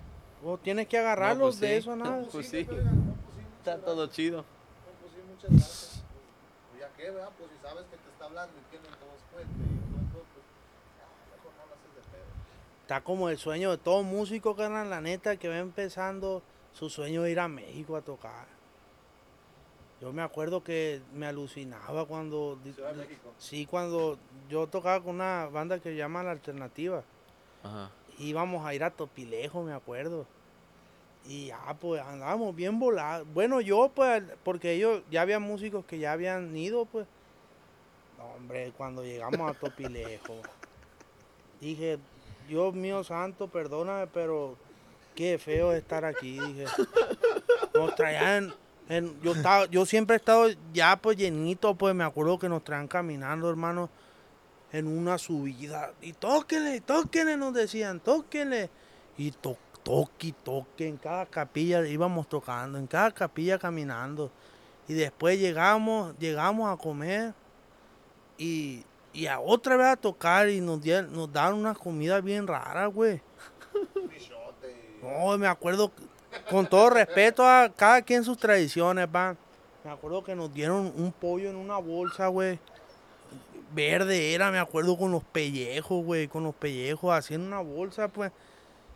[0.44, 1.74] Vos tienes que agarrarlos pues de sí.
[1.74, 2.26] eso a nada.
[2.32, 2.70] Pues sí, sí.
[2.70, 3.86] oiga, no, pues sí, muchas Está gracias.
[3.86, 4.38] todo chido.
[4.38, 4.46] No,
[5.02, 6.04] pues sí, muchas gracias.
[6.72, 7.30] Pues, ya que, ¿verdad?
[7.38, 9.86] Pues si sabes que te está hablando y tienen pues, no de pedo.
[12.82, 17.24] Está como el sueño de todo músico, carnal, la neta, que va empezando su sueño
[17.24, 18.55] de ir a México a tocar.
[20.02, 22.60] Yo me acuerdo que me alucinaba cuando...
[22.74, 23.34] Ciudad de México.
[23.38, 24.18] Sí, cuando
[24.50, 27.04] yo tocaba con una banda que se llama La Alternativa.
[27.64, 27.90] Ajá.
[28.20, 30.26] íbamos a ir a Topilejo, me acuerdo.
[31.28, 33.28] Y ya, pues andábamos bien volados.
[33.34, 37.08] Bueno, yo, pues, porque ellos, ya había músicos que ya habían ido, pues.
[38.18, 40.36] No, hombre, cuando llegamos a Topilejo,
[41.60, 41.98] dije,
[42.48, 44.56] Dios mío santo, perdóname, pero
[45.16, 46.66] qué feo es estar aquí, dije.
[47.74, 48.54] Nos traían,
[48.90, 52.64] en- yo, estaba, yo siempre he estado ya, pues, llenito, pues, me acuerdo que nos
[52.64, 53.90] traían caminando, hermano
[54.72, 55.94] en una subida.
[56.02, 58.70] Y tóquenle, tóquenle, nos decían, tóquenle.
[59.18, 60.88] Y to, toque, y toque.
[60.88, 64.32] En cada capilla íbamos tocando, en cada capilla caminando.
[64.88, 67.34] Y después llegamos, llegamos a comer.
[68.38, 68.84] Y,
[69.14, 70.50] y a otra vez a tocar.
[70.50, 73.22] Y nos, dieron, nos daban unas comidas bien raras, güey.
[75.02, 75.92] No, me acuerdo,
[76.50, 79.38] con todo respeto a cada quien sus tradiciones, van.
[79.84, 82.60] Me acuerdo que nos dieron un pollo en una bolsa, güey.
[83.74, 86.28] Verde era, me acuerdo, con los pellejos, güey.
[86.28, 88.32] Con los pellejos, así en una bolsa, pues.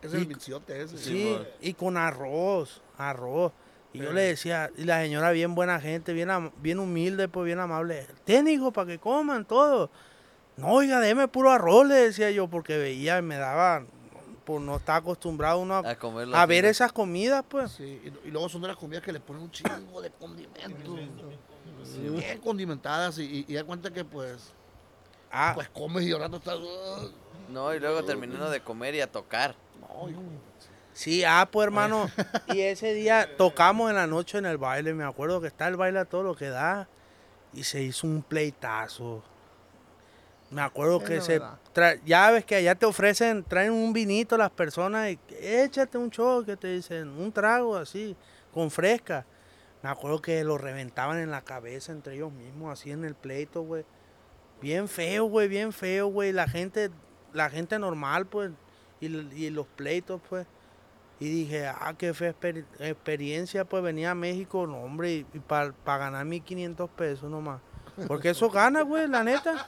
[0.02, 0.96] Es el Y- viciote ese.
[0.98, 3.52] Sí, y con arroz, arroz.
[3.92, 6.30] Y yo le decía, y la señora bien buena gente, bien,
[6.62, 8.06] bien humilde, pues bien amable.
[8.26, 9.90] Hijo, para que coman todo.
[10.56, 13.84] No, oiga, deme puro arroz, le decía yo, porque veía y me daba,
[14.50, 16.36] pues no está acostumbrado uno a, A comerlo.
[16.36, 17.70] a así, ver esas comidas, pues.
[17.72, 17.84] Sí,
[18.24, 21.00] y, y luego son de las comidas que le ponen un chingo de condimentos.
[21.84, 24.52] Sí, bien condimentadas y, y, y da cuenta que pues,
[25.32, 26.56] Ah, pues comes y rato estás...
[26.56, 27.12] "Ugh".
[27.48, 29.54] No, y luego terminando de comer y a tocar.
[29.80, 30.20] No, hijo.
[30.92, 32.10] sí, ah, pues hermano.
[32.48, 35.76] y ese día tocamos en la noche en el baile, me acuerdo que está el
[35.76, 36.88] baile a todo lo que da.
[37.52, 39.22] Y se hizo un pleitazo.
[40.50, 41.40] Me acuerdo Es que se...
[41.74, 46.10] tra- ya ves que allá te ofrecen, traen un vinito las personas y échate un
[46.10, 48.16] choque, te dicen, un trago así,
[48.52, 49.24] con fresca.
[49.82, 53.62] Me acuerdo que lo reventaban en la cabeza entre ellos mismos, así en el pleito,
[53.62, 53.84] güey.
[54.60, 56.32] Bien feo, güey, bien feo, güey.
[56.32, 56.90] La gente,
[57.32, 58.50] la gente normal, pues,
[59.00, 60.46] y, y los pleitos, pues.
[61.20, 65.72] Y dije, ah, qué fea exper- experiencia, pues venía a México, no, hombre, y, para
[65.84, 67.60] ganar 1500 pesos nomás.
[68.06, 69.66] Porque eso gana, güey, la neta.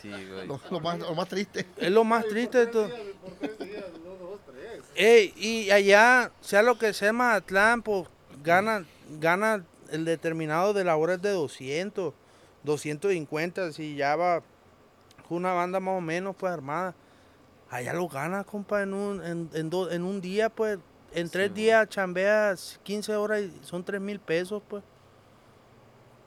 [0.00, 0.46] Sí, güey.
[0.46, 1.66] Lo, lo más, lo más triste.
[1.76, 2.88] Es lo más triste de todo.
[2.88, 4.82] Por tres días, uno, dos, tres.
[4.94, 8.06] Ey, y allá, sea lo que sea Mazatlán, pues
[8.42, 8.84] gana,
[9.20, 12.12] gana el determinado de la hora es de 200,
[12.64, 14.42] 250, si ya va
[15.30, 16.94] una banda más o menos pues armada.
[17.70, 20.78] Allá lo gana, compa, en un, en, en do- en un día, pues,
[21.12, 24.82] en tres días chambeas 15 horas y son 3 mil pesos, pues.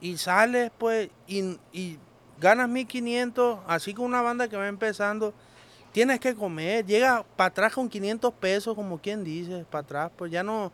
[0.00, 1.98] Y sales, pues, y, y
[2.40, 5.34] ganas 1500, así con una banda que va empezando.
[5.92, 6.84] tienes que comer.
[6.86, 10.70] Llega para atrás con 500 pesos, como quien dice, para atrás, pues ya no,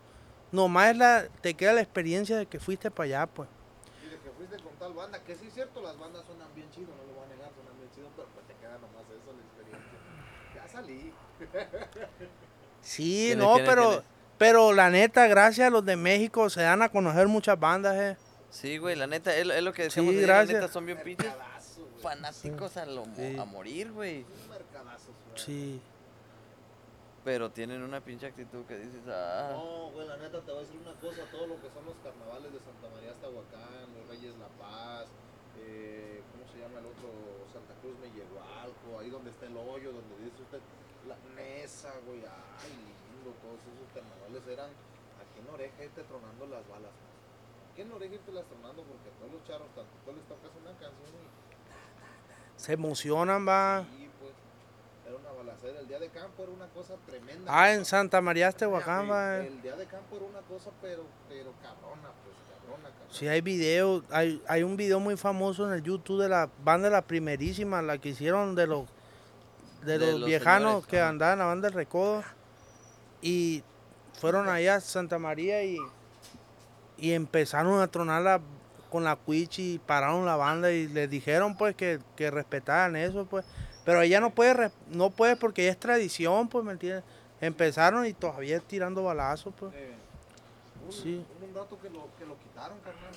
[0.52, 3.48] nomás es la, te queda la experiencia de que fuiste para allá, pues.
[4.04, 6.70] Y de que fuiste con tal banda, que sí es cierto, las bandas suenan bien
[6.70, 9.32] chido, no lo voy a negar, suenan bien chido, pero pues te queda nomás eso,
[9.32, 9.98] la experiencia.
[10.54, 11.12] Ya salí.
[12.82, 14.04] Sí, no, tiene- pero, tiene.
[14.36, 18.16] pero la neta, gracias a los de México, se dan a conocer muchas bandas, eh.
[18.54, 20.60] Sí, güey, la neta, es, lo- es lo que decíamos Sí, ayer, la gracias.
[20.60, 22.02] neta, son bien pinches Mercadazo, güey.
[22.02, 23.36] fanáticos a, lo, mo- Sí.
[23.36, 24.22] a morir, güey.
[24.22, 25.38] Un mercadazo, güey.
[25.44, 25.80] Sí.
[27.24, 30.66] Pero tienen una pinche actitud que dices, ah, No, güey, la neta te voy a
[30.66, 34.06] decir una cosa, todo lo que son los carnavales de Santa María hasta Huacán, los
[34.08, 35.08] Reyes La Paz,
[35.58, 37.10] eh, ¿cómo se llama el otro?
[37.50, 40.60] Santa Cruz Mellehualco, ahí donde está el hoyo, donde dice usted,
[41.08, 44.70] la mesa, güey, ay, lindo, todos esos carnavales eran
[45.18, 47.13] aquí en Oreja irte tronando las balas, ¿no?
[47.82, 51.10] Oreja irte las tronando porque a todos los charros, tanto tú les tocas una canción
[51.10, 53.84] y Se emocionan, va.
[53.90, 54.32] sí, pues,
[55.06, 57.50] era una balacera, el día de campo era una cosa tremenda.
[57.52, 57.84] Ah, en.
[57.84, 59.38] Santa María, Tehuacán, va.
[59.38, 63.10] El día de campo era una cosa, pero, pero cabrona, pues, cabrona, cabrona.
[63.10, 66.88] Sí, hay videos, hay, hay un video muy famoso en el YouTube de la banda
[66.90, 68.86] La Primerísima, la que hicieron de los
[69.82, 72.22] de, De los, los viejanos señores, que andaban, la banda del Recodo.
[73.20, 73.64] Y
[74.20, 75.76] fueron allá a Santa María y,
[76.96, 78.40] y empezaron a tronar la-
[78.90, 83.26] con la cuichi y pararon la banda y les dijeron pues que, que respetaran eso
[83.26, 83.44] pues.
[83.84, 87.04] Pero ella no puede, no puede porque ya es tradición, pues, ¿me entiendes?
[87.40, 89.74] Empezaron y todavía tirando balazos, pues.
[89.74, 89.92] Eh,
[90.80, 91.20] hubo un, Sí.
[91.44, 93.12] un dato que lo, que lo quitaron, carnal.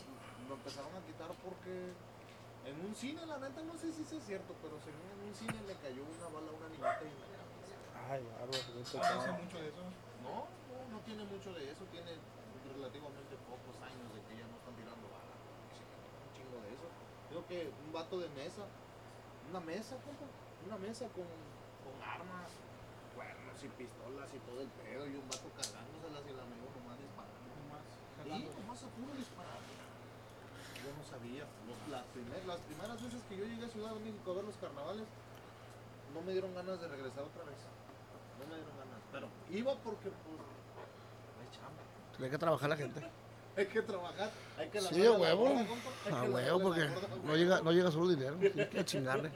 [0.50, 1.96] Lo empezaron a quitar porque
[2.68, 5.56] en un cine, la neta, no sé si es cierto, pero según en un cine
[5.64, 7.76] le cayó una bala a una niñita y en la cabeza.
[8.12, 9.40] Ay, bárbaro, No pecado.
[9.40, 9.84] mucho de eso.
[10.20, 12.12] No, no, no tiene mucho de eso, tiene
[12.76, 15.40] relativamente pocos años de que ya no están tirando balas.
[15.40, 16.70] Un chingo de
[17.38, 18.66] Digo que un vato de mesa,
[19.54, 20.26] una mesa, compa,
[20.66, 21.30] una mesa con,
[21.86, 22.50] con armas,
[23.14, 26.98] cuernos y pistolas y todo el pedo, y un vato cargándoselas y el amigo nomás
[26.98, 27.46] disparando.
[28.58, 29.62] Nomás a puro disparar.
[30.82, 31.46] Yo no sabía.
[31.70, 34.46] Los- las, primer- las primeras veces que yo llegué a Ciudad de México a ver
[34.50, 35.06] los carnavales,
[36.18, 37.62] no me dieron ganas de regresar otra vez.
[38.42, 38.98] No me dieron ganas.
[39.14, 40.42] Pero iba porque, pues,
[41.38, 41.86] hay chamba.
[42.18, 42.98] Tiene que trabajar la gente.
[43.58, 44.32] Hay que trabajar.
[44.58, 45.48] Hay que Sí, a la huevo.
[45.48, 46.88] hay A que huevo, porque
[47.26, 48.36] no llega, no llega solo dinero.
[48.40, 49.32] Tienes que chingarle.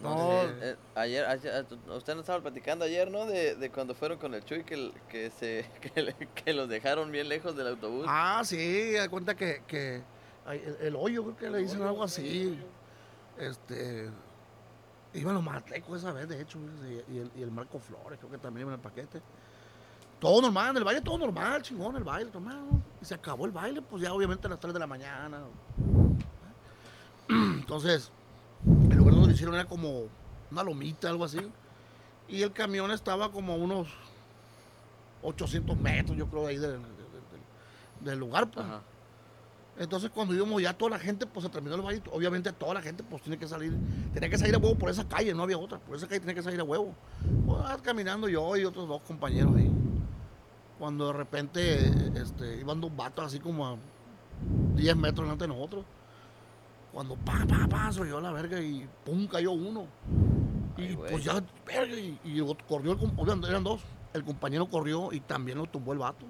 [0.00, 3.26] No, Eh, eh, ayer, ayer, usted nos estaba platicando ayer, ¿no?
[3.26, 5.64] De, de cuando fueron con el Chuy, que, que, se,
[5.94, 8.04] que, le- que los dejaron bien lejos del autobús.
[8.08, 10.02] Ah, sí, da cuenta que, que
[10.50, 12.58] el, el hoyo, creo que le dicen algo así.
[13.38, 14.10] Este.
[15.14, 18.30] Iban los matecos esa vez, de hecho, y, y el, y el Marco Flores, creo
[18.32, 19.22] que también iba en el paquete.
[20.20, 22.56] Todo normal, en el baile todo normal, chingón, el baile, normal.
[22.70, 22.82] ¿no?
[23.02, 25.40] Y se acabó el baile, pues ya obviamente a las 3 de la mañana.
[27.28, 28.10] Entonces,
[28.90, 30.04] el lugar donde lo hicieron era como
[30.50, 31.40] una lomita, algo así.
[32.28, 33.88] Y el camión estaba como a unos
[35.22, 38.50] 800 metros, yo creo, ahí del, del- del- del lugar.
[38.50, 38.64] Pues.
[38.64, 38.80] Ajá.
[39.76, 42.80] Entonces cuando íbamos ya toda la gente, pues se terminó el baile, obviamente toda la
[42.82, 43.76] gente pues tiene que salir,
[44.12, 46.34] tenía que salir a huevo por esa calle, no había otra, por esa calle tenía
[46.36, 46.94] que salir a huevo.
[47.44, 49.68] Pues, caminando yo y otros dos compañeros ahí.
[50.78, 53.76] Cuando de repente este, iban dos vatos así como a
[54.74, 55.84] 10 metros delante de nosotros.
[56.92, 59.86] Cuando pa, pa, pa, se oyó la verga y pum, cayó uno.
[60.76, 62.18] Y pues ya, verga, y,
[62.68, 63.80] corrió, el, com- oigan, eran dos.
[64.12, 66.26] El compañero corrió y también lo tumbó el vato.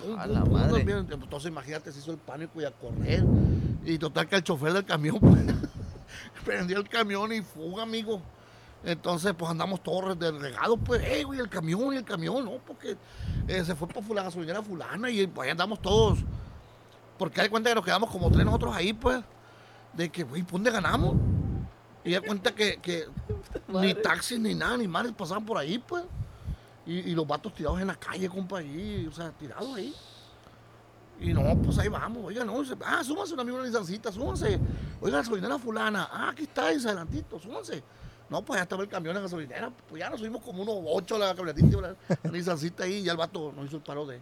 [0.00, 0.72] Pum, A pum, la pum, madre.
[0.78, 1.06] también.
[1.10, 3.24] Entonces imagínate, se hizo el pánico y a correr.
[3.84, 5.44] Y total que el chofer del camión pues,
[6.44, 8.20] prendió el camión y fuga, amigo.
[8.84, 12.58] Entonces, pues andamos todos de regados, pues, hey, güey, el camión y el camión, ¿no?
[12.66, 12.96] Porque
[13.46, 16.18] eh, se fue por la gasolinera fulana y pues ahí andamos todos.
[17.16, 19.22] Porque hay cuenta que nos quedamos como tres nosotros ahí, pues,
[19.92, 21.14] de que, güey, ¿por dónde ganamos?
[22.04, 23.06] Y da cuenta que, que
[23.68, 26.02] ni taxis ni nada, ni madres pasaban por ahí, pues.
[26.84, 29.94] Y, y los vatos tirados en la calle, compa, ahí, o sea, tirados ahí.
[31.20, 34.58] Y no, pues ahí vamos, oiga, no, dice, ah, súmanse una una licencita, súmanse.
[35.00, 37.84] Oiga, gasolinera fulana, ah, aquí está, dice, adelantito, súmanse.
[38.30, 41.16] No, pues ya estaba el camión en gasolinera, pues ya nos subimos como unos ocho
[41.16, 44.06] a la camionetita, la, la licencita ahí, y ya el vato nos hizo el paro
[44.06, 44.20] de,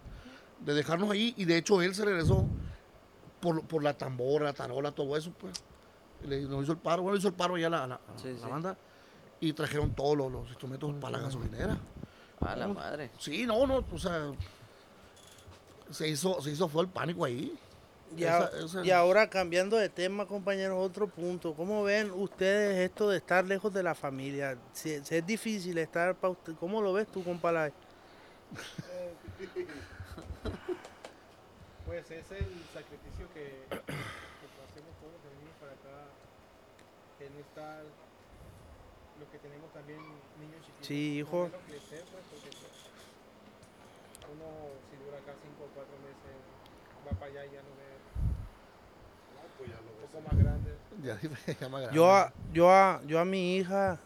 [0.61, 2.45] de dejarnos ahí, y de hecho él se regresó
[3.41, 5.63] por, por la tambora, la tarola, todo eso, pues.
[6.25, 8.39] Y le, nos hizo el paro, bueno, hizo el paro ya la, la, Sí, la
[8.39, 8.51] sí.
[8.51, 8.77] banda,
[9.41, 11.79] y trajeron todos los, los instrumentos para la gasolinera.
[12.41, 13.11] A la madre.
[13.19, 14.33] Sí, no, no, o sea,
[15.91, 17.57] se hizo, se hizo fue el pánico ahí.
[18.16, 21.55] Y, a- Esa- esa- y ahora cambiando de tema, compañeros, otro punto.
[21.55, 24.59] ¿Cómo ven ustedes esto de estar lejos de la familia?
[24.73, 27.73] Si, si es difícil estar para usted, ¿cómo lo ves tú, compadre?
[31.87, 36.07] Pues es el sacrificio que, que hacemos todos los que venimos para acá,
[37.19, 37.82] el no estar
[39.19, 39.99] los que tenemos también
[40.39, 40.87] niños chiquitos.
[40.87, 41.51] Sí, hijo.
[41.66, 42.74] Crecer, pues, porque pues,
[44.39, 44.47] uno
[44.87, 46.39] si dura acá cinco o cuatro meses,
[47.03, 47.90] va para allá y ya lo ve
[50.19, 50.59] más.
[51.03, 51.19] Ya,
[51.61, 51.91] ya más.
[51.93, 53.99] Yo a, yo a, yo a mi hija,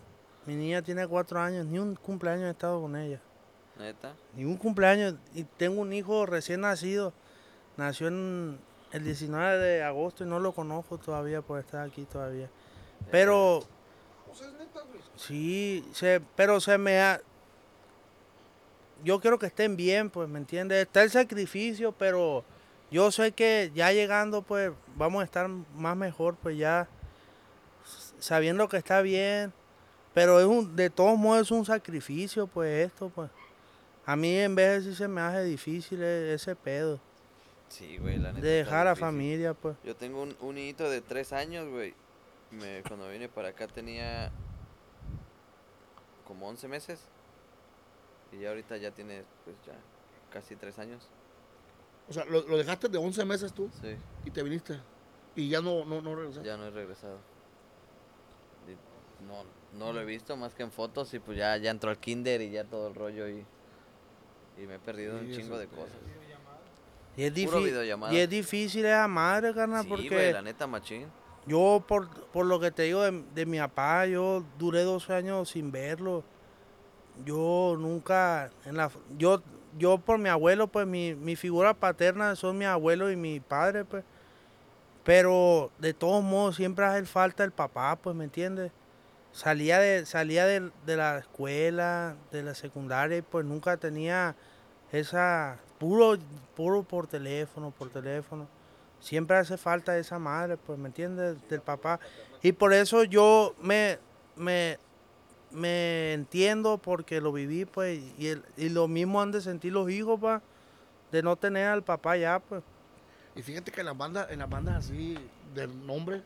[0.46, 3.20] mi niña tiene cuatro años, ni un cumpleaños he estado con ella.
[3.78, 4.14] Neta.
[4.36, 5.14] Ni un cumpleaños.
[5.34, 7.12] Y tengo un hijo recién nacido.
[7.76, 8.58] Nació en
[8.92, 12.48] el 19 de agosto y no lo conozco todavía por estar aquí todavía.
[13.10, 13.64] Pero
[14.26, 15.00] Pues es neta, güey.
[15.16, 17.20] sí, se, pero se me ha...
[19.02, 20.80] Yo quiero que estén bien, pues, ¿me entiendes?
[20.86, 22.44] Está el sacrificio, pero
[22.94, 26.86] yo sé que ya llegando, pues, vamos a estar más mejor, pues ya
[28.20, 29.52] sabiendo que está bien.
[30.12, 33.28] Pero es un, de todos modos es un sacrificio, pues, esto, pues.
[34.06, 37.00] A mí en vez de sí se me hace difícil e- ese pedo.
[37.68, 38.46] Sí, güey, la neta.
[38.46, 39.76] De dejar a familia, pues.
[39.82, 41.94] Yo tengo un, un de tres años, güey.
[42.52, 44.30] Me, cuando vine para acá tenía
[46.28, 47.00] como 11 meses.
[48.30, 49.74] Y ya ahorita ya tiene, pues ya,
[50.32, 51.08] casi tres años.
[52.08, 54.78] O sea, lo, lo dejaste de 11 meses tú Sí, y te viniste.
[55.36, 56.46] Y ya no, no, no regresaste.
[56.46, 57.18] ya no he regresado.
[59.26, 59.44] No,
[59.78, 62.42] no lo he visto más que en fotos y pues ya, ya entró al kinder
[62.42, 63.44] y ya todo el rollo y,
[64.58, 65.96] y me he perdido Sí, un chingo de cosas.
[67.16, 67.32] Y es,
[68.12, 70.08] y es difícil esa madre, carnal, Sí, porque...
[70.08, 71.06] güey, la neta machín.
[71.46, 75.50] Yo, por, por lo que te digo de, de mi papá, yo duré dos años
[75.50, 76.24] sin verlo.
[77.24, 79.42] Yo nunca, en la, yo,
[79.78, 83.84] yo por mi abuelo, pues mi, mi figura paterna son mi abuelo y mi padre,
[83.84, 84.04] pues.
[85.04, 88.72] Pero de todos modos siempre hace falta el papá, pues, ¿me entiendes?
[89.32, 94.36] Salía de, salía de, de la escuela, de la secundaria, y pues nunca tenía
[94.92, 96.16] esa, puro,
[96.56, 98.46] puro por teléfono, por teléfono
[99.04, 101.36] siempre hace falta esa madre, pues, ¿me entiendes?
[101.48, 102.00] Del papá.
[102.42, 103.98] Y por eso yo me,
[104.34, 104.78] me,
[105.54, 109.88] me entiendo porque lo viví, pues, y, el- y lo mismo han de sentir los
[109.90, 110.42] hijos, pa,
[111.12, 112.62] de no tener al papá ya, pues.
[113.36, 115.16] Y fíjate que en las bandas, en las bandas así
[115.54, 116.22] del nombre,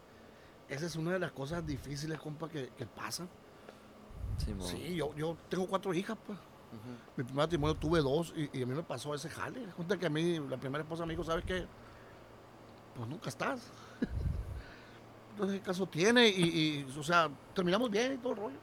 [0.69, 3.29] esa es una de las cosas difíciles, compa, que, que pasan.
[4.45, 4.67] Simón.
[4.67, 6.39] Sí, yo, yo tengo cuatro hijas, pues.
[7.17, 9.61] Mi primer matrimonio tuve dos y, y a mí me pasó ese jale.
[9.75, 11.65] Cuenta que a mí, la primera esposa me dijo, ¿sabes qué?
[12.95, 13.63] Pues nunca estás.
[15.33, 16.29] Entonces, ¿qué caso tiene?
[16.29, 16.43] Y,
[16.89, 18.57] y, o sea, terminamos bien y todo el rollo.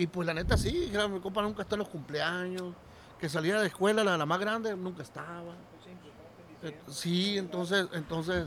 [0.00, 2.72] Y pues la neta sí, mi compa nunca está en los cumpleaños.
[3.18, 5.52] Que saliera de la escuela, la, la más grande, nunca estaba.
[6.88, 8.46] Sí, entonces, entonces,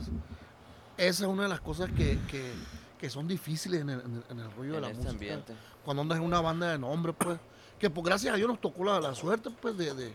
[0.96, 2.52] esa es una de las cosas que, que,
[2.98, 5.54] que son difíciles en el, en el- en rollo de la este música ambiente.
[5.84, 7.38] cuando andas en una banda de nombre, pues,
[7.78, 10.14] que pues gracias a Dios nos tocó la, la suerte, pues, de, de-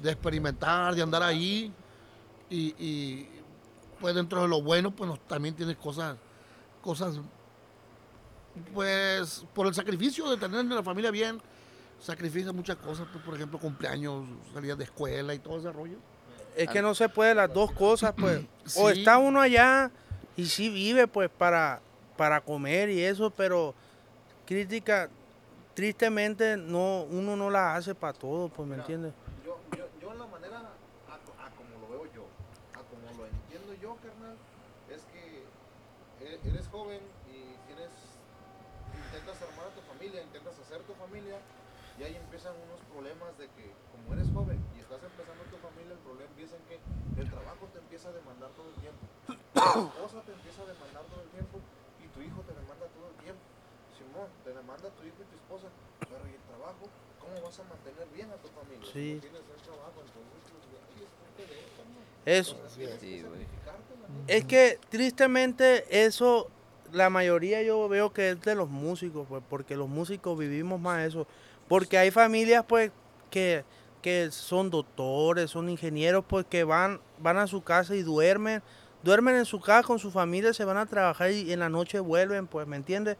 [0.00, 1.70] de experimentar, de andar ahí,
[2.48, 3.28] y, y,
[4.00, 6.16] pues dentro de lo bueno, pues nos- también tienes cosas,
[6.82, 7.16] cosas,
[8.72, 11.40] pues, por el sacrificio de tener la familia bien,
[12.00, 15.96] sacrifica muchas cosas, pues, por ejemplo, cumpleaños, salidas de escuela y todo ese rollo.
[16.56, 18.40] Es que no se puede las dos cosas, pues.
[18.76, 19.90] O está uno allá
[20.36, 21.80] y sí vive, pues, para,
[22.16, 23.74] para comer y eso, pero
[24.46, 25.08] crítica,
[25.74, 29.12] tristemente, no, uno no la hace para todo, pues, ¿me entiendes?
[29.44, 32.24] Yo, yo, yo en la manera, a, co- a como lo veo yo,
[32.74, 34.36] a como lo entiendo yo, carnal,
[34.88, 35.44] es que
[36.24, 37.90] e- eres joven y tienes,
[38.94, 41.36] intentas armar a tu familia, intentas hacer tu familia,
[41.98, 45.92] y ahí empiezan unos problemas de que como eres joven y estás empezando tu familia,
[45.92, 46.76] el problema empieza en que
[47.20, 51.04] el trabajo te empieza a demandar todo el tiempo, tu esposa te empieza a demandar
[51.12, 51.56] todo el tiempo
[52.00, 53.42] y tu hijo te demanda todo el tiempo.
[53.92, 55.68] Simón, te demanda tu hijo y tu esposa,
[56.08, 56.84] pero ¿y el trabajo?
[57.20, 58.84] ¿Cómo vas a mantener bien a tu familia?
[58.88, 59.14] Si Sí.
[59.14, 61.60] no tienes el trabajo, entonces, pues, ahí es parte de
[62.40, 63.44] eso, Sí, la.
[64.26, 66.48] Es que tristemente eso,
[66.92, 71.06] la mayoría yo veo que es de los músicos, pues, porque los músicos vivimos más
[71.06, 71.26] eso.
[71.68, 72.90] Porque hay familias, pues,
[73.34, 73.64] que,
[74.00, 78.62] que son doctores, son ingenieros, pues, que van, van a su casa y duermen,
[79.02, 81.98] duermen en su casa con su familia, se van a trabajar y en la noche
[81.98, 83.16] vuelven, pues, ¿me entiendes?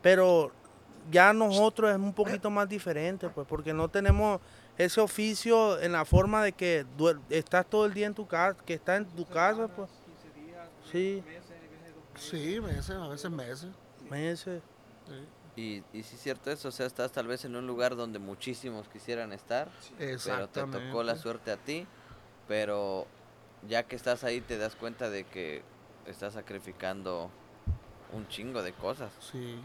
[0.00, 0.52] Pero
[1.10, 4.40] ya nosotros es un poquito más diferente, pues, porque no tenemos
[4.78, 6.86] ese oficio en la forma de que
[7.28, 9.90] estás todo el día en tu casa, que estás en tu casa, pues.
[10.06, 11.22] 15 días, Sí.
[12.14, 13.70] Sí, meses, a veces meses.
[14.08, 14.62] Meses.
[15.06, 15.37] sí.
[15.58, 18.20] Y, y sí es cierto eso, o sea, estás tal vez en un lugar donde
[18.20, 19.68] muchísimos quisieran estar,
[20.24, 21.84] pero te tocó la suerte a ti,
[22.46, 23.08] pero
[23.68, 25.62] ya que estás ahí te das cuenta de que
[26.06, 27.28] estás sacrificando
[28.12, 29.10] un chingo de cosas.
[29.20, 29.58] Sí.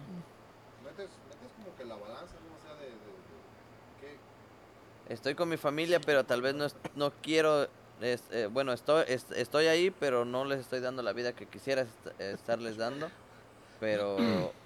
[0.84, 2.56] Metes, metes como que la balanza, ¿no?
[2.58, 2.98] O sea, de, de, de
[4.02, 7.68] que Estoy con mi familia, pero tal vez no, es- no quiero,
[8.02, 11.46] es- eh, bueno, estoy, es- estoy ahí, pero no les estoy dando la vida que
[11.46, 13.12] quisiera est- estarles dando,
[13.80, 14.54] pero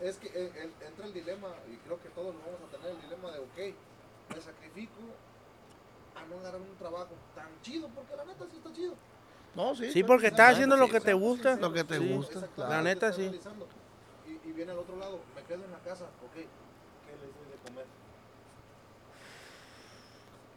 [0.00, 2.90] es que eh, el- entra el dilema, y creo que todos lo vamos a tener,
[2.90, 3.74] el dilema de, ok,
[4.34, 5.00] me sacrifico
[6.16, 8.94] a no agarrar un trabajo tan chido, porque la neta sí está chido.
[9.54, 9.90] No, sí.
[9.92, 11.56] Sí, porque estás haciendo lo que te gusta.
[11.56, 12.12] Lo que te Sí.
[12.12, 12.32] gusta.
[12.34, 13.30] Exactamente, La neta, sí.
[14.26, 16.42] Y, y viene al otro lado, me quedo en la casa, ok, ¿qué
[17.12, 17.86] les doy de comer?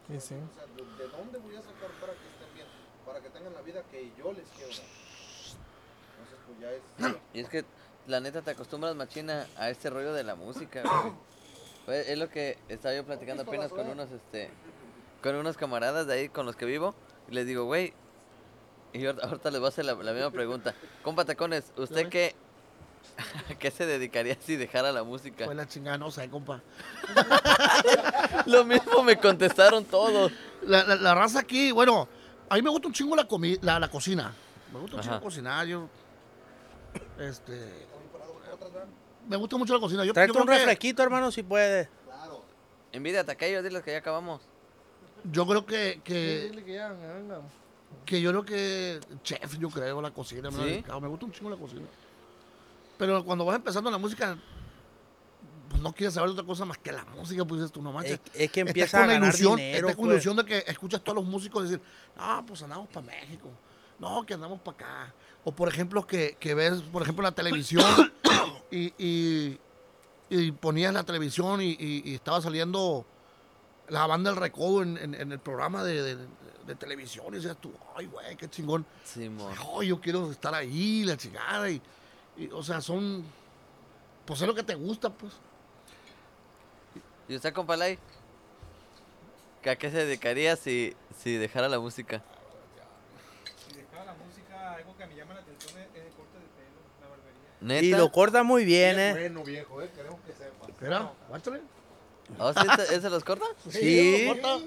[0.08, 0.36] Sí, sí.
[0.36, 2.68] O sea, ¿de, de dónde voy a sacar para que estén bien?
[3.06, 4.88] Para que tengan la vida que yo les quiero dar.
[6.18, 6.82] Entonces, pues ya es...
[7.34, 7.66] Y es que
[8.08, 11.14] la neta te acostumbras machina a este rollo de la música, güey.
[11.86, 14.50] Pues, es lo que estaba yo platicando apenas con unos este
[15.24, 16.94] con unos camaradas de ahí con los que vivo
[17.30, 17.94] y les digo, güey,
[18.92, 20.76] y ahorita, ahorita les voy a hacer la, la misma pregunta.
[21.02, 22.36] Compa Tacones, ¿usted qué
[23.50, 25.46] a qué se dedicaría si dejara la música?
[25.46, 26.62] Pues la chingada, no sé, compa.
[28.48, 30.32] Lo mismo me contestaron todos.
[30.64, 32.10] La, la, la raza aquí, bueno,
[32.50, 34.34] a mí me gusta un chingo la, comi la, la cocina.
[34.74, 35.66] Me gusta un chingo cocinar.
[35.68, 35.88] Yo,
[37.20, 37.88] este,
[39.28, 40.06] me gusta mucho la cocina.
[40.06, 41.90] Yo, Tráete yo un creo que- refresquito, hermano, si puedes.
[42.06, 42.44] Claro.
[42.92, 44.42] Envidia a ellos, diles que ya acabamos.
[45.32, 47.42] Yo creo que, que, dile que ya, venga.
[48.06, 50.50] que yo creo que chef, yo creo, la cocina.
[50.52, 50.84] ¿Sí?
[51.02, 51.86] me gusta un chingo la cocina.
[52.98, 54.38] Pero cuando vas empezando la música,
[55.70, 57.92] pues no quieres saber de otra cosa más que la música, pues dices tú, no
[57.92, 58.20] manches.
[58.34, 59.88] Es, es que empieza con a la ganar ilusión, dinero.
[59.90, 60.26] estás con la pues.
[60.26, 61.82] ilusión de que escuchas a todos los músicos decir,
[62.16, 63.50] no, pues andamos para México,
[64.00, 65.14] no, que andamos para acá.
[65.44, 67.84] O por ejemplo, que, que ves, por ejemplo, la televisión
[68.72, 69.60] y, y,
[70.30, 73.06] y ponías la televisión y, y- y estaba saliendo
[73.90, 76.28] la banda del recodo en, en- en el programa de, de-
[76.66, 78.86] de televisión y decías tú, ay, güey, qué chingón.
[79.06, 79.54] Simón.
[79.80, 81.70] Ay, yo quiero estar ahí, la chingada.
[81.70, 81.82] Y,
[82.36, 83.24] y, o sea, son,
[84.26, 85.32] pues es lo que te gusta, pues.
[87.30, 87.98] ¿Y usted, compa Lai?
[89.62, 92.22] ¿Que ¿A qué se dedicaría si, si dejara la música?
[93.70, 96.46] Si dejaba la música, algo que me llama la atención es, es el corte de
[96.56, 97.47] pelo, la barbería.
[97.62, 97.86] ¿Neta?
[97.86, 99.12] Y lo corta muy bien, ¿eh?
[99.14, 100.70] Bueno, viejo, eh, queremos que sepas.
[100.70, 101.62] Espera, guáchale.
[102.40, 103.46] ¿Oh, sí, ese- ese los corta?
[103.70, 104.26] Sí.
[104.28, 104.60] lo corta.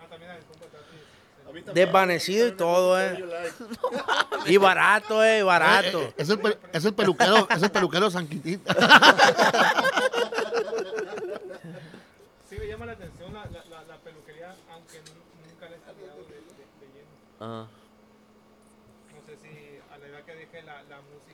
[0.00, 3.18] Ah, Desvanecido a y todo, eh.
[3.18, 3.54] like.
[4.52, 6.00] Y barato, eh, barato.
[6.02, 8.62] Eh, eh, es, el, es el peluquero, es el peluquero San Quintín.
[12.48, 15.78] Sí me llama la atención la, la, la, la peluquería, aunque nu- nunca la he
[15.78, 17.10] estudiado de, de, de lleno.
[17.40, 17.66] Ah.
[19.14, 21.27] No sé si a la edad que deje la, la música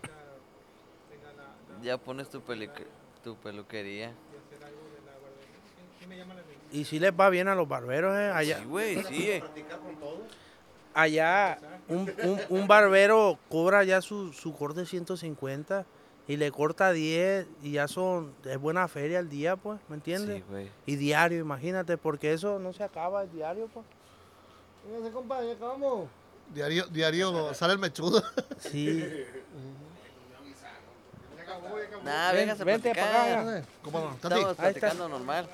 [1.85, 2.40] Ya pones tu,
[3.23, 4.12] tu peluquería.
[6.73, 8.31] y si les va bien a los barberos, eh.
[8.35, 9.31] Allá, Sí, güey, sí.
[9.31, 9.44] eh.
[10.94, 11.59] Allá
[11.89, 15.85] un, un, un barbero cobra ya su, su corte de 150
[16.27, 20.39] y le corta 10 y ya son, es buena feria al día, pues, ¿me entiendes?
[20.39, 20.70] Sí, güey.
[20.86, 23.85] Y diario, imagínate, porque eso no se acaba el diario, pues.
[24.86, 26.09] Véngase, compa, ya acabamos.
[26.55, 28.23] Diario, diario sale el mechudo.
[28.59, 29.05] Sí.
[32.05, 33.39] Nah, Ven, vengas a vente platicar.
[33.39, 33.62] acá.
[33.82, 34.12] ¿Cómo no?
[34.15, 34.62] Estamos Ahí está.
[34.62, 35.49] platicando normal.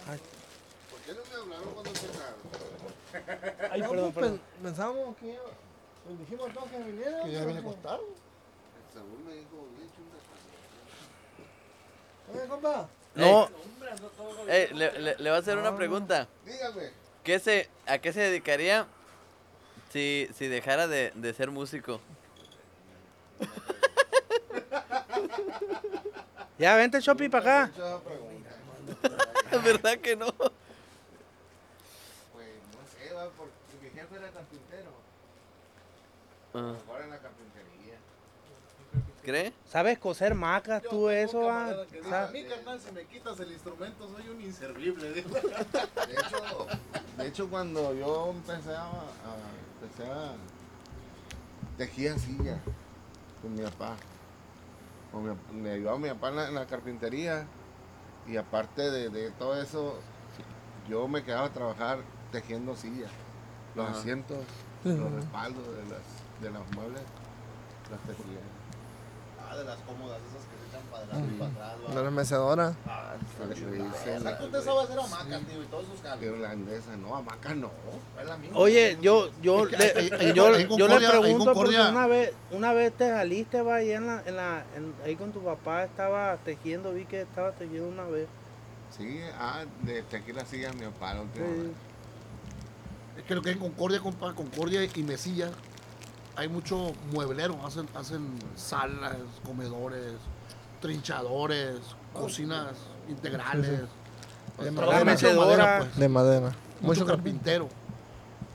[0.90, 2.34] ¿Por qué no me hablaron cuando empezaron?
[3.72, 4.38] Ay, No, perdón, pues, perdón.
[4.38, 5.38] pen- Pensábamos que ya-
[6.08, 7.24] les dijimos a todos que vinieran.
[7.24, 8.00] que ya pero viene a pues- acostar.
[8.92, 10.00] Según me dijo, le echo
[12.34, 12.88] un Oye, compa.
[13.14, 13.48] No,
[14.48, 16.28] Ey, le, le, le voy a hacer una pregunta.
[16.44, 16.90] Dígame.
[17.24, 18.86] ¿Qué se, ¿A qué se dedicaría
[19.92, 22.00] si, si dejara de, de ser músico?
[26.60, 27.72] ya vente, Chopi, para acá.
[29.64, 30.26] ¿Verdad que no?
[30.26, 30.52] Pues
[32.76, 34.90] no sé, va, porque mi jefe era carpintero.
[36.54, 37.94] Ah, Ahora en la carpintería.
[39.24, 39.52] ¿Cree?
[39.70, 41.66] ¿Sabes coser macas tú eso, va?
[41.66, 45.10] A mí, carnal, si me quitas el instrumento, soy un inservible.
[45.12, 46.66] De hecho,
[47.18, 50.32] de hecho, cuando yo empecé a, a- empecé a
[51.76, 52.58] tejía silla
[53.42, 53.96] con mi papá.
[55.52, 57.46] Me ayudaba mi papá en la, en la carpintería
[58.26, 59.98] y aparte de, de todo eso,
[60.88, 61.98] yo me quedaba a trabajar
[62.30, 63.10] tejiendo sillas,
[63.74, 63.98] los Ajá.
[63.98, 64.38] asientos,
[64.84, 66.02] los respaldos de las,
[66.40, 67.02] de los muebles,
[67.90, 68.40] las tejía.
[69.50, 71.94] Ah, de las cómodas, esas que se echan para adelante y para atrás.
[71.94, 72.74] De la mecedora.
[73.40, 76.34] Esa que usted sabe hacer hamacas, tío, y todos sus cambios.
[76.36, 77.70] Irlandesa, no, hamaca no.
[78.20, 78.56] Es la misma.
[78.58, 82.92] Oye, yo, yo, Es le, ahí- yo, yo le pregunto porque una vez, una vez
[82.92, 86.92] te saliste, va, ahí en la, en la, en- ahí con tu papá estaba tejiendo,
[86.92, 88.28] vi que estaba tejiendo una vez.
[88.96, 91.52] Sí, ah, de tequila las sillas mi papá la última Sí.
[91.62, 91.70] vez.
[93.18, 95.50] Es que lo que en Concordia, compa, Concordia y Mesilla,
[96.40, 98.26] hay mucho mueblero, hacen, hacen
[98.56, 100.14] salas, comedores,
[100.80, 101.80] trinchadores,
[102.14, 102.72] cocinas
[103.10, 103.82] integrales.
[104.56, 104.72] Madera.
[104.74, 105.46] mucho de mecedora.
[105.64, 105.96] madera, pues.
[105.98, 106.52] De madera.
[106.80, 107.68] Mucho carpintero.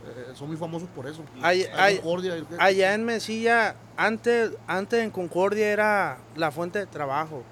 [0.08, 1.22] Eh, son muy famosos por eso.
[1.44, 2.02] Hay- hay-
[2.58, 7.44] Allá en Mesilla, antes, antes en Concordia era la fuente de trabajo.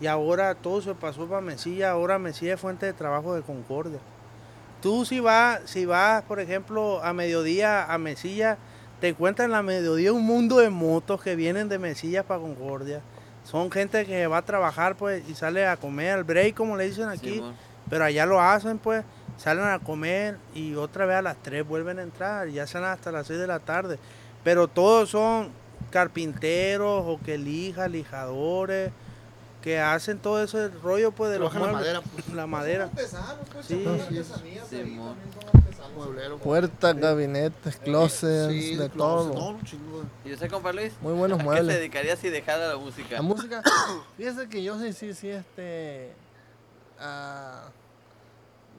[0.00, 4.00] Y ahora todo se pasó para Mesilla, ahora Mesilla es fuente de trabajo de Concordia.
[4.82, 8.58] Tú si vas, si vas, por ejemplo, a mediodía a Mesilla,
[9.00, 13.00] te encuentras en la mediodía un mundo de motos que vienen de Mesilla para Concordia.
[13.44, 16.86] Son gente que va a trabajar pues y sale a comer al break como le
[16.86, 17.42] dicen aquí.
[17.88, 19.04] Pero allá lo hacen, pues,
[19.36, 23.10] salen a comer y otra vez a las 3 vuelven a entrar ya salen hasta
[23.10, 23.98] las 6 de la tarde.
[24.44, 25.48] Pero todos son
[25.90, 28.92] carpinteros o que lijan, lijadores,
[29.62, 31.80] que hacen todo ese rollo, pues, de los la muebles.
[31.80, 32.28] madera, pues.
[32.34, 32.84] La madera.
[32.84, 33.74] Artesanos, pues, Sí.
[33.86, 35.16] ahí, artesanos.
[35.96, 36.38] Mueblero.
[36.38, 39.56] Puertas, gabinetes, closets, Sí, de closet, todo.
[40.24, 40.92] ¿Y usted, compa Luis?
[41.00, 41.76] Muy buenos ¿A qué se muebles.
[41.76, 43.16] dedicaría si dejara la música?
[43.16, 43.62] La música,
[44.16, 46.12] fíjese que yo sí, sí, sí, este,
[47.00, 47.64] ah,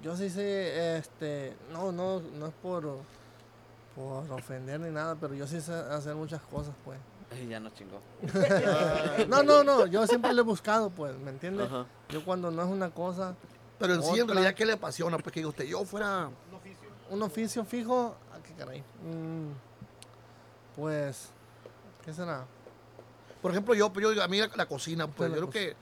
[0.01, 2.99] yo sí sé, este, no, no, no es por,
[3.93, 6.97] por ofender ni nada, pero yo sí sé hacer muchas cosas, pues.
[7.31, 8.01] Ay, ya nos chingó.
[9.27, 11.67] No, no, no, yo siempre lo he buscado, pues, ¿me entiendes?
[11.67, 11.85] Ajá.
[12.09, 13.35] Yo cuando no es una cosa,
[13.79, 15.17] Pero en sí, en realidad, ¿qué le apasiona?
[15.17, 16.29] Pues que diga usted, yo fuera.
[17.09, 18.79] un oficio fijo, ¿a qué caray?
[18.81, 19.51] Mm,
[20.75, 21.29] pues,
[22.05, 22.45] ¿qué será?
[23.41, 25.75] Por ejemplo, yo, pues, yo digo, a mí la, la cocina, pues yo creo que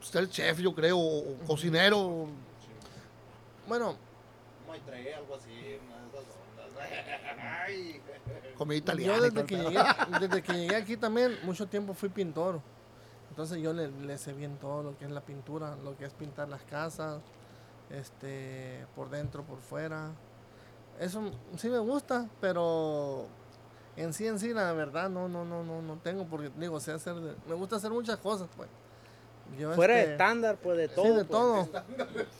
[0.00, 2.28] usted es chef, yo creo, o, o cocinero.
[3.66, 3.96] Bueno,
[4.68, 5.78] Maitre, algo así,
[6.12, 6.24] ondas.
[7.66, 8.00] Ay.
[8.56, 9.16] Comida italiana.
[9.16, 9.78] Yo desde que, llegué,
[10.20, 12.60] desde que llegué aquí también, mucho tiempo fui pintor.
[13.30, 16.12] Entonces yo le, le sé bien todo lo que es la pintura, lo que es
[16.14, 17.20] pintar las casas,
[17.90, 20.12] este, por dentro, por fuera.
[20.98, 23.26] Eso sí me gusta, pero
[23.96, 26.92] en sí, en sí, la verdad, no, no, no, no, no tengo, porque digo, sé
[26.92, 27.14] hacer,
[27.46, 28.68] me gusta hacer muchas cosas, pues.
[29.58, 31.04] Yo, Fuera de este, estándar, pues, de todo.
[31.04, 31.28] Sí, de pues.
[31.28, 31.68] todo.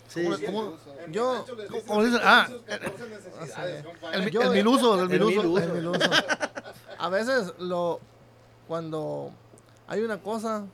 [0.08, 0.24] Sí.
[0.24, 0.76] ¿Cómo cómo-
[1.10, 1.44] Yo-
[1.86, 2.20] ¿cómo- dicen?
[2.22, 4.08] Ah, sus 14 necesidades, compa.
[4.12, 4.96] El, el el el minuso.
[5.08, 5.58] minuso.
[5.58, 6.10] El miluso.
[6.98, 8.00] A veces lo
[8.68, 9.30] cuando
[9.88, 10.64] hay una cosa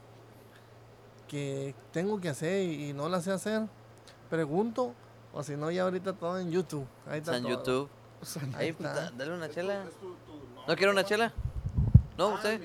[1.29, 3.63] que tengo que hacer y, y no la sé hacer,
[4.29, 4.95] pregunto
[5.33, 6.87] o si no ya ahorita todo en YouTube.
[7.09, 7.49] Ahí está todo.
[7.49, 7.89] YouTube.
[8.57, 8.95] Ahí pues, está.
[9.05, 9.85] da- dale una chela.
[10.67, 11.33] ¿No quiere una chela?
[12.19, 12.61] ¿No, Ah, usted?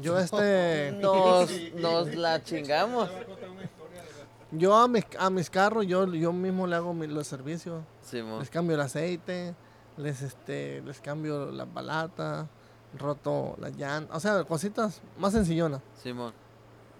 [0.00, 0.06] Sí.
[0.06, 3.08] Yo este Nos, nos la chingamos.
[4.52, 7.82] yo a mis a mis carros yo yo mismo le hago mi- los servicios.
[8.02, 8.40] Simón.
[8.40, 9.54] Les cambio el aceite,
[9.96, 12.46] les este les cambio las balatas,
[12.98, 15.80] roto las llantas, o sea, cositas más sencillonas.
[16.02, 16.32] Simón.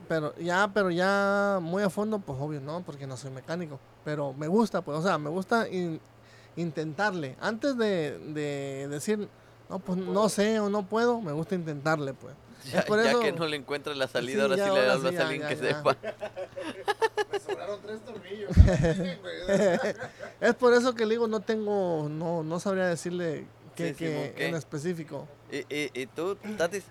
[0.09, 3.79] Pero ya, pero ya muy a fondo, pues obvio no, porque no soy mecánico.
[4.05, 6.01] Pero me gusta, pues, o sea, me gusta in-
[6.57, 7.37] intentarle.
[7.41, 9.29] Antes de, de decir,
[9.69, 12.35] no, pues no sé o no puedo, me gusta intentarle, pues.
[12.65, 14.69] Ya, Es por ya eso- que no le encuentra la salida, Sí, ahora sí le
[14.69, 15.63] ahora hablas sí, a ya, alguien ya, que ya.
[15.63, 15.97] sepa.
[17.33, 18.51] Me sobraron tres tornillos.
[20.41, 23.45] Es por eso que le digo, no tengo, no, no sabría decirle
[23.77, 23.95] Simón,
[24.37, 24.47] ¿qué?
[24.49, 25.27] en específico.
[25.51, 26.85] ¿Y, y, y tú, Tatis?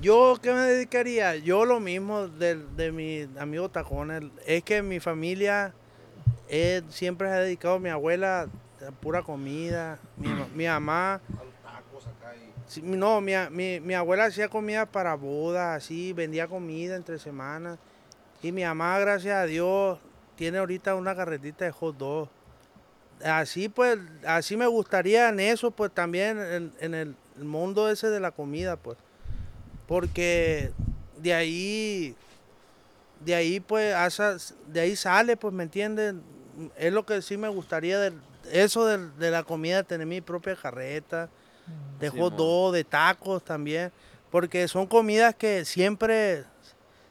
[0.00, 1.36] Yo, ¿qué me dedicaría?
[1.36, 4.22] Yo lo mismo de, de mi amigo Tacones.
[4.46, 5.74] Es que mi familia
[6.48, 8.48] eh, siempre se ha dedicado, mi abuela,
[8.86, 9.98] a pura comida.
[10.16, 12.50] Mi, mi mamá, A los tacos acá y.
[12.82, 17.78] no, mi, mi, mi abuela hacía comida para bodas, así, vendía comida entre semanas.
[18.42, 19.98] Y mi mamá, gracias a Dios,
[20.36, 22.28] tiene ahorita una carretita de hot dog.
[23.22, 28.30] Así pues, así me gustaría en eso, pues también en, el mundo ese de la
[28.30, 28.96] comida, pues.
[29.86, 30.72] Porque
[31.18, 32.14] de ahí,
[33.24, 33.94] de ahí pues,
[34.68, 36.14] de ahí sale, pues, ¿me entiendes?
[36.76, 38.12] Es lo que sí me gustaría, de,
[38.50, 41.28] eso de, de la comida, tener mi propia carreta,
[41.98, 42.36] de hot Simón.
[42.36, 43.92] dog, de tacos también.
[44.30, 46.44] Porque son comidas que siempre,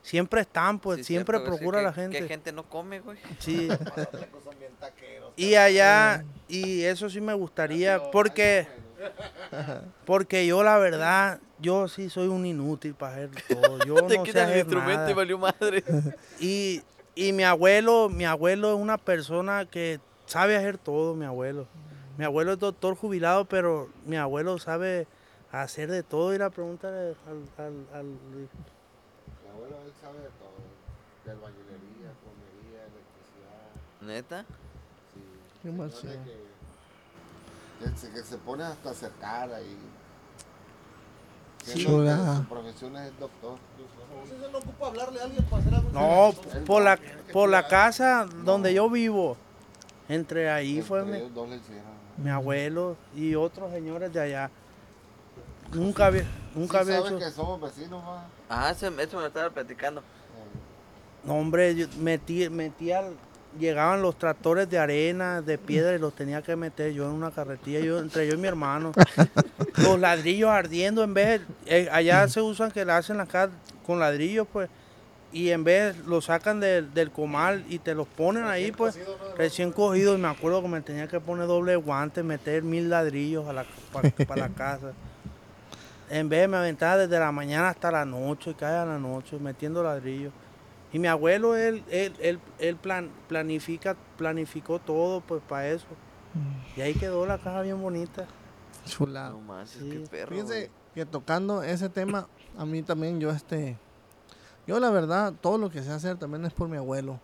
[0.02, 2.20] siempre están, pues, Sí, siempre cierto, sí, procura que- la gente.
[2.22, 3.18] Que gente no come, güey.
[3.40, 3.68] Sí.
[3.68, 5.34] Los tacos son bien taqueros.
[5.36, 8.68] Y allá, y eso sí me gustaría, porque,
[10.06, 13.80] porque yo la verdad, yo sí soy un inútil para hacer todo.
[13.86, 15.84] Yo Te no sé quitan el instrumento y valió madre.
[16.40, 16.82] Y,
[17.16, 21.68] y mi abuelo, mi abuelo es una persona que sabe hacer todo, mi abuelo.
[22.20, 25.08] Mi abuelo es doctor jubilado, pero mi abuelo sabe
[25.54, 26.36] hacer de todo.
[26.36, 27.16] Y la pregunta al,
[27.58, 30.60] al, al- Mi abuelo, él sabe de todo.
[31.24, 33.72] De albañilería, plomería, electricidad.
[34.02, 34.46] ¿Neta?
[35.14, 35.22] Sí.
[35.64, 36.24] Qué sé chido.
[36.26, 39.78] que, que, se, que se pone hasta a acercar ahí.
[41.64, 41.88] Sí.
[41.88, 43.58] no, su profesión es doctor.
[44.26, 45.90] Entonces no ocupa hablarle a alguien para hacer algo.
[45.94, 47.00] No, Él por la,
[47.32, 49.38] por la casa donde yo vivo.
[50.10, 51.99] Entre ahí Entre fue mi, ellos dos le hicieron.
[52.24, 54.50] Mi abuelo y otros señores de allá.
[55.74, 56.24] Nunca había,
[56.56, 57.26] nunca Sí había saben hecho.
[57.26, 58.26] que somos vecinos, va.
[58.50, 60.02] Ah, eso, eso me lo estaba platicando.
[61.24, 63.04] No, hombre, yo metí, metía,
[63.60, 67.30] llegaban los tractores de arena, de piedra y los tenía que meter yo en una
[67.32, 68.94] carretilla, yo, entre yo y mi hermano.
[69.78, 73.50] los ladrillos ardiendo en vez, de- eh, allá se usan que la hacen acá
[73.86, 74.70] con ladrillos, pues.
[75.32, 79.00] Y en vez lo sacan del- del comal y te los ponen ahí, pues
[79.38, 80.16] recién cogido.
[80.16, 83.66] Y me acuerdo que me tenía que poner doble guante, meter mil ladrillos a la,
[84.28, 84.94] para la casa.
[86.10, 90.34] En vez me aventaba desde la mañana hasta la noche, cada la noche, metiendo ladrillos.
[90.92, 95.86] Y mi abuelo, él, él, él, él plan, planifica, planificó todo pues para eso.
[96.76, 98.26] Y ahí quedó la casa bien bonita.
[98.86, 99.40] Chulado.
[99.40, 99.88] No Sí.
[99.92, 100.30] qué perro.
[100.32, 102.28] Fíjense que tocando ese tema,
[102.58, 103.78] a mí también yo este,
[104.70, 107.20] yo la verdad, todo lo que sé hacer también es por mi abuelo,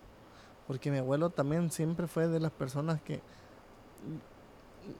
[0.65, 3.21] porque mi abuelo también siempre fue de las personas que,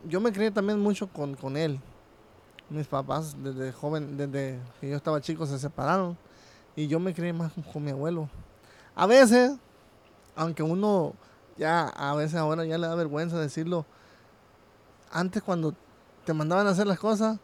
[0.07, 1.79] yo me crié también mucho con, con él.
[2.69, 6.15] Mis papás desde joven, desde que yo estaba chico se separaron
[6.75, 8.29] y yo me crié más con, con mi abuelo.
[8.93, 9.57] A veces,
[10.35, 11.13] aunque uno
[11.57, 13.87] ya a veces ahora ya le da vergüenza decirlo,
[15.11, 15.73] antes cuando
[16.25, 17.39] te mandaban a hacer las cosas,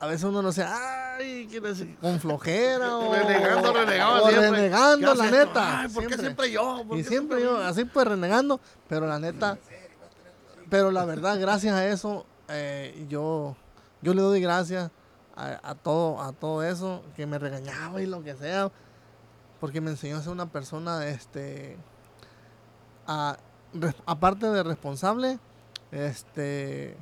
[0.00, 1.48] a veces uno no sé, ay,
[2.00, 4.50] con flojera o Renegando, renegaba o siempre.
[4.50, 5.80] renegando, ¿Qué la neta.
[5.80, 6.50] Ay, ¿por qué siempre.
[6.52, 6.84] yo?
[6.86, 9.58] ¿Por Y qué siempre yo, así pues renegando, pero la neta,
[10.70, 13.56] pero la verdad, gracias a eso, eh, yo,
[14.02, 14.90] yo le doy gracias
[15.34, 18.70] a, a todo, a todo eso, que me regañaba y lo que sea,
[19.60, 21.76] porque me enseñó a ser una persona, este,
[23.06, 23.36] a-
[24.06, 25.38] aparte de responsable,
[25.90, 26.96] este,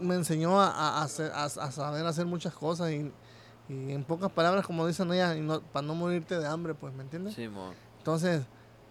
[0.00, 3.12] me enseñó a, a- a hacer- a- a saber hacer muchas cosas y,
[3.68, 6.92] y en pocas palabras, como dicen ella, y no- para no morirte de hambre, pues,
[6.94, 7.34] ¿me entiendes?
[7.34, 7.74] Simón.
[7.98, 8.42] Entonces,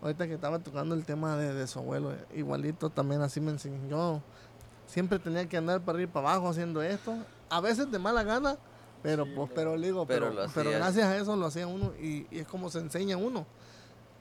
[0.01, 3.87] ahorita que estaba tocando el tema de, de su abuelo, igualito también así me enseñó.
[3.89, 4.21] Yo
[4.87, 7.15] siempre tenía que andar para arriba y para abajo haciendo esto,
[7.49, 8.57] a veces de mala gana,
[9.01, 10.05] pero pues, pero le digo,
[10.53, 13.45] Pero gracias a eso lo hacía uno y, y es como se enseña uno.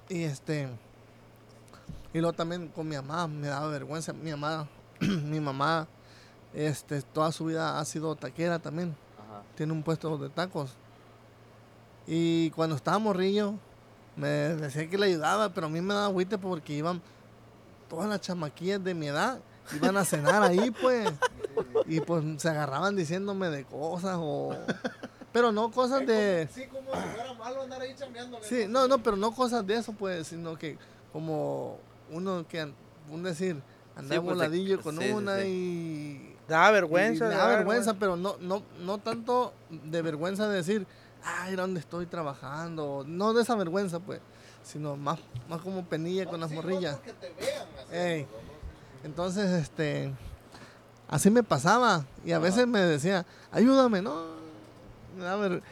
[0.08, 0.68] Y este,
[2.12, 4.68] y luego también con mi mamá, me daba vergüenza, mi mamá,
[5.00, 5.88] mi mamá,
[6.54, 9.42] este, toda su vida ha sido taquera también Ajá.
[9.56, 10.72] tiene un puesto de tacos.
[12.06, 13.54] Y cuando estaba morrillo,
[14.16, 17.00] me decía que le ayudaba, pero a mí me daba agüite porque iban
[17.88, 19.40] todas las chamaquillas de mi edad,
[19.74, 21.10] iban a cenar ahí, pues.
[21.86, 24.54] Y pues se agarraban diciéndome de cosas o...
[25.32, 26.48] Pero no cosas de...
[26.54, 28.38] Sí, como si fuera malo andar ahí chambeando.
[28.42, 30.78] Sí, no, no, pero no cosas de eso, pues, sino que
[31.12, 31.78] como
[32.10, 32.72] uno que,
[33.10, 33.60] un decir,
[33.96, 35.46] andaba pues, de- voladillo con sí, sí, una sí.
[35.48, 37.28] y Daba vergüenza.
[37.28, 40.86] da vergüenza, pero no, no, no tanto de vergüenza de decir,
[41.24, 43.04] ay, dónde estoy trabajando.
[43.06, 44.20] No de esa vergüenza, pues,
[44.62, 45.18] sino más,
[45.48, 46.98] más como penilla con las morrillas.
[46.98, 47.66] Que te vean.
[47.92, 48.26] Ey.
[49.04, 50.12] Entonces, este,
[51.08, 52.04] así me pasaba.
[52.24, 54.34] Y a veces me decía, ayúdame, no.
[55.18, 55.62] Da ver-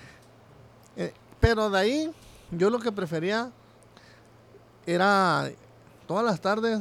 [0.97, 2.13] eh, pero de ahí,
[2.51, 3.51] yo lo que prefería
[4.87, 5.51] era
[6.07, 6.81] todas las tardes,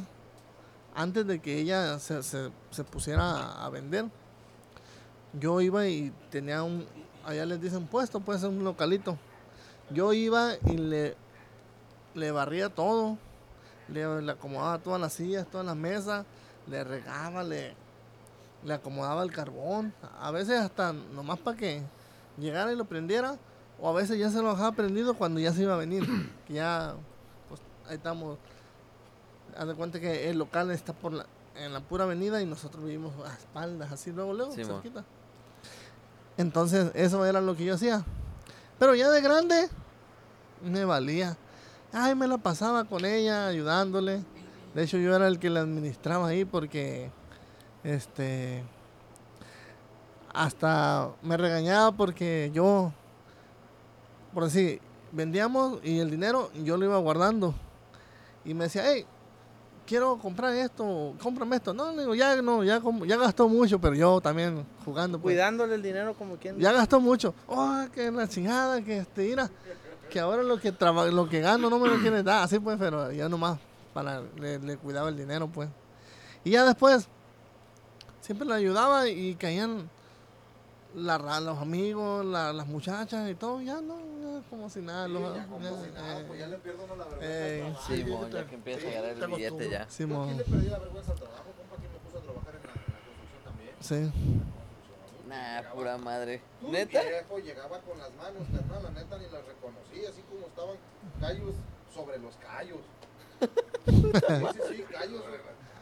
[0.96, 2.52] antes de que ella se, se-
[2.92, 4.06] pusiera a, vender,
[5.40, 6.86] yo iba y tenía un,
[7.26, 9.18] allá les dicen puesto, puede ser un localito.
[9.90, 11.16] Yo iba y le,
[12.14, 13.18] le barría todo,
[13.88, 16.26] le, le acomodaba todas las sillas, todas las mesas,
[16.68, 17.74] le regaba, le,
[18.64, 21.82] le acomodaba el carbón, a veces hasta nomás para que
[22.38, 23.38] llegara y lo prendiera,
[23.80, 26.06] o a veces ya se lo dejaba prendido cuando ya se iba a venir,
[26.48, 26.94] que ya,
[27.50, 28.38] pues ahí estamos,
[29.58, 31.26] haz de cuenta que el local está por la,
[31.56, 35.04] en la pura avenida y nosotros vivimos a espaldas, así luego, luego, Sí, cerquita.
[36.38, 38.04] Entonces, eso era lo que yo hacía.
[38.80, 39.70] Pero ya de grande,
[40.64, 41.38] me valía.
[41.94, 44.24] Ay, me la pasaba con ella, ayudándole.
[44.74, 47.12] De hecho, yo era el que la administraba ahí porque,
[47.84, 48.64] este,
[50.34, 52.94] hasta me regañaba porque yo,
[54.34, 57.54] por decir, vendíamos y el dinero yo lo iba guardando.
[58.46, 59.06] Y me decía, hey,
[59.92, 61.74] quiero comprar esto, cómprame esto.
[61.74, 65.20] No, le digo, ya no, ya, ya gastó mucho, pero yo también jugando.
[65.20, 65.34] pues.
[65.34, 67.34] Cuidándole el dinero como quien Ya gastó mucho.
[67.46, 69.50] Oh, que la chingada, que este, mira,
[70.10, 72.78] que ahora lo que traba- lo que gano no me lo quiere dar, así pues,
[72.80, 73.60] pero ya nomás
[73.94, 75.68] para le, le cuidaba el dinero, pues.
[76.46, 77.10] Y ya después
[78.22, 79.90] siempre le ayudaba y caían
[80.96, 85.08] la los amigos, la- las muchachas y todo, ya no, ya como si nada.
[85.08, 87.28] los- ya como ya, si nada, eh, pues ya le pierdo uno la vergüenza.
[87.48, 87.94] eh, al trabajo.
[87.96, 89.86] Sí, mo, ya que empieza a Sí, ganar te el billete ya.
[89.86, 92.56] Yo Simón, aquí le perdí la vergüenza al trabajo, compa, que me puso a trabajar
[92.56, 93.76] en la, en la construcción también.
[93.80, 94.12] sí.
[95.28, 96.42] Nah, pura madre.
[96.62, 97.02] ¿Neta?
[97.02, 100.76] viejo, llegaba con las manos, carnal, la neta ni las reconocí, así como estaban
[101.22, 101.56] callos
[101.94, 102.80] sobre los callos.
[103.86, 105.24] Sí, sí, sí, callos.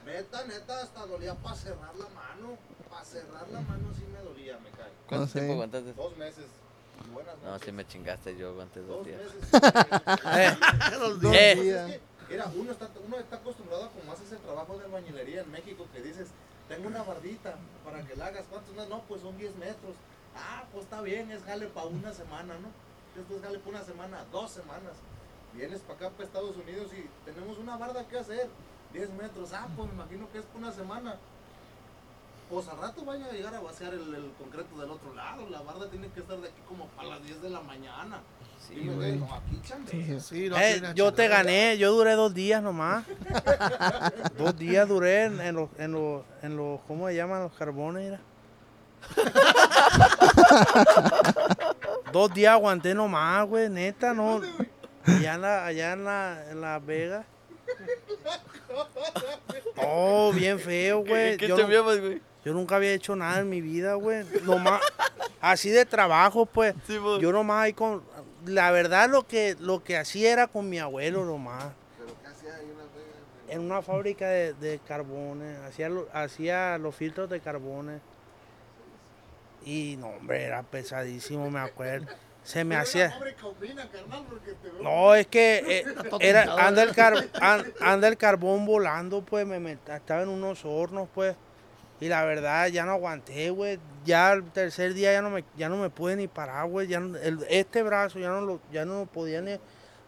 [0.05, 2.57] Neta, neta, hasta dolía para cerrar la mano.
[2.89, 4.89] Para cerrar la mano sí me dolía, me cae.
[5.09, 5.33] ¿Cuánto No sé.
[5.39, 5.93] tiempo aguantaste?
[5.93, 6.45] Dos meses.
[7.13, 9.21] Buenas No, sí me chingaste yo aguanté dos Dos días.
[9.21, 9.49] meses.
[11.21, 11.55] Dos Eh.
[11.55, 11.89] días.
[11.89, 15.41] Es que, mira, uno está, uno está acostumbrado a como haces el trabajo de albañilería
[15.41, 16.27] en México, que dices,
[16.67, 18.45] tengo una bardita para que la hagas.
[18.49, 18.75] ¿Cuántos?
[18.75, 19.95] No, no, pues son 10 metros.
[20.35, 22.67] Ah, pues está bien, es jale para una semana, ¿no?
[23.15, 24.93] Después jale para una semana, dos semanas.
[25.53, 28.47] vienes para acá, para Estados Unidos y tenemos una barda que hacer,
[28.93, 31.15] 10 metros, ah, pues me imagino que es por una semana.
[32.49, 35.61] Pues al rato vaya a llegar a vaciar el, el concreto del otro lado, la
[35.61, 38.21] barda tiene que estar de aquí como para las 10 de la mañana.
[38.67, 39.61] Sí, Y me digo, aquí.
[40.19, 43.05] Sí, no, Eh, yo te gané, yo duré dos días nomás.
[44.37, 48.19] dos días duré en, en los, en los, en los, ¿cómo se llaman los carbones?
[52.11, 54.41] dos días aguanté nomás, güey, neta, no.
[55.05, 57.25] Allá en la, allá en la, en la Vega.
[59.77, 61.37] Oh, bien feo, güey.
[61.37, 62.21] ¿Qué Yo, no- güey?
[62.45, 64.23] Yo nunca había hecho nada en mi vida, güey.
[64.43, 64.81] Nomás,
[65.41, 66.73] así de trabajo, pues.
[66.87, 67.19] Sí, mo.
[67.19, 68.03] Yo nomás ahí con...
[68.45, 71.65] La verdad lo que, lo que hacía era con mi abuelo nomás.
[71.97, 72.93] Pero ¿qué hacía ahí una vez?
[73.49, 75.57] En una fábrica de, de carbones.
[75.59, 78.01] Hacía, lo- hacía los filtros de carbones.
[79.65, 82.07] Y no, hombre, era pesadísimo, me acuerdo.
[82.43, 83.13] Se me hacía...
[84.81, 85.85] No, es que eh,
[86.21, 86.93] era, anda, el ¿eh?
[86.95, 91.35] car- an- anda el carbón volando, pues, me met- estaba en unos hornos, pues,
[91.99, 95.67] y la verdad ya no aguanté, güey, ya el tercer día ya no me, ya
[95.69, 98.85] no me pude ni parar, güey, ya no- el- este brazo ya no lo, ya
[98.85, 99.59] no lo podía ni,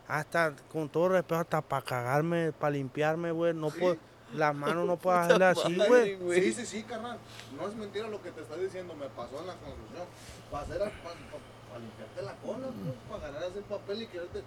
[0.07, 3.97] hasta, con todo respeto, hasta para cagarme, para limpiarme, güey, no puedo,
[4.33, 6.17] las manos no puedo hacerle así, güey.
[6.41, 7.17] Sí, sí, sí, carnal.
[7.57, 10.05] No es mentira lo que te está diciendo, me pasó en la construcción.
[10.49, 12.67] Para hacer, para, limpiarte la cola,
[13.09, 14.43] para agarrar ese papel y quererte.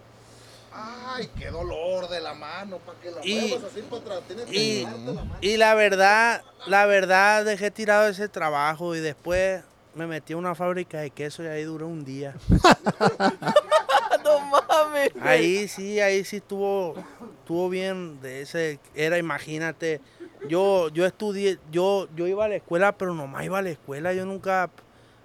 [0.77, 4.21] Ay, qué dolor de la mano, para que la Y- así para atrás.
[4.27, 5.37] Tienes que Y, la mano.
[5.41, 9.63] y la verdad, la verdad dejé tirado ese trabajo y después
[9.95, 12.35] me metí a una fábrica de queso y ahí duré un día.
[14.25, 15.11] no mames.
[15.21, 16.95] Ahí sí, ahí sí estuvo,
[17.41, 20.01] estuvo bien de ese, era, imagínate,
[20.49, 24.13] yo, yo estudié, yo, yo iba a la escuela, pero nomás iba a la escuela,
[24.13, 24.71] yo nunca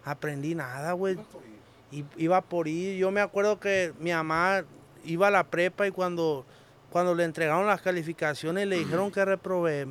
[0.05, 1.17] aprendí nada, güey.
[1.91, 4.63] Y iba por ir, yo me acuerdo que mi mamá
[5.03, 6.45] iba a la prepa y cuando,
[6.89, 9.85] cuando le entregaron las calificaciones le dijeron que reprobé,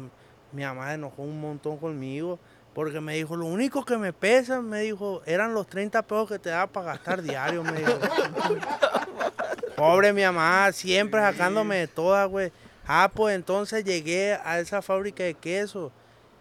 [0.52, 2.38] mi mamá enojó un montón conmigo.
[2.74, 6.38] Porque me dijo, lo único que me pesa, me dijo, eran los 30 pesos que
[6.38, 7.92] te daba para gastar diario, me dijo.
[9.76, 12.52] Pobre mi mamá, siempre sacándome de todas, güey.
[12.86, 15.90] Ah, pues entonces llegué a esa fábrica de queso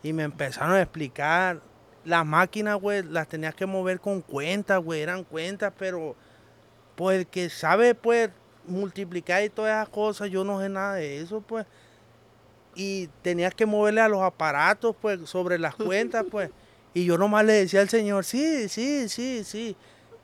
[0.04, 1.62] y me empezaron a explicar.
[2.06, 6.16] Las máquinas, güey, las tenías que mover con cuentas, güey, eran cuentas, pero
[6.96, 8.30] pues el que sabe, pues,
[8.68, 11.66] multiplicar y todas esas cosas, yo no sé nada de eso, pues.
[12.76, 16.50] Y tenías que moverle a los aparatos, pues, sobre las cuentas, pues.
[16.94, 19.76] Y yo nomás le decía al señor, sí, sí, sí, sí.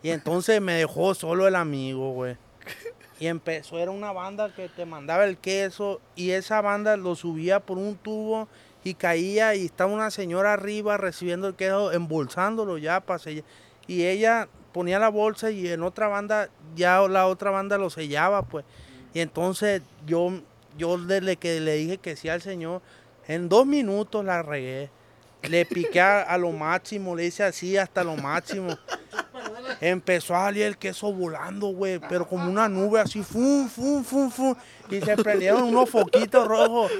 [0.02, 2.38] Y entonces me dejó solo el amigo, güey.
[3.20, 7.60] Y empezó, era una banda que te mandaba el queso y esa banda lo subía
[7.61, 8.49] por un tubo
[8.84, 13.45] y caía y estaba una señora arriba recibiendo el queso, embolsándolo ya para sellar.
[13.88, 18.41] Y ella ponía la bolsa y en otra banda, ya la otra banda lo sellaba,
[18.41, 18.65] pues.
[19.13, 20.31] Y entonces yo,
[20.77, 22.81] yo desde que le dije que sí al señor,
[23.27, 24.89] en dos minutos la regué.
[25.43, 28.77] Le piqué a, a lo máximo, le hice así hasta lo máximo.
[29.81, 34.31] Empezó a salir el queso volando, güey, pero como una nube así, fum, fum, fum,
[34.31, 34.55] fum.
[34.89, 36.91] Y se prendieron unos foquitos rojos.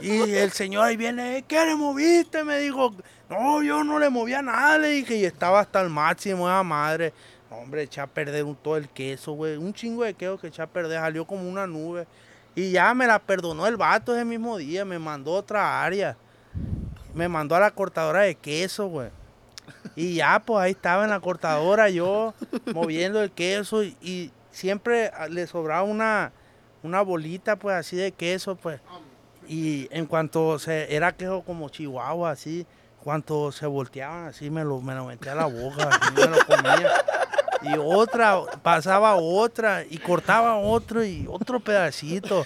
[0.00, 2.42] Y el señor ahí viene, "Eh, ¿qué le moviste?
[2.42, 2.94] Me dijo,
[3.30, 7.12] no, yo no le movía nada, le dije, y estaba hasta el máximo, esa madre.
[7.50, 9.56] Hombre, eché a perder un- todo el queso, güey.
[9.56, 12.06] Un chingo de queso que eché a perder, salió como una nube.
[12.54, 16.16] Y ya me la perdonó el vato ese mismo día, me mandó a otra área.
[17.14, 19.08] Me mandó a la cortadora de queso, güey.
[19.96, 22.34] Y ya, pues ahí estaba en la cortadora yo
[22.74, 26.32] moviendo el queso y, y siempre le sobraba una,
[26.82, 28.80] una bolita, pues así de queso, pues.
[29.48, 32.66] Y en cuanto se, era queso como chihuahua, así,
[33.04, 36.46] cuanto se volteaban así, me lo, me lo metía a la boca, así me lo
[36.46, 36.90] comía.
[37.62, 42.44] Y otra, pasaba otra, y cortaba otro y otro pedacito.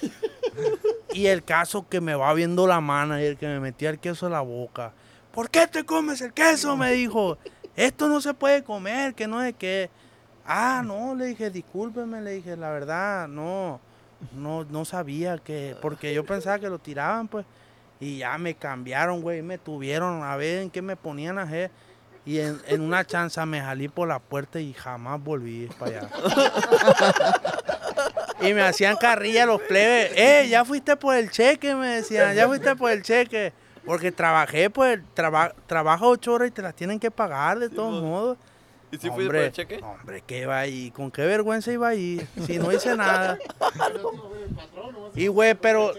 [1.13, 3.99] Y el caso que me va viendo la mano y el que me metía el
[3.99, 4.93] queso en la boca.
[5.33, 6.77] ¿Por qué te comes el queso?
[6.77, 7.39] Me dijo.
[7.75, 9.89] Esto no se puede comer, que no es que.
[10.45, 13.81] Ah, no, le dije, discúlpeme, le dije, la verdad, no,
[14.35, 17.45] no, no sabía que, porque yo pensaba que lo tiraban, pues,
[18.01, 21.71] y ya me cambiaron, güey, me tuvieron a ver en qué me ponían a hacer,
[22.25, 26.11] y en, en una chanza me salí por la puerta y jamás volví para allá.
[28.43, 32.47] y me hacían carrilla los plebes, eh, ya fuiste por el cheque, me decían, ya
[32.47, 33.53] fuiste por el cheque,
[33.85, 38.03] porque trabajé, pues, traba, trabajo ocho horas y te las tienen que pagar de todos
[38.03, 38.39] modos.
[38.91, 39.81] ¿Y si fuiste por el cheque?
[39.83, 40.91] Hombre, ¿qué va ahí?
[40.91, 42.27] ¿Con qué vergüenza iba ahí?
[42.47, 43.39] Si no hice nada.
[45.15, 45.93] Y güey, pero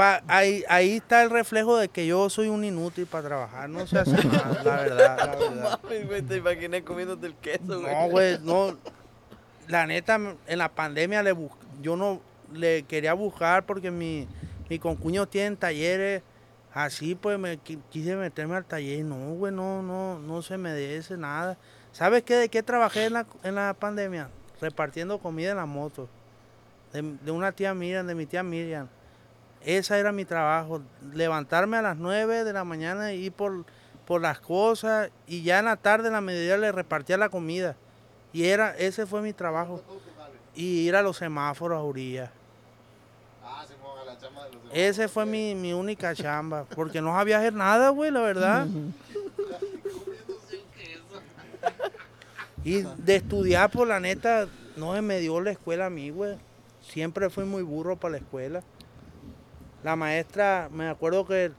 [0.00, 3.68] pa- ahí, ahí está el reflejo de que yo soy un inútil para trabajar.
[3.68, 5.80] No se hace nada, la verdad, la verdad.
[5.82, 7.94] Mames, güey, te imaginé comiéndote el queso, güey.
[7.94, 8.76] No, güey, no.
[9.68, 11.52] La neta, en la pandemia le bus-
[11.82, 12.20] yo no,
[12.52, 14.26] le quería buscar porque mi,
[14.70, 16.22] mi concuño tiene talleres.
[16.72, 19.04] Así pues me qui- quise meterme al taller.
[19.04, 21.58] No, güey, no, no, no se me diese nada.
[21.92, 22.36] ¿Sabes qué?
[22.36, 24.30] ¿De qué trabajé en la, en la pandemia?
[24.62, 26.08] Repartiendo comida en la moto.
[26.92, 28.88] De, de una tía Miriam, de mi tía Miriam.
[29.64, 30.82] Ese era mi trabajo.
[31.12, 33.64] Levantarme a las 9 de la mañana y ir por,
[34.06, 35.10] por las cosas.
[35.26, 37.76] Y ya en la tarde, en la mediodía, le repartía la comida.
[38.32, 39.82] Y era, ese fue mi trabajo.
[40.54, 42.30] Y ir a los semáforos a orillas.
[43.44, 44.62] Ah, se a la chama de los.
[44.72, 46.64] Ese fue mi, mi única chamba.
[46.74, 48.66] Porque no sabía hacer nada, güey, la verdad.
[52.64, 54.46] Y de estudiar, por la neta,
[54.76, 56.36] no se me dio la escuela a mí, güey.
[56.82, 58.62] Siempre fui muy burro para la escuela.
[59.82, 61.52] La maestra, me acuerdo que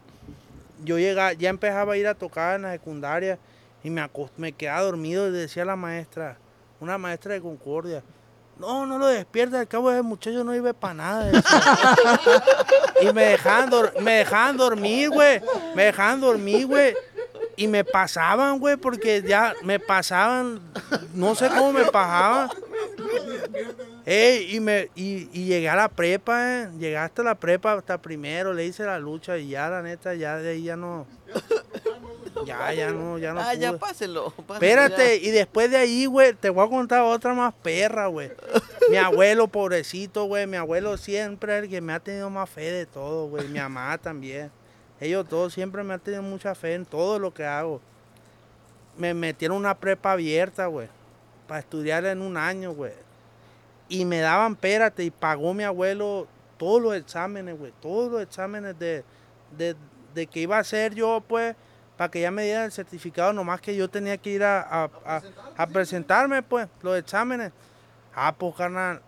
[0.83, 3.37] yo llegaba, ya empezaba a ir a tocar en la secundaria
[3.83, 6.37] y me, acost- me quedaba dormido y decía la maestra,
[6.79, 8.03] una maestra de Concordia,
[8.59, 11.31] no, no lo despierta, al cabo ese muchacho no vive para nada.
[13.01, 13.71] y me dejaban,
[14.01, 15.41] me dejaban dormir, güey,
[15.75, 16.95] me dejaban dormir, güey.
[17.55, 20.61] Y me pasaban, güey, porque ya me pasaban,
[21.13, 22.49] no sé cómo me pasaban.
[24.05, 26.69] Ey, y, me, y, y llegué a la prepa, eh.
[26.79, 30.37] llegué hasta la prepa, hasta primero, le hice la lucha y ya, la neta, ya
[30.37, 31.05] de ahí ya no.
[32.45, 33.41] Ya, ya no, ya no.
[33.41, 33.79] ah, ya pude.
[33.79, 34.31] pásenlo.
[34.31, 38.31] pásenlo Espérate, y después de ahí, güey, te voy a contar otra más perra, güey.
[38.89, 42.71] Mi abuelo, pobrecito, güey, mi abuelo siempre es el que me ha tenido más fe
[42.71, 43.47] de todo, güey.
[43.47, 44.51] Mi mamá también.
[44.99, 47.81] Ellos todos siempre me han tenido mucha fe en todo lo que hago.
[48.97, 50.87] Me metieron una prepa abierta, güey,
[51.47, 52.93] para estudiar en un año, güey.
[53.91, 56.27] Y me daban, espérate, y pagó mi abuelo
[56.57, 59.03] todos los exámenes, güey, todos los exámenes de,
[59.57, 59.75] de,
[60.13, 61.55] de que iba a hacer yo, pues,
[61.97, 64.89] para que ya me dieran el certificado, nomás que yo tenía que ir a, a-
[65.05, 65.21] a-
[65.57, 67.51] a presentarme, pues, los exámenes.
[68.15, 69.01] Ah, pues, carnal,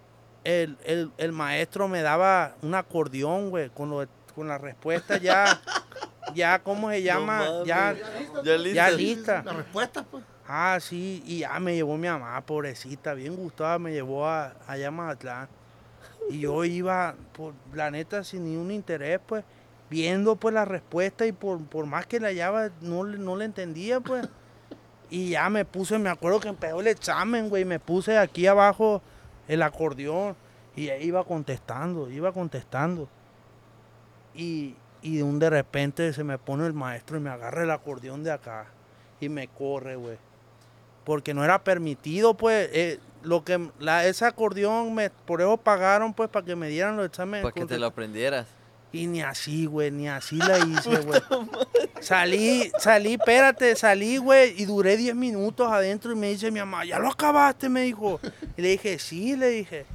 [0.43, 4.05] el, el, el maestro me daba un acordeón, güey, con, lo-
[4.35, 5.61] con la respuesta ya,
[6.35, 7.45] ya, ¿cómo se llama?
[7.65, 7.95] ya,
[8.43, 8.75] Ya listo.
[8.75, 9.43] ya lista.
[9.45, 10.23] La respuesta, pues.
[10.55, 14.89] Ah, sí, y ya me llevó mi mamá, pobrecita, bien gustada, me llevó a, allá
[14.89, 15.49] a Mazatlán.
[16.29, 19.43] Y yo iba, por la neta, sin ni un interés, pues,
[19.89, 23.99] viendo pues la respuesta y por, por más que la hallaba, no, no le entendía,
[23.99, 24.29] pues.
[25.09, 29.01] Y ya me puse, me acuerdo que empezó el examen, güey, me puse aquí abajo
[29.47, 30.35] el acordeón
[30.75, 33.09] y iba contestando, iba contestando.
[34.35, 37.71] Y, y de un de repente se me pone el maestro y me agarra el
[37.71, 38.67] acordeón de acá
[39.19, 40.17] y me corre, güey.
[41.03, 46.13] Porque no era permitido, pues, eh, lo que, la, ese acordeón, me, por eso pagaron,
[46.13, 47.43] pues, para que me dieran los exámenes.
[47.43, 48.47] Para que te lo aprendieras.
[48.93, 51.19] Y ni así, güey, ni así la hice, güey.
[51.99, 56.85] salí, salí, espérate, salí, güey, y duré 10 minutos adentro y me dice mi mamá,
[56.85, 57.69] ¿ya lo acabaste?
[57.69, 58.19] Me dijo.
[58.55, 59.85] Y le dije, sí, le dije.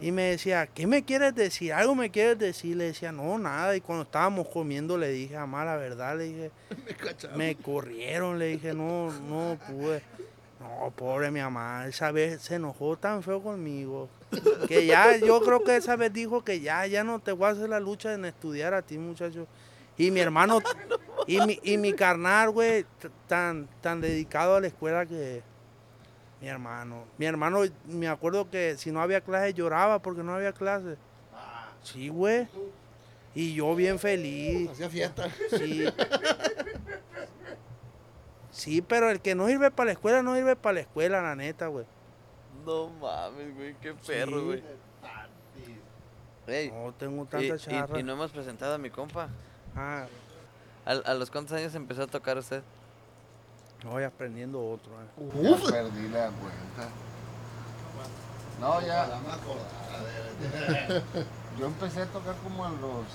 [0.00, 1.72] Y me decía, ¿qué me quieres decir?
[1.72, 2.76] ¿Algo me quieres decir?
[2.76, 3.76] Le decía, no, nada.
[3.76, 6.50] Y cuando estábamos comiendo le dije, mamá, la verdad, le dije,
[7.36, 10.02] me corrieron, le dije, no, no pude.
[10.62, 14.08] No, pobre mi mamá, esa vez se enojó tan feo conmigo.
[14.68, 17.50] Que ya, yo creo que esa vez dijo que ya, ya no te voy a
[17.50, 19.46] hacer la lucha en estudiar a ti, muchacho.
[19.98, 20.60] Y mi hermano,
[21.26, 22.86] y mi, y mi carnal, güey,
[23.26, 25.42] tan, tan dedicado a la escuela que
[26.40, 27.04] mi hermano.
[27.18, 30.96] Mi hermano, me acuerdo que si no había clase lloraba porque no había clase.
[31.82, 32.48] Sí, güey.
[33.34, 34.70] Y yo bien feliz.
[34.70, 35.28] Hacía fiesta.
[35.50, 35.84] Sí.
[38.62, 41.34] Sí, pero el que no sirve para la escuela, no sirve para la escuela, la
[41.34, 41.84] neta, güey.
[42.64, 44.44] No mames, güey, qué perro, Sí.
[44.44, 44.62] güey.
[46.46, 47.98] Ey, No tengo tanta y- charra.
[47.98, 49.28] y no hemos presentado a mi compa.
[49.74, 50.06] Ah,
[50.86, 52.62] ¿A, a los cuántos años empezó a tocar usted?
[53.84, 54.92] voy aprendiendo otro.
[54.92, 55.06] eh.
[55.42, 56.88] Ya perdí la cuenta.
[58.60, 59.08] No, ya.
[61.58, 63.06] Yo empecé a tocar como a los.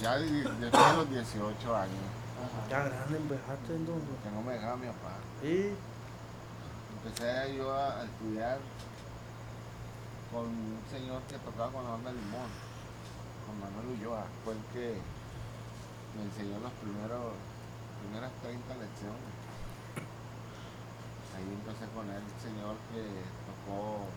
[0.00, 2.15] Ya de- después de los 18 años.
[2.70, 4.08] Ya grande empezaste entonces.
[4.22, 5.16] Que no me dejaba mi papá.
[5.42, 5.72] Sí.
[6.96, 8.58] Empecé yo a, a estudiar
[10.32, 12.50] con un señor que tocaba con la banda Limón,
[13.46, 14.24] con Manuel Ulloa.
[14.44, 15.00] Fue el que
[16.16, 17.32] me enseñó las primeros,
[18.02, 19.32] primeras 30 lecciones.
[21.36, 23.04] Ahí empecé con él, el señor que
[23.46, 24.08] tocó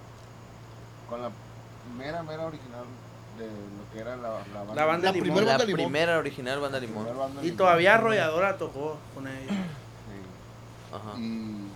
[1.09, 1.31] con la
[1.97, 2.85] mera, mera original
[3.39, 4.75] de lo que era la, la banda.
[4.75, 5.23] La banda La Limón.
[5.27, 5.77] primera La banda Limón.
[5.85, 7.05] primera original banda Limón.
[7.17, 7.57] banda Y Limón.
[7.57, 9.47] todavía Arrolladora tocó con ellos.
[9.49, 10.95] Sí.
[10.95, 11.17] Ajá.
[11.19, 11.67] Y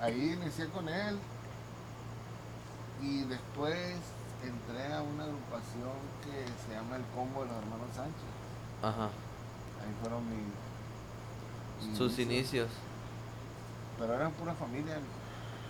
[0.00, 1.18] ahí inicié con él.
[3.02, 3.96] Y después
[4.42, 5.92] entré a una agrupación
[6.22, 8.30] que se llama El Combo de los Hermanos Sánchez.
[8.82, 9.04] Ajá.
[9.06, 12.68] Ahí fueron mis, mis Sus inicios.
[13.98, 14.96] Pero eran pura familia,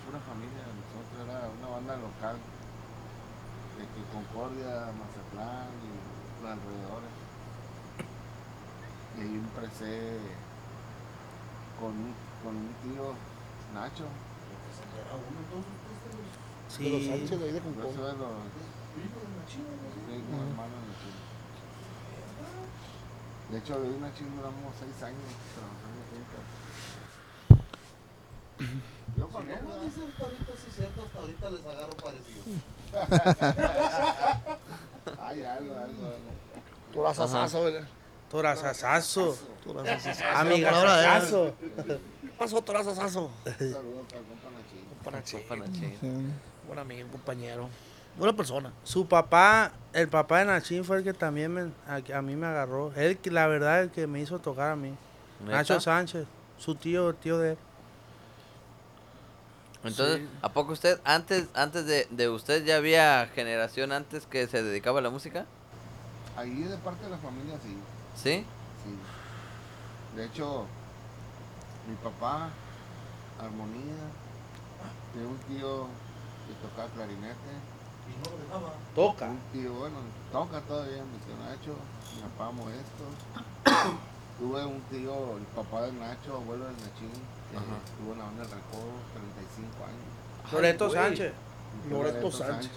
[0.06, 0.62] pura familia.
[0.64, 2.36] Nosotros era una banda local.
[3.78, 7.14] De que Concordia, Mazatlán y los alrededores.
[9.16, 10.18] Y ahí empecé
[11.80, 13.14] con, un- con un tío
[13.74, 14.06] Nacho,
[16.68, 16.84] Sí.
[16.84, 18.02] de los Sánchez de ahí de soy
[23.50, 26.42] de hecho, de una China duramos seis años trabajando juntos.
[29.16, 32.42] Yo con Si él, no dicen ahorita, sí es cierto, hasta ahorita les agarro parecido.
[35.20, 36.30] Hay algo, algo, algo.
[36.92, 37.88] Turazazazo, ¿verdad?
[38.30, 39.36] Torazazazo.
[39.64, 40.24] Turazazazo.
[40.34, 41.54] Amigazazazo.
[42.38, 43.30] Pasó turazazazo.
[43.44, 44.04] Un saludo
[45.04, 45.56] para el compa.
[46.66, 47.68] Buen amigo, compañero.
[48.16, 48.72] Buena persona.
[48.84, 52.46] Su papá, el papá de Nachín fue el que también me, a, a mí me
[52.46, 52.92] agarró.
[52.94, 54.94] Él, que la verdad, el que me hizo tocar a mí.
[55.40, 55.56] ¿Neta?
[55.56, 56.26] Nacho Sánchez,
[56.56, 57.58] su tío, el tío de él.
[59.84, 60.28] Entonces, Sí.
[60.42, 65.00] ¿a poco usted, antes antes de, de usted, ya había generación antes que se dedicaba
[65.00, 65.44] a la música?
[66.36, 67.76] Ahí de parte de la familia sí,
[68.16, 68.44] ¿Sí?
[68.82, 70.16] sí.
[70.16, 70.66] De hecho,
[71.88, 72.48] mi papá,
[73.38, 73.94] armonía,
[75.12, 75.86] tenía un tío
[76.48, 77.74] que tocaba clarinete.
[78.94, 79.26] Toca.
[79.26, 79.96] un tío, bueno,
[80.30, 81.74] toca todavía, mi tío Nacho,
[82.14, 83.04] mi papá modesto.
[84.38, 87.12] Tuve un tío, el papá de Nacho, abuelo de Nachín.
[87.58, 90.52] Estuvo en la banda del recodo 35 años.
[90.52, 90.92] Loreto Ay.
[90.92, 91.32] Sánchez.
[91.90, 92.70] Loreto Sánchez.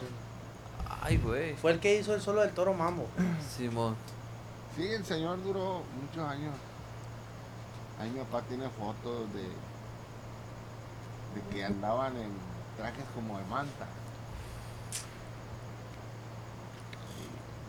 [1.02, 1.54] Ay, güey.
[1.56, 3.08] Fue el que hizo el solo del toro mambo.
[3.58, 3.96] Simón.
[4.76, 6.54] Sí, el señor duró muchos años.
[8.00, 12.32] Ahí mi papá tiene fotos de, de que andaban en
[12.78, 13.88] trajes como de manta.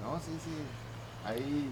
[0.03, 0.57] No, sí, sí.
[1.25, 1.71] Hay,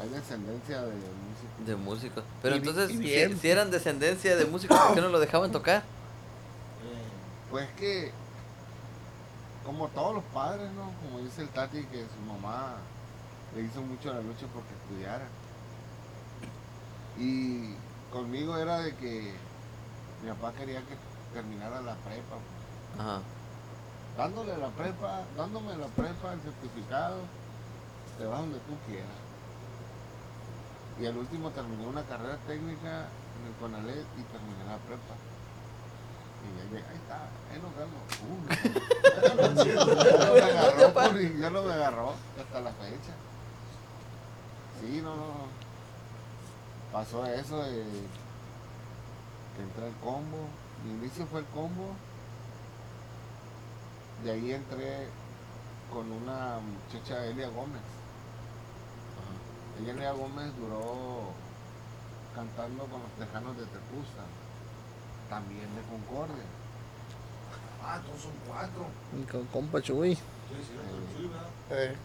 [0.00, 1.66] hay descendencia de músicos.
[1.66, 2.24] De músicos.
[2.42, 5.82] Pero Y entonces, y si, eran descendencia de músicos, ¿por qué no lo dejaban tocar?
[7.50, 8.12] Pues que,
[9.64, 10.92] como todos los padres, ¿no?
[11.02, 12.76] Como dice el Tati, que su mamá
[13.54, 15.26] le hizo mucho la lucha porque estudiara.
[17.18, 17.74] Y
[18.10, 19.34] conmigo era de que
[20.22, 20.96] mi papá quería que
[21.34, 22.36] terminara la prepa.
[22.36, 23.00] pues.
[23.00, 23.20] Ajá.
[24.16, 27.18] Dándole la prepa, dándome la prepa, el certificado,
[28.18, 29.29] te vas donde tú quieras.
[31.00, 33.08] Y al último terminé una carrera técnica
[33.38, 35.14] en el CONALET y terminé la prepa.
[36.44, 38.02] Y ahí, ahí está, ahí nos vemos.
[38.20, 38.46] Uh,
[41.40, 43.14] ya no me agarró, hasta la fecha.
[44.80, 45.16] Sí, no.
[45.16, 45.60] no.
[46.92, 47.84] Pasó eso de
[49.56, 50.48] que entré al combo.
[50.84, 51.94] Mi inicio fue el combo.
[54.24, 55.08] De ahí entré
[55.90, 57.99] con una muchacha, Elia Gómez.
[59.88, 61.32] Elia Gómez, duró
[62.34, 64.22] cantando con los tejanos de Tepusta,
[65.28, 66.44] también de Concordia.
[67.82, 68.86] Ah, entonces son cuatro.
[69.18, 70.14] Y con compa Chuy.
[70.14, 70.20] Sí,
[70.50, 70.72] sí,
[71.16, 71.48] sí, ¿verdad?
[71.70, 71.96] Eh.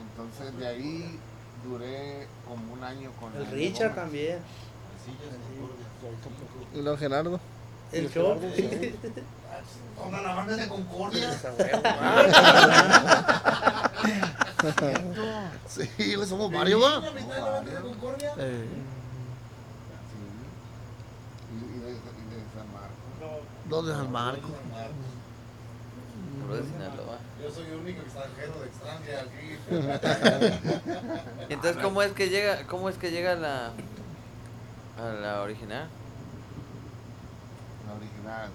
[0.00, 1.18] Entonces de ahí
[1.64, 4.02] duré como un año con El Richard Gómez.
[4.04, 4.38] también.
[4.38, 5.30] Así ya
[6.22, 6.78] Concordia.
[6.78, 7.40] Y luego Gerardo.
[7.94, 8.38] El Y show.
[8.54, 8.94] Sí.
[9.96, 11.30] Pongan la banda de Concordia.
[15.68, 17.00] Sí, le somos varios, ¿va?
[17.00, 17.06] Sí.
[21.50, 22.98] Y, y de, y de San Marcos.
[23.68, 24.50] Dos de San Marcos.
[26.50, 27.18] De Sinaloa.
[27.42, 29.58] Yo soy el único extranjero de extranjera aquí.
[31.52, 33.72] Entonces, ¿cómo es que llega, cómo es que llega a la,
[34.98, 35.88] a la original?
[38.24, 38.50] La original.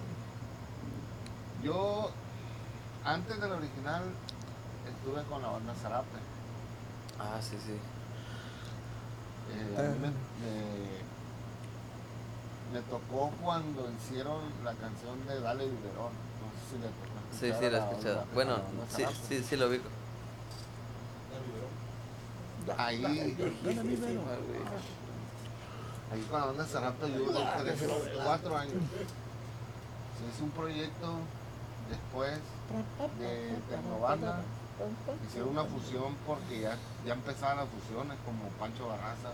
[1.62, 2.10] Yo,
[3.04, 4.02] antes de la original,
[4.88, 6.18] estuve con la banda Zarape.
[7.18, 7.72] Ah, sí, sí.
[9.52, 11.00] Eh, a mí me, me-
[12.72, 16.12] me tocó cuando hicieron la canción de Dale Biberón.
[16.40, 18.24] No sé si le tocó Sí, sí, a lo he la escuchado.
[18.34, 18.62] Bueno, la
[18.96, 19.80] sí, sí, sí lo vi.
[22.76, 23.34] Ahí, ahí
[26.30, 27.82] con la banda Zarape yo duré tres,
[28.24, 28.82] cuatro años.
[30.20, 31.14] Se hizo un proyecto
[31.88, 32.38] después
[33.18, 34.42] de Tecnobanda.
[35.26, 39.30] Hicieron una fusión porque ya, ya empezaban las fusiones como Pancho Barraza,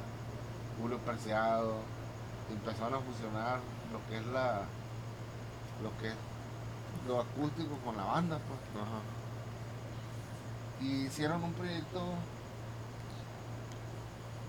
[0.80, 1.74] Julio Preciado.
[2.50, 3.58] Empezaron a fusionar
[3.92, 4.62] lo que es la
[5.82, 6.14] lo que es
[7.06, 8.82] lo acústico con la banda pues.
[8.82, 9.00] Ajá.
[10.80, 12.00] y hicieron un proyecto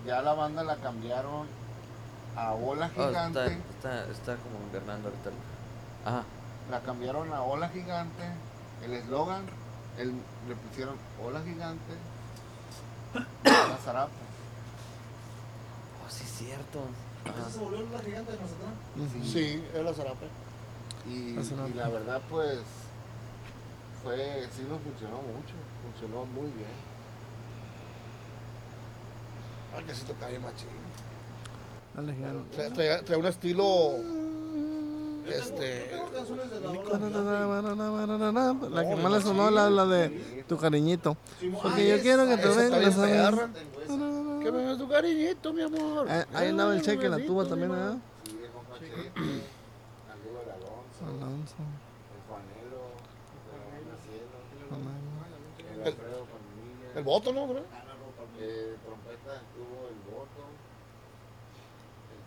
[0.06, 1.48] ya la banda la cambiaron
[2.36, 5.32] a Ola Oh, Gigante está, está, está como invernando ahorita.
[6.08, 6.24] Ajá.
[6.72, 8.24] la cambiaron a Ola Gigante
[8.84, 9.44] el eslogan
[9.98, 10.12] el-
[10.48, 11.94] le pusieron Ola Gigante
[13.44, 14.12] la Zarapa
[16.06, 16.80] Oh, sí, es cierto.
[17.26, 17.50] ¿Esa Ajá.
[17.50, 18.74] se volvió la gigante de Mazatlán?
[19.24, 19.30] Sí.
[19.34, 20.28] Sí, es la Zarape.
[21.06, 21.68] y, La Zarapa.
[21.70, 22.60] y la verdad pues
[24.04, 25.54] fue, sí nos funcionó mucho,
[25.84, 26.70] funcionó muy bien.
[29.76, 30.70] Ah, que sí toca bien machín.
[32.52, 33.66] Trae, trae- trae un estilo.
[35.30, 35.92] Este.
[38.72, 41.18] La que más le sonó la, la de tu cariñito.
[41.62, 43.50] Porque yo quiero que te vengas a.
[44.44, 46.08] Que me tu cariñito, mi amor.
[46.10, 47.98] Eh, Ahí andaba el cheque en la tuba también, ¿verdad?
[51.00, 51.56] Alonso, Alonso.
[52.14, 52.82] el Juanelo,
[53.76, 54.38] el Macielo,
[54.70, 55.12] Juanelo.
[55.74, 57.60] el Alfredo Palmilla, El voto, ¿no, bro?
[58.40, 60.42] eh, trompeta estuvo el Voto,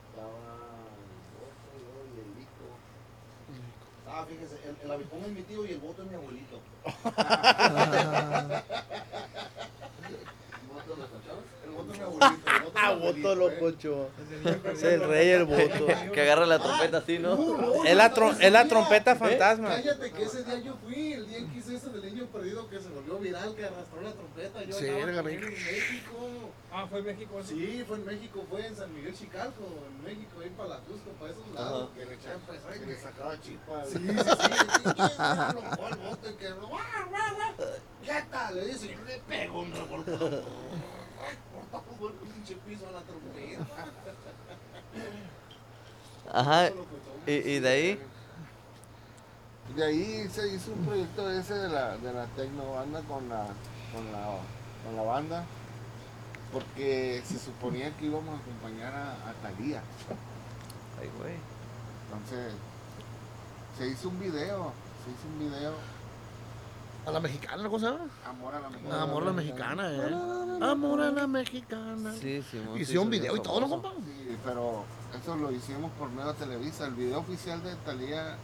[0.07, 0.43] estaba
[1.01, 1.09] el
[1.41, 2.69] Voto, yo y el Lico.
[4.13, 4.91] Ah, fíjese, el, el
[5.25, 6.59] es mi tío y el voto es mi abuelito.
[6.85, 6.97] ¿Voto
[10.97, 11.45] lo escuchabas?
[11.60, 11.60] El
[12.75, 13.37] Ah, voto ¿eh?
[13.37, 14.09] lococho.
[14.73, 15.87] Es el rey el voto.
[16.13, 17.85] Que agarra la trompeta así, ¿no?
[17.85, 19.69] Es la, trom- es la trompeta fantasma.
[19.71, 22.69] Cállate que ese día yo fui, el día en que hice eso del niño perdido
[22.69, 24.63] que se volvió viral, que arrastró la trompeta.
[24.65, 25.51] Yo Sí, era en México.
[26.73, 27.39] Ah, fue México.
[27.41, 27.55] así.
[27.55, 31.11] Sí, fue en México, fue en San Miguel Chicalco, en México, ahí para la Cusco,
[31.19, 31.91] para esos lados.
[31.97, 33.89] Que le Empezó y le sacaba chispas.
[33.89, 34.07] Sí, sí,
[36.23, 36.81] sí, que lo- ¡guau,
[37.11, 37.69] guau, guau!
[38.05, 38.55] ¿Qué tal?
[38.55, 40.43] Le dice, yo le pego un revolcón.
[41.71, 43.87] Por el pinche piso a la trompeta.
[46.33, 46.71] Ajá.
[47.27, 48.01] Y, y de ahí,
[49.77, 53.47] De ahí se hizo un proyecto ese de la, de la tecno banda con la,
[53.93, 54.39] con la,
[54.85, 55.45] con la banda,
[56.53, 59.83] porque se suponía que íbamos a acompañar a, a Thalía.
[61.01, 61.35] ay, güey.
[62.13, 62.53] Entonces,
[63.79, 64.73] se hizo un video,
[65.05, 65.75] se hizo un video,
[67.07, 68.07] A la mexicana, ¿cómo se llama?
[68.27, 69.03] Amor a la Mexicana.
[69.03, 70.15] Amor a la mexicana, eh.
[70.63, 72.13] Amor a la mexicana.
[72.21, 72.59] Sí, sí.
[72.59, 73.91] mo- sí, Hicieron soy video y todo, ¿no, compa?
[74.05, 74.85] Sí, pero
[75.19, 76.87] eso lo hicimos por medio de Televisa.
[76.87, 78.37] El video oficial de Talía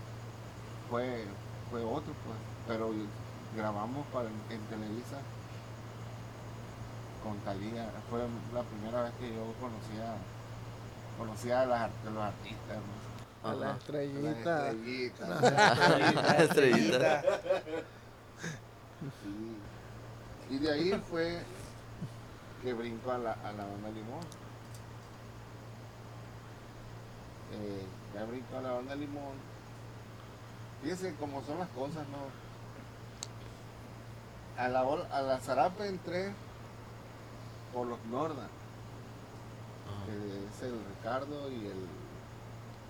[0.91, 1.25] fue,
[1.71, 2.37] fue otro, pues.
[2.67, 2.91] Pero
[3.55, 5.19] grabamos para, en Televisa
[7.23, 7.91] con Talía.
[8.11, 8.21] Fue
[8.55, 10.17] la primera vez que yo conocía,
[11.19, 12.79] conocía a, las a los artistas.
[12.79, 13.51] ¿no?
[13.51, 13.75] A la Ajá.
[13.75, 14.71] A las estrellita.
[14.71, 16.39] estrellitas.
[16.41, 17.23] Estrellita.
[20.51, 21.39] Y de ahí fue
[22.63, 24.21] que brinco a la, a la banda Limón.
[27.53, 27.85] Eh,
[28.15, 29.35] ya brinco a la banda Limón.
[30.83, 32.47] Fíjense cómo son las cosas, ¿no?
[34.63, 36.33] A la, a la Zarape entré
[37.75, 38.49] por los Norda,
[40.07, 40.13] que
[40.49, 41.87] es el Ricardo y el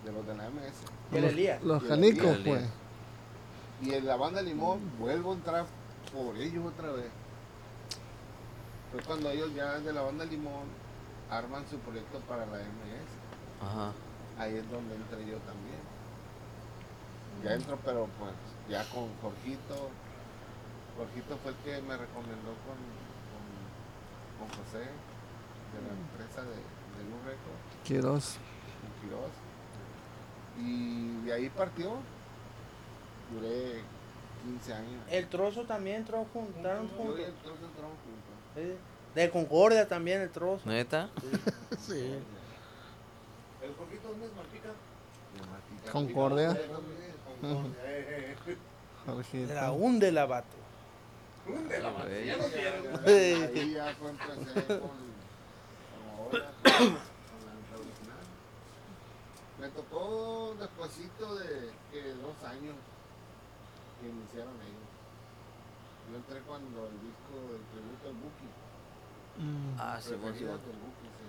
[0.04, 0.74] de los de la MS.
[1.12, 1.62] El Elías.
[1.62, 2.54] Los el canicos, día.
[2.54, 2.64] pues.
[3.82, 5.66] Y en la banda Limón vuelvo a entrar
[6.12, 7.10] por ellos otra vez.
[8.90, 10.64] Fue cuando ellos ya de la banda Limón
[11.30, 13.62] arman su proyecto para la MS.
[13.62, 13.92] Ajá.
[14.38, 15.80] Ahí es donde entré yo también.
[17.44, 18.32] Ya entro, pero pues
[18.68, 19.90] ya con Jorgito.
[20.96, 22.78] Jorgito fue el que me recomendó con,
[23.28, 23.44] con,
[24.38, 28.36] con José de la empresa de, de Luz Record, Quiroz.
[29.02, 29.32] Quiroz.
[30.58, 31.98] Y de ahí partió.
[33.32, 33.82] Duré
[34.44, 35.02] 15 años.
[35.10, 36.62] El trozo también entró juntos.
[36.62, 38.34] Yo y el trozo entramos juntos.
[38.54, 38.76] Sí.
[39.14, 40.68] De Concordia también el trozo.
[40.68, 41.08] ¿Neta?
[41.78, 42.18] Sí.
[43.62, 44.68] ¿El Jorgito dónde es Martita.
[45.90, 46.48] Concordia.
[47.40, 48.56] Concordia, eh, eh.
[49.06, 49.48] Jorgito.
[49.48, 50.56] De la hunde la vato.
[51.48, 54.96] Ahí ya fue empecé con, con
[56.02, 56.90] la ola, con, con
[57.46, 58.24] la original.
[59.60, 62.74] Me tocó despuésito de que dos años
[64.00, 64.86] que iniciaron ellos.
[66.10, 68.48] Yo entré cuando el disco del tributo al Buki.
[69.38, 70.66] Mm, Ah, sí, bueno, sí, Preferido bueno.
[70.66, 71.26] del Buki, sí.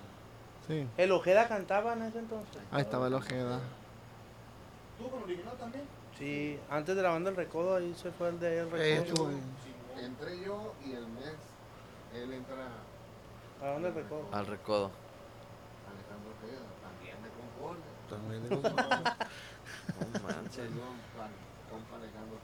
[0.67, 2.61] Sí, El Ojeda cantaba en ese entonces.
[2.71, 3.59] ahí estaba el Ojeda.
[4.97, 5.83] ¿Tú con original también?
[6.17, 9.29] Sí, antes de la banda El Recodo, ahí se fue el de El Recodo.
[9.29, 9.29] estuvo.
[9.99, 11.33] Entré yo y el mes
[12.13, 12.55] él entra
[13.61, 14.27] La banda El Recodo.
[14.31, 14.91] Al recodo.
[15.87, 17.83] Alejandro Ojeda, también de Concordia.
[18.09, 19.17] También de Concordia.
[19.97, 20.69] No manches.
[21.69, 22.37] Compa Alejandro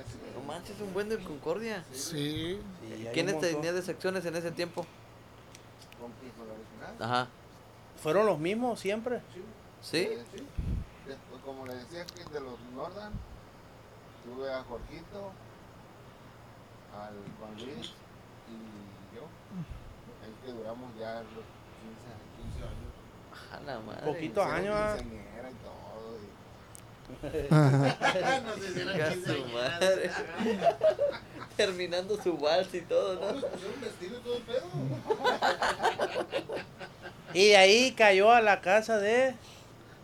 [0.00, 1.84] así No manches, un buen del Concordia.
[1.92, 2.60] Sí.
[2.80, 3.60] Sí, ¿Quiénes un montón.
[3.60, 4.86] tenía de secciones en ese tiempo?
[7.00, 7.28] Ajá.
[8.02, 9.20] ¿Fueron los mismos siempre?
[9.80, 10.08] ¿Sí?
[10.32, 10.44] Sí.
[11.06, 13.12] Después, como le decía que de los Nordan,
[14.24, 15.32] tuve a Jorgito,
[16.94, 17.92] al Juan Luis
[18.48, 19.26] y yo.
[20.24, 21.44] El que duramos ya los
[21.84, 22.08] 15,
[22.52, 22.92] 15 años.
[23.52, 24.06] A la madre.
[24.06, 25.83] Poquito Hicieron años, y todo.
[27.22, 27.52] Y-
[28.44, 29.52] no sé si era Chinga su quinceañera.
[29.80, 30.10] madre.
[31.56, 34.66] Terminando su vals y todo, No, pusieron vestido y todo el pedo.
[37.32, 39.34] Y de ahí cayó a la casa de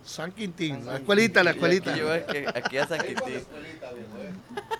[0.04, 1.90] San Quintín, la escuelita, la escuelita.
[1.92, 3.44] Aquí, yo, aquí, aquí a San la Quintín.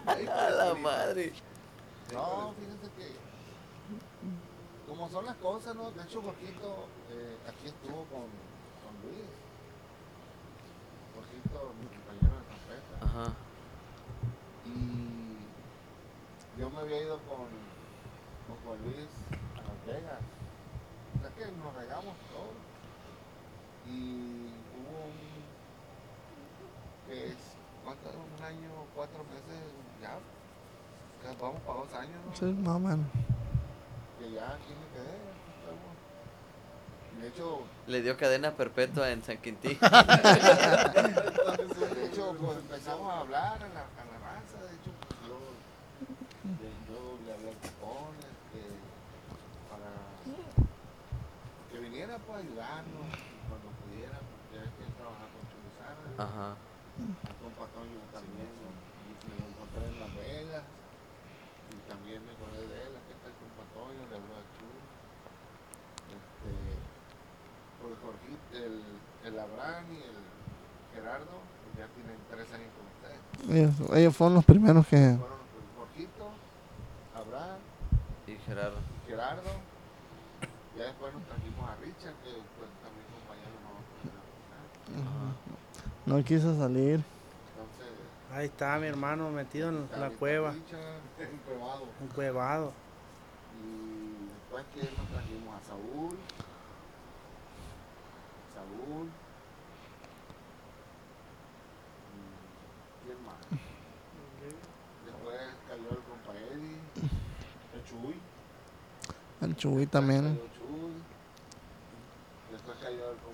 [0.07, 1.33] A madre.
[2.13, 3.07] No, fíjate que
[4.89, 5.91] como son las cosas, ¿no?
[5.93, 8.27] De hecho, Jorgito eh, aquí estuvo con,
[8.83, 9.27] con Luis.
[11.15, 13.00] Jorgito, mi compañero de trompeta.
[13.11, 13.33] Ajá.
[14.67, 17.49] Y yo me había ido con,
[18.47, 19.09] con Juan Luis
[19.57, 20.21] a Las Vegas.
[21.17, 22.55] O sea que nos regamos todos.
[23.87, 24.47] Y
[24.79, 25.19] hubo un.
[27.09, 27.37] que es.
[27.83, 28.11] ¿Cuánto?
[28.11, 29.61] Un año, cuatro meses,
[30.01, 30.19] ya.
[31.25, 32.37] ya Vamos para dos años, ¿no?
[32.37, 33.07] Sí, más o menos.
[34.19, 35.30] que ya aquí me quedé.
[37.21, 39.79] De hecho, Le dio cadena perpetua en San Quintín.
[39.81, 39.87] de
[42.07, 44.57] hecho pues, empezamos a hablar a la, a la raza.
[44.65, 45.37] De hecho, pues, yo,
[46.57, 48.63] de- yo le hablé al Picón, este,
[49.69, 49.91] para
[51.71, 53.07] que viniera pues, a ayudarnos
[53.49, 56.57] cuando pudiera, porque él trabaja con Chulizana, Ajá.
[57.43, 58.49] con Patoño también.
[58.65, 58.71] ¿no?
[59.05, 60.65] Y me lo encontré en Las Vegas.
[61.71, 64.67] Y también me acordé de él, aquí está el compa Toño, le habló a Chu.
[66.11, 66.51] Este,
[67.79, 68.83] pues Jorgito, el,
[69.23, 70.19] el Abraham y el
[70.93, 73.23] Gerardo, pues ya tienen tres años con ustedes.
[73.51, 74.97] Ellos, ellos fueron los primeros que...
[74.97, 75.39] Fueron
[75.79, 76.29] Jorgito,
[77.17, 77.59] Abraham
[78.27, 78.77] Y Gerardo.
[79.07, 79.51] y Gerardo.
[80.77, 85.35] Ya después nos trajimos a Richard, que pues también compañero nos Ajá.
[86.07, 86.95] No quiso salir.
[86.95, 87.89] Entonces,
[88.33, 90.81] Ahí está mi hermano metido en la cueva, Richard,
[91.19, 91.85] Encruado.
[92.01, 92.73] un cuevado.
[93.61, 96.17] Y después que nos trajimos a Saúl.
[98.55, 99.09] Saúl.
[102.15, 103.37] y ¿Quién más?
[105.05, 106.79] Después cayó el compa Eddie.
[107.75, 108.15] El Chuy.
[109.41, 110.39] El Chuy también.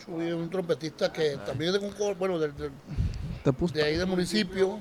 [0.04, 0.22] Chuy.
[0.22, 2.38] El es un trompetista que también es de Concordia, bueno,
[3.42, 3.74] Te puso.
[3.74, 4.78] de ahí del municipio,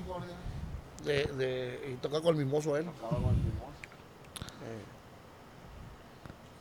[1.04, 2.84] de, de, y toca con el mimoso él.
[2.86, 3.66] Tocaba con el Mimoso.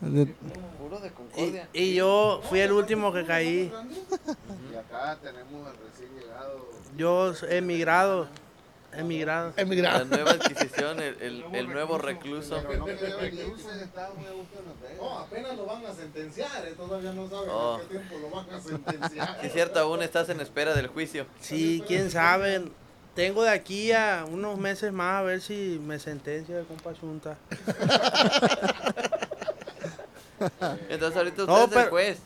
[0.01, 3.71] de- de Y, y yo fui el último que caí.
[4.71, 6.69] Y acá tenemos al recién llegado.
[6.97, 8.27] Yo emigrado,
[8.97, 9.53] emigrado.
[9.57, 12.61] La nueva adquisición, el, el, el nuevo recluso.
[12.61, 12.85] No.
[14.97, 17.79] No, apenas lo van a sentenciar, todavía no saben Oh.
[17.81, 19.37] en qué tiempo lo van a sentenciar.
[19.41, 21.25] Sí, es cierto, aún estás en espera del juicio.
[21.39, 22.63] Sí, quién sabe.
[23.15, 27.37] Tengo de aquí a unos meses más a ver si me sentencia el compa Chunta.
[30.89, 32.17] Entonces ahorita usted No, es el pero- juez,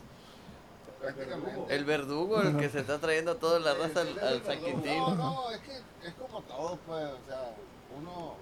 [1.01, 1.76] Prácticamente.
[1.76, 4.97] el verdugo, el que se está trayendo toda la raza al, al San Quintín.
[4.97, 5.71] No, no, es que
[6.07, 7.53] es como todo, pues, o sea,
[7.97, 8.35] uno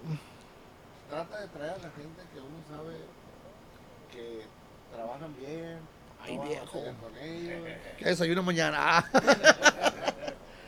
[1.09, 2.95] trata de traer a la gente que uno sabe
[4.11, 4.45] que
[4.95, 5.79] trabajan bien,
[6.21, 6.71] Ay, a viejo.
[6.71, 7.67] con ellos,
[7.99, 9.05] Que desayuno mañana.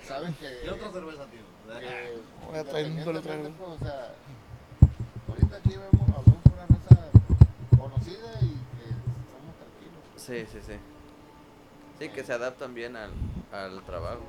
[0.08, 1.80] Saben que, Y otra cerveza, tío.
[1.80, 2.18] que
[2.48, 3.44] Voy a traer un solo trago.
[3.44, 4.14] pues, o sea,
[5.28, 7.10] ahorita aquí vemos, hablamos con una raza
[7.78, 10.04] conocida y que somos tranquilos.
[10.18, 10.74] Sí, sí, sí.
[12.00, 13.12] Sí, que se adaptan bien al,
[13.52, 14.22] al trabajo.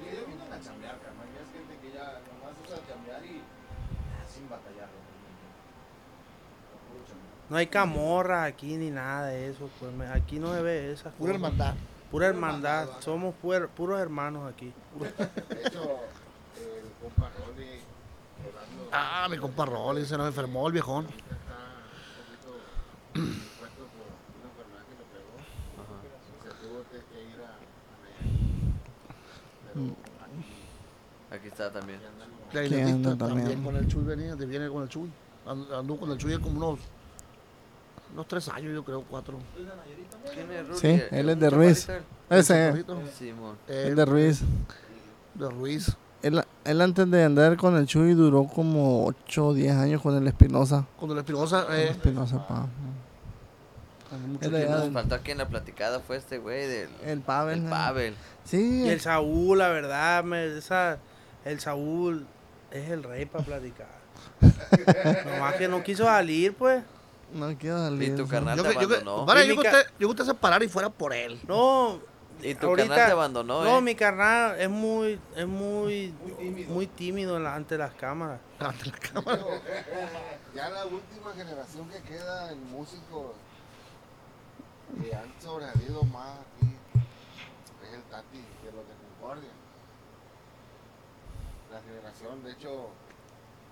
[0.00, 1.26] Y ellos vienen a chambear, carnal.
[1.34, 4.88] Ya es gente que ya nomás usa chambear y ah, sin batallar.
[7.50, 7.56] ¿no?
[7.56, 9.68] Hay camorra aquí ni nada de eso.
[9.80, 11.74] Pues me- aquí no se ve esas Pura hermandad.
[12.10, 12.88] Pura hermandad.
[13.00, 14.72] Somos puer- puros hermanos aquí.
[15.00, 15.08] De
[15.66, 15.98] hecho,
[16.56, 17.80] el compa Rolly,
[18.92, 21.06] Ah, mi compa Rolly, se nos enfermó el viejón.
[21.06, 24.06] ahorita está un poquito impuesto por
[24.38, 25.34] una enfermedad que le pegó.
[25.82, 25.96] Ajá.
[26.44, 28.74] Se tuvo que, que ir a, Medellín.
[29.74, 29.84] Pero
[30.24, 32.00] aquí Aquí está también.
[32.50, 33.38] Clarinetista anda también.
[33.48, 33.62] también.
[33.64, 35.10] con el Chuy venía, de- viene con el Chuy.
[35.46, 36.80] And- Anduvo con el Chuy como unos,
[38.14, 39.38] unos tres años, yo creo, cuatro.
[40.34, 40.78] ¿Quién es Rudy?
[40.78, 41.88] Sí, ¿El- él es de Ruiz.
[42.30, 42.68] Ese.
[42.68, 42.84] Eh,
[43.68, 44.40] el de Ruiz.
[45.34, 45.96] de Ruiz.
[46.22, 50.16] Él, él antes de andar con el Chuy duró como 8 o 10 años con
[50.16, 50.84] el Espinosa.
[50.98, 51.66] Con el Espinosa.
[51.70, 52.66] Eh, Espinosa, pa.
[54.16, 54.70] Mucho tiempo.
[54.72, 57.58] Nos faltó aquí en la platicada fue este güey del El Pavel.
[57.58, 57.70] el ¿no?
[57.70, 58.14] Pavel.
[58.44, 58.84] Sí.
[58.84, 60.98] Y el Saúl, la verdad, me- esa,
[61.44, 62.26] el Saúl
[62.70, 63.88] es el rey para platicar.
[65.26, 66.82] Nomás que no quiso salir, pues.
[67.32, 68.16] No quiero Y salir.
[68.16, 68.30] tu sí.
[68.30, 69.26] carnal Yo te que, yo que, abandonó.
[69.26, 71.12] para, Y yo mi que ca- usted, yo que usted se parara y fuera por
[71.12, 71.38] él.
[71.46, 72.00] No,
[72.42, 73.82] Y tu ahorita- carnal te abandonó, no, ¿eh?
[73.82, 76.14] mi carnal es muy, es muy,
[76.68, 78.40] muy tímido, en la- ante las cámaras.
[78.58, 79.38] Ante la cámara.
[79.44, 79.46] Pero,
[80.54, 83.32] ya la última generación que queda en músicos
[85.02, 86.74] que han sobresalido más aquí
[87.84, 89.50] es el Tati de los de Concordia.
[91.72, 92.88] La generación, de hecho,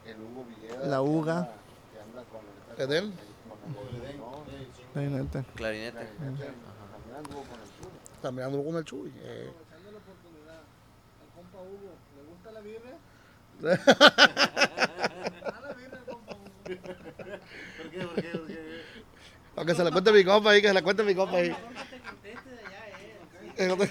[0.05, 0.87] el Hugo Villegas.
[0.87, 1.37] La que Uga.
[1.39, 1.53] anda-
[1.93, 2.83] Que anda con el.
[2.83, 3.13] ¿Edén?
[3.75, 4.45] Con el Edén, ¿no?
[4.93, 5.45] Clarinete.
[5.55, 6.07] Clarinete.
[6.17, 6.53] Clarinete.
[6.93, 7.91] También anduvo con el Chulo.
[8.23, 9.13] También anduvo con el Chuy.
[9.17, 9.53] eh.
[11.57, 12.97] Hugo, ¿le gusta la birria?
[15.47, 16.45] Ah, la birria, compa Hugo.
[16.65, 18.01] ¿Por qué?
[18.05, 18.31] ¿Por qué?
[19.57, 19.73] ¿Por qué?
[19.73, 21.49] Aunque se la cuente mi compa ahí, que se la cuente mi compa ahí.
[21.49, 21.57] Que
[21.97, 22.83] te conteste allá.
[23.57, 23.89] Eh, no Que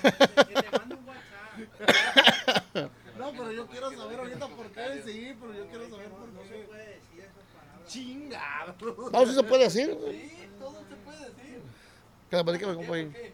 [3.37, 6.49] pero yo quiero saber ahorita por qué sí, pero yo quiero saber por No se
[6.49, 6.63] qué.
[6.67, 7.87] puede decir esas palabras.
[7.87, 8.75] Chinga.
[9.11, 9.97] No, sí se puede decir.
[10.11, 11.61] Sí, todo se puede decir.
[12.29, 13.11] Que la platique mi compa ahí.
[13.15, 13.33] Eh,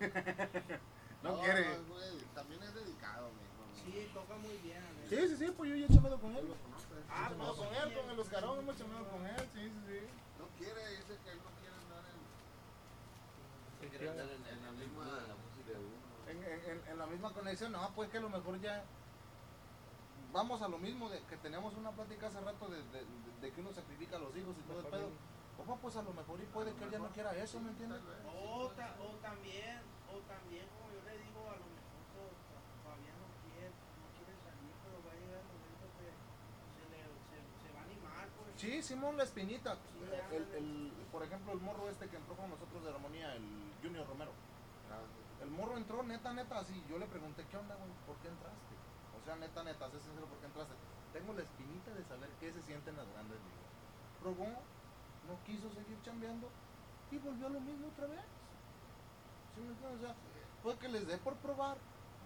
[1.22, 1.76] No quiere.
[1.76, 3.84] no, güey, también es dedicado, mijo.
[3.84, 4.82] Sí, toca muy bien.
[5.08, 6.48] Sí, sí, sí, pues yo ya he chamado con él.
[7.10, 9.80] Ah, Hemos no, chamado con él, con el Oscarón, hemos chamado con él, sí, sí,
[9.86, 10.00] sí.
[10.38, 15.04] No quiere, dice que él no quiere andar en, Quiere andar en, en la misma
[15.04, 15.78] de la música.
[16.28, 18.82] En, en, en- en la misma conexión, no, pues que a lo mejor ya
[20.32, 23.50] vamos a lo mismo de que teníamos una plática hace rato de, de, de- de
[23.52, 25.10] que uno sacrifica a los hijos y todo el pedo.
[25.60, 28.00] Opa, pues a lo mejor y puede que él ya no quiera eso, ¿me entiendes?
[28.32, 32.36] O, ta- o también, o también, como yo le digo, a lo mejor to-
[32.82, 36.08] todavía no quiere, no quiere salir, pero va a llegar el momento que
[36.80, 38.48] se, le, se, se va a animar, pues.
[38.56, 39.74] Sí, Simón La Espinita.
[39.76, 43.44] Sí, El, el- por ejemplo, el morro este que entró con nosotros de armonía, el
[43.82, 44.32] Junior Romero.
[45.42, 46.84] El morro entró neta, neta, así.
[46.88, 47.90] Yo le pregunté, ¿qué onda, güey?
[48.06, 48.74] ¿Por qué entraste?
[49.16, 50.74] O sea, neta, neta, sé sincero, ¿por qué entraste?
[51.12, 53.68] Tengo la espinita de saber qué se sienten las grandes ligas.
[54.20, 54.46] Probó,
[55.28, 56.48] no quiso seguir chambeando
[57.10, 58.24] y volvió a lo mismo otra vez.
[59.54, 60.00] ¿Sí me entiendes?
[60.00, 60.14] O sea,
[60.62, 61.76] puede que les dé por probar,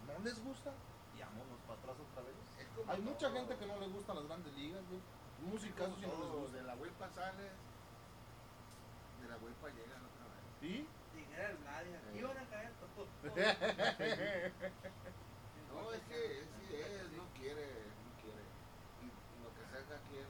[0.07, 0.73] no les gusta
[1.17, 2.35] y vámonos para atrás otra vez.
[2.59, 5.01] Es Hay mucha gente que no le gustan las grandes ligas, y
[5.45, 6.57] no les Todo, gusta.
[6.57, 7.53] de la huelpa sales,
[9.21, 10.45] de la huelpa llegan otra vez.
[10.61, 10.87] ¿Sí?
[11.15, 13.09] Dijera el Vladia, aquí van a caer todos.
[15.75, 18.45] No, es que él sí es, no quiere, no quiere.
[19.03, 19.07] Y
[19.43, 20.27] lo que sea cada quien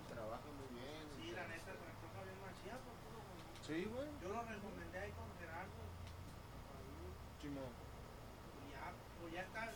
[0.00, 1.04] Trabaja muy bien.
[1.20, 4.08] Sí, la neta, la cosa bien machida, por puro con- Sí, güey.
[4.20, 5.72] Yo lo recomendé ahí con Gerardo.
[7.40, 7.64] Simón.
[8.64, 9.68] Y ya, pues ya está,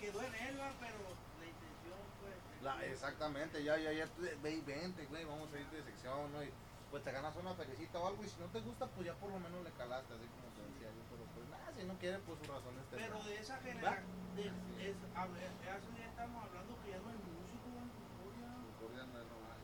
[0.00, 0.98] quedó en él, pero
[1.38, 2.62] la intención, pues.
[2.62, 6.32] La, exactamente, ya, ya, ya, tú, ve y vente, güey, vamos a ir de sección,
[6.32, 6.42] ¿no?
[6.42, 6.50] Y
[6.90, 9.30] pues te ganas una felicita o algo, y si no te gusta, pues ya por
[9.30, 12.18] lo menos le calaste, así como te decía yo, pero pues nada, si no quiere,
[12.20, 14.46] pues sus razones Pero de esa generación, de,
[14.88, 18.48] es, a ver, hace día estamos hablando que ya no hay músico en Concordia.
[18.62, 19.60] Concordia no es normal.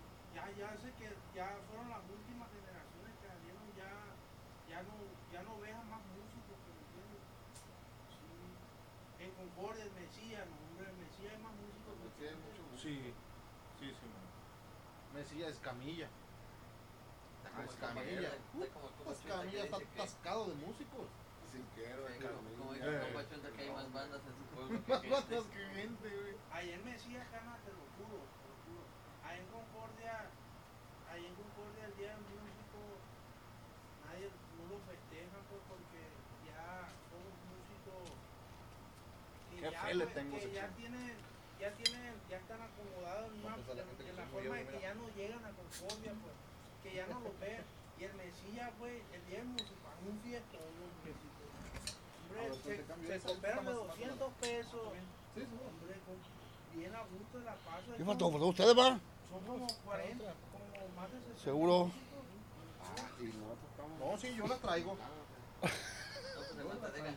[0.56, 3.90] Ya, sé que ya fueron las últimas generaciones que salieron, ya,
[4.68, 4.94] ya no,
[5.32, 7.22] ya no vean más músicos, que me entiendes.
[8.10, 9.22] Sí.
[9.22, 12.62] En Concordia, el Mesías, no, hombre, el Mesías hay más músicos que Porque hay mucho
[12.66, 12.82] músico.
[12.82, 13.14] Sí,
[13.78, 14.26] sí, Simón.
[15.14, 16.08] Mesías Escamilla.
[17.54, 18.30] Ah, Escamilla.
[18.34, 21.06] Está como- como Chuta que Escamilla está que- atascado de músicos.
[21.52, 22.98] Sin quiero, que- como- como dice Eh.
[23.56, 25.14] que hay más bandas en su pueblo que Más gente.
[25.14, 26.34] bandas que gente, güey.
[26.52, 28.84] Ahí en Mesías gana, te lo juro, te lo juro.
[29.24, 30.28] Ahí en Concordia,
[31.10, 32.78] ahí en Concordia el día del músico,
[34.06, 34.26] nadie
[34.56, 36.00] no lo festeja pues porque
[36.46, 38.06] ya son músicos
[39.50, 41.14] que Qué ya, fe le pues, tengo que ya tienen,
[41.58, 43.56] ya tienen, ya están acomodados en, una,
[43.98, 46.34] que en la forma de que ya no llegan a Concordia pues,
[46.82, 47.62] que ya no lo ven.
[47.98, 51.10] Y el Mesías, güey, el día del músico, es un fiestón, hombre.
[52.30, 54.86] Hombre, pues, te se, se cooperan de está más- más 200 pesos.
[55.34, 55.46] Sí, sí.
[55.66, 57.90] Hombre, con- bien a gusto de la paso.
[57.96, 58.30] ¿Qué faltó?
[58.30, 59.00] ¿Faltó ustedes, va?
[59.28, 60.24] Son como 40,
[60.98, 61.44] como más de 60.
[61.44, 61.90] Seguro.
[62.82, 62.96] Ah.
[64.00, 64.96] No, sí, yo la traigo.
[66.68, 67.14] Matadera.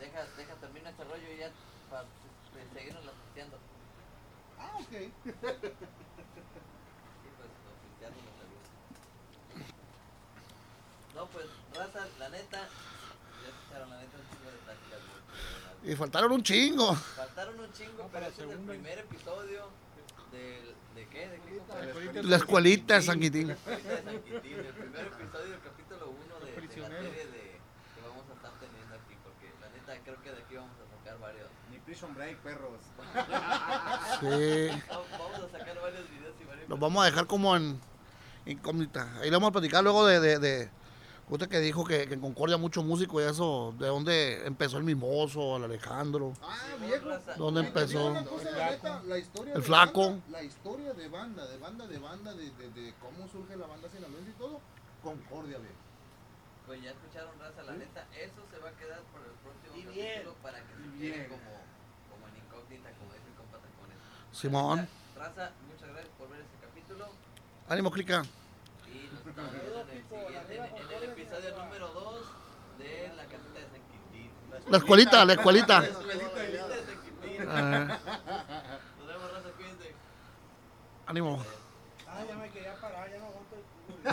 [0.00, 1.50] deja, deja, termina este rollo y ya
[1.90, 2.04] para
[2.74, 3.58] seguirnos la pisteando.
[4.58, 4.90] Ah, ok.
[4.90, 5.10] Sí,
[7.36, 7.50] pues,
[8.14, 8.66] los saludos.
[11.14, 15.00] No, pues, raza, la neta, ya escucharon, la neta, un chingo de tácticas.
[15.84, 16.94] Y faltaron un chingo.
[16.94, 19.68] Faltaron un chingo, pero este es el primer episodio
[20.32, 21.28] del, ¿de qué?
[21.28, 21.58] ¿De qué?
[21.58, 22.22] compadre?
[22.24, 23.48] La escuelita de San Quintín.
[23.48, 27.26] La escuelita de San Quintín, el primer episodio del capítulo 1 de, de la serie
[27.26, 27.44] de,
[27.94, 30.96] que vamos a estar teniendo aquí, porque la neta creo que de aquí vamos a
[30.98, 31.48] sacar varios.
[31.70, 32.80] Ni Prison Break, perros.
[34.20, 34.68] Sí.
[34.90, 36.68] Vamos a sacar varios videos y varios.
[36.68, 37.80] Los vamos a dejar como en
[38.44, 39.08] incógnita.
[39.20, 40.70] Ahí le vamos a platicar luego de, de, de
[41.30, 44.84] usted que dijo que, que en Concordia mucho músico y eso, de dónde empezó el
[44.84, 46.32] mimoso, el Alejandro.
[46.42, 47.08] Ah, viejo.
[47.08, 47.34] raza.
[47.34, 48.14] ¿Dónde empezó?
[49.54, 50.10] El flaco.
[50.10, 53.66] banda, la historia de banda, de banda, de banda, de, de, de cómo surge la
[53.66, 54.60] banda sinaloense y todo.
[55.02, 55.74] Concordia, viejo.
[56.66, 59.94] Pues ya escucharon, raza, la neta, eso se va a quedar para el próximo Y
[59.94, 60.06] bien.
[60.12, 61.50] capítulo para que se quede como,
[62.10, 63.98] como en incógnita, como dice el compa Tacones.
[64.30, 64.88] Simón.
[65.16, 67.06] Raza, muchas gracias por ver este capítulo.
[67.68, 68.22] Ánimo, clica.
[68.86, 72.26] Y nos estamos viendo en el siguiente, en, en el episodio número 2
[72.78, 74.30] de la casita de San Quintín.
[74.70, 75.80] La escuelita, la escuelita.
[75.80, 77.48] La escuelita de San Quintín.
[77.48, 77.98] Ah,
[78.98, 79.94] Nos vemos, raza, cuídense.
[81.06, 81.44] ánimo.
[82.08, 84.10] Ah, ya me quería parar, ya no aguanto el culo.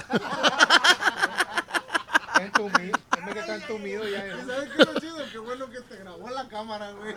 [2.28, 2.98] Está entumido.
[3.28, 4.28] Es que está entumido ya.
[4.28, 5.18] ¿Y sabes qué es lo chido?
[5.32, 7.16] Qué bueno que te grabó la cámara, güey.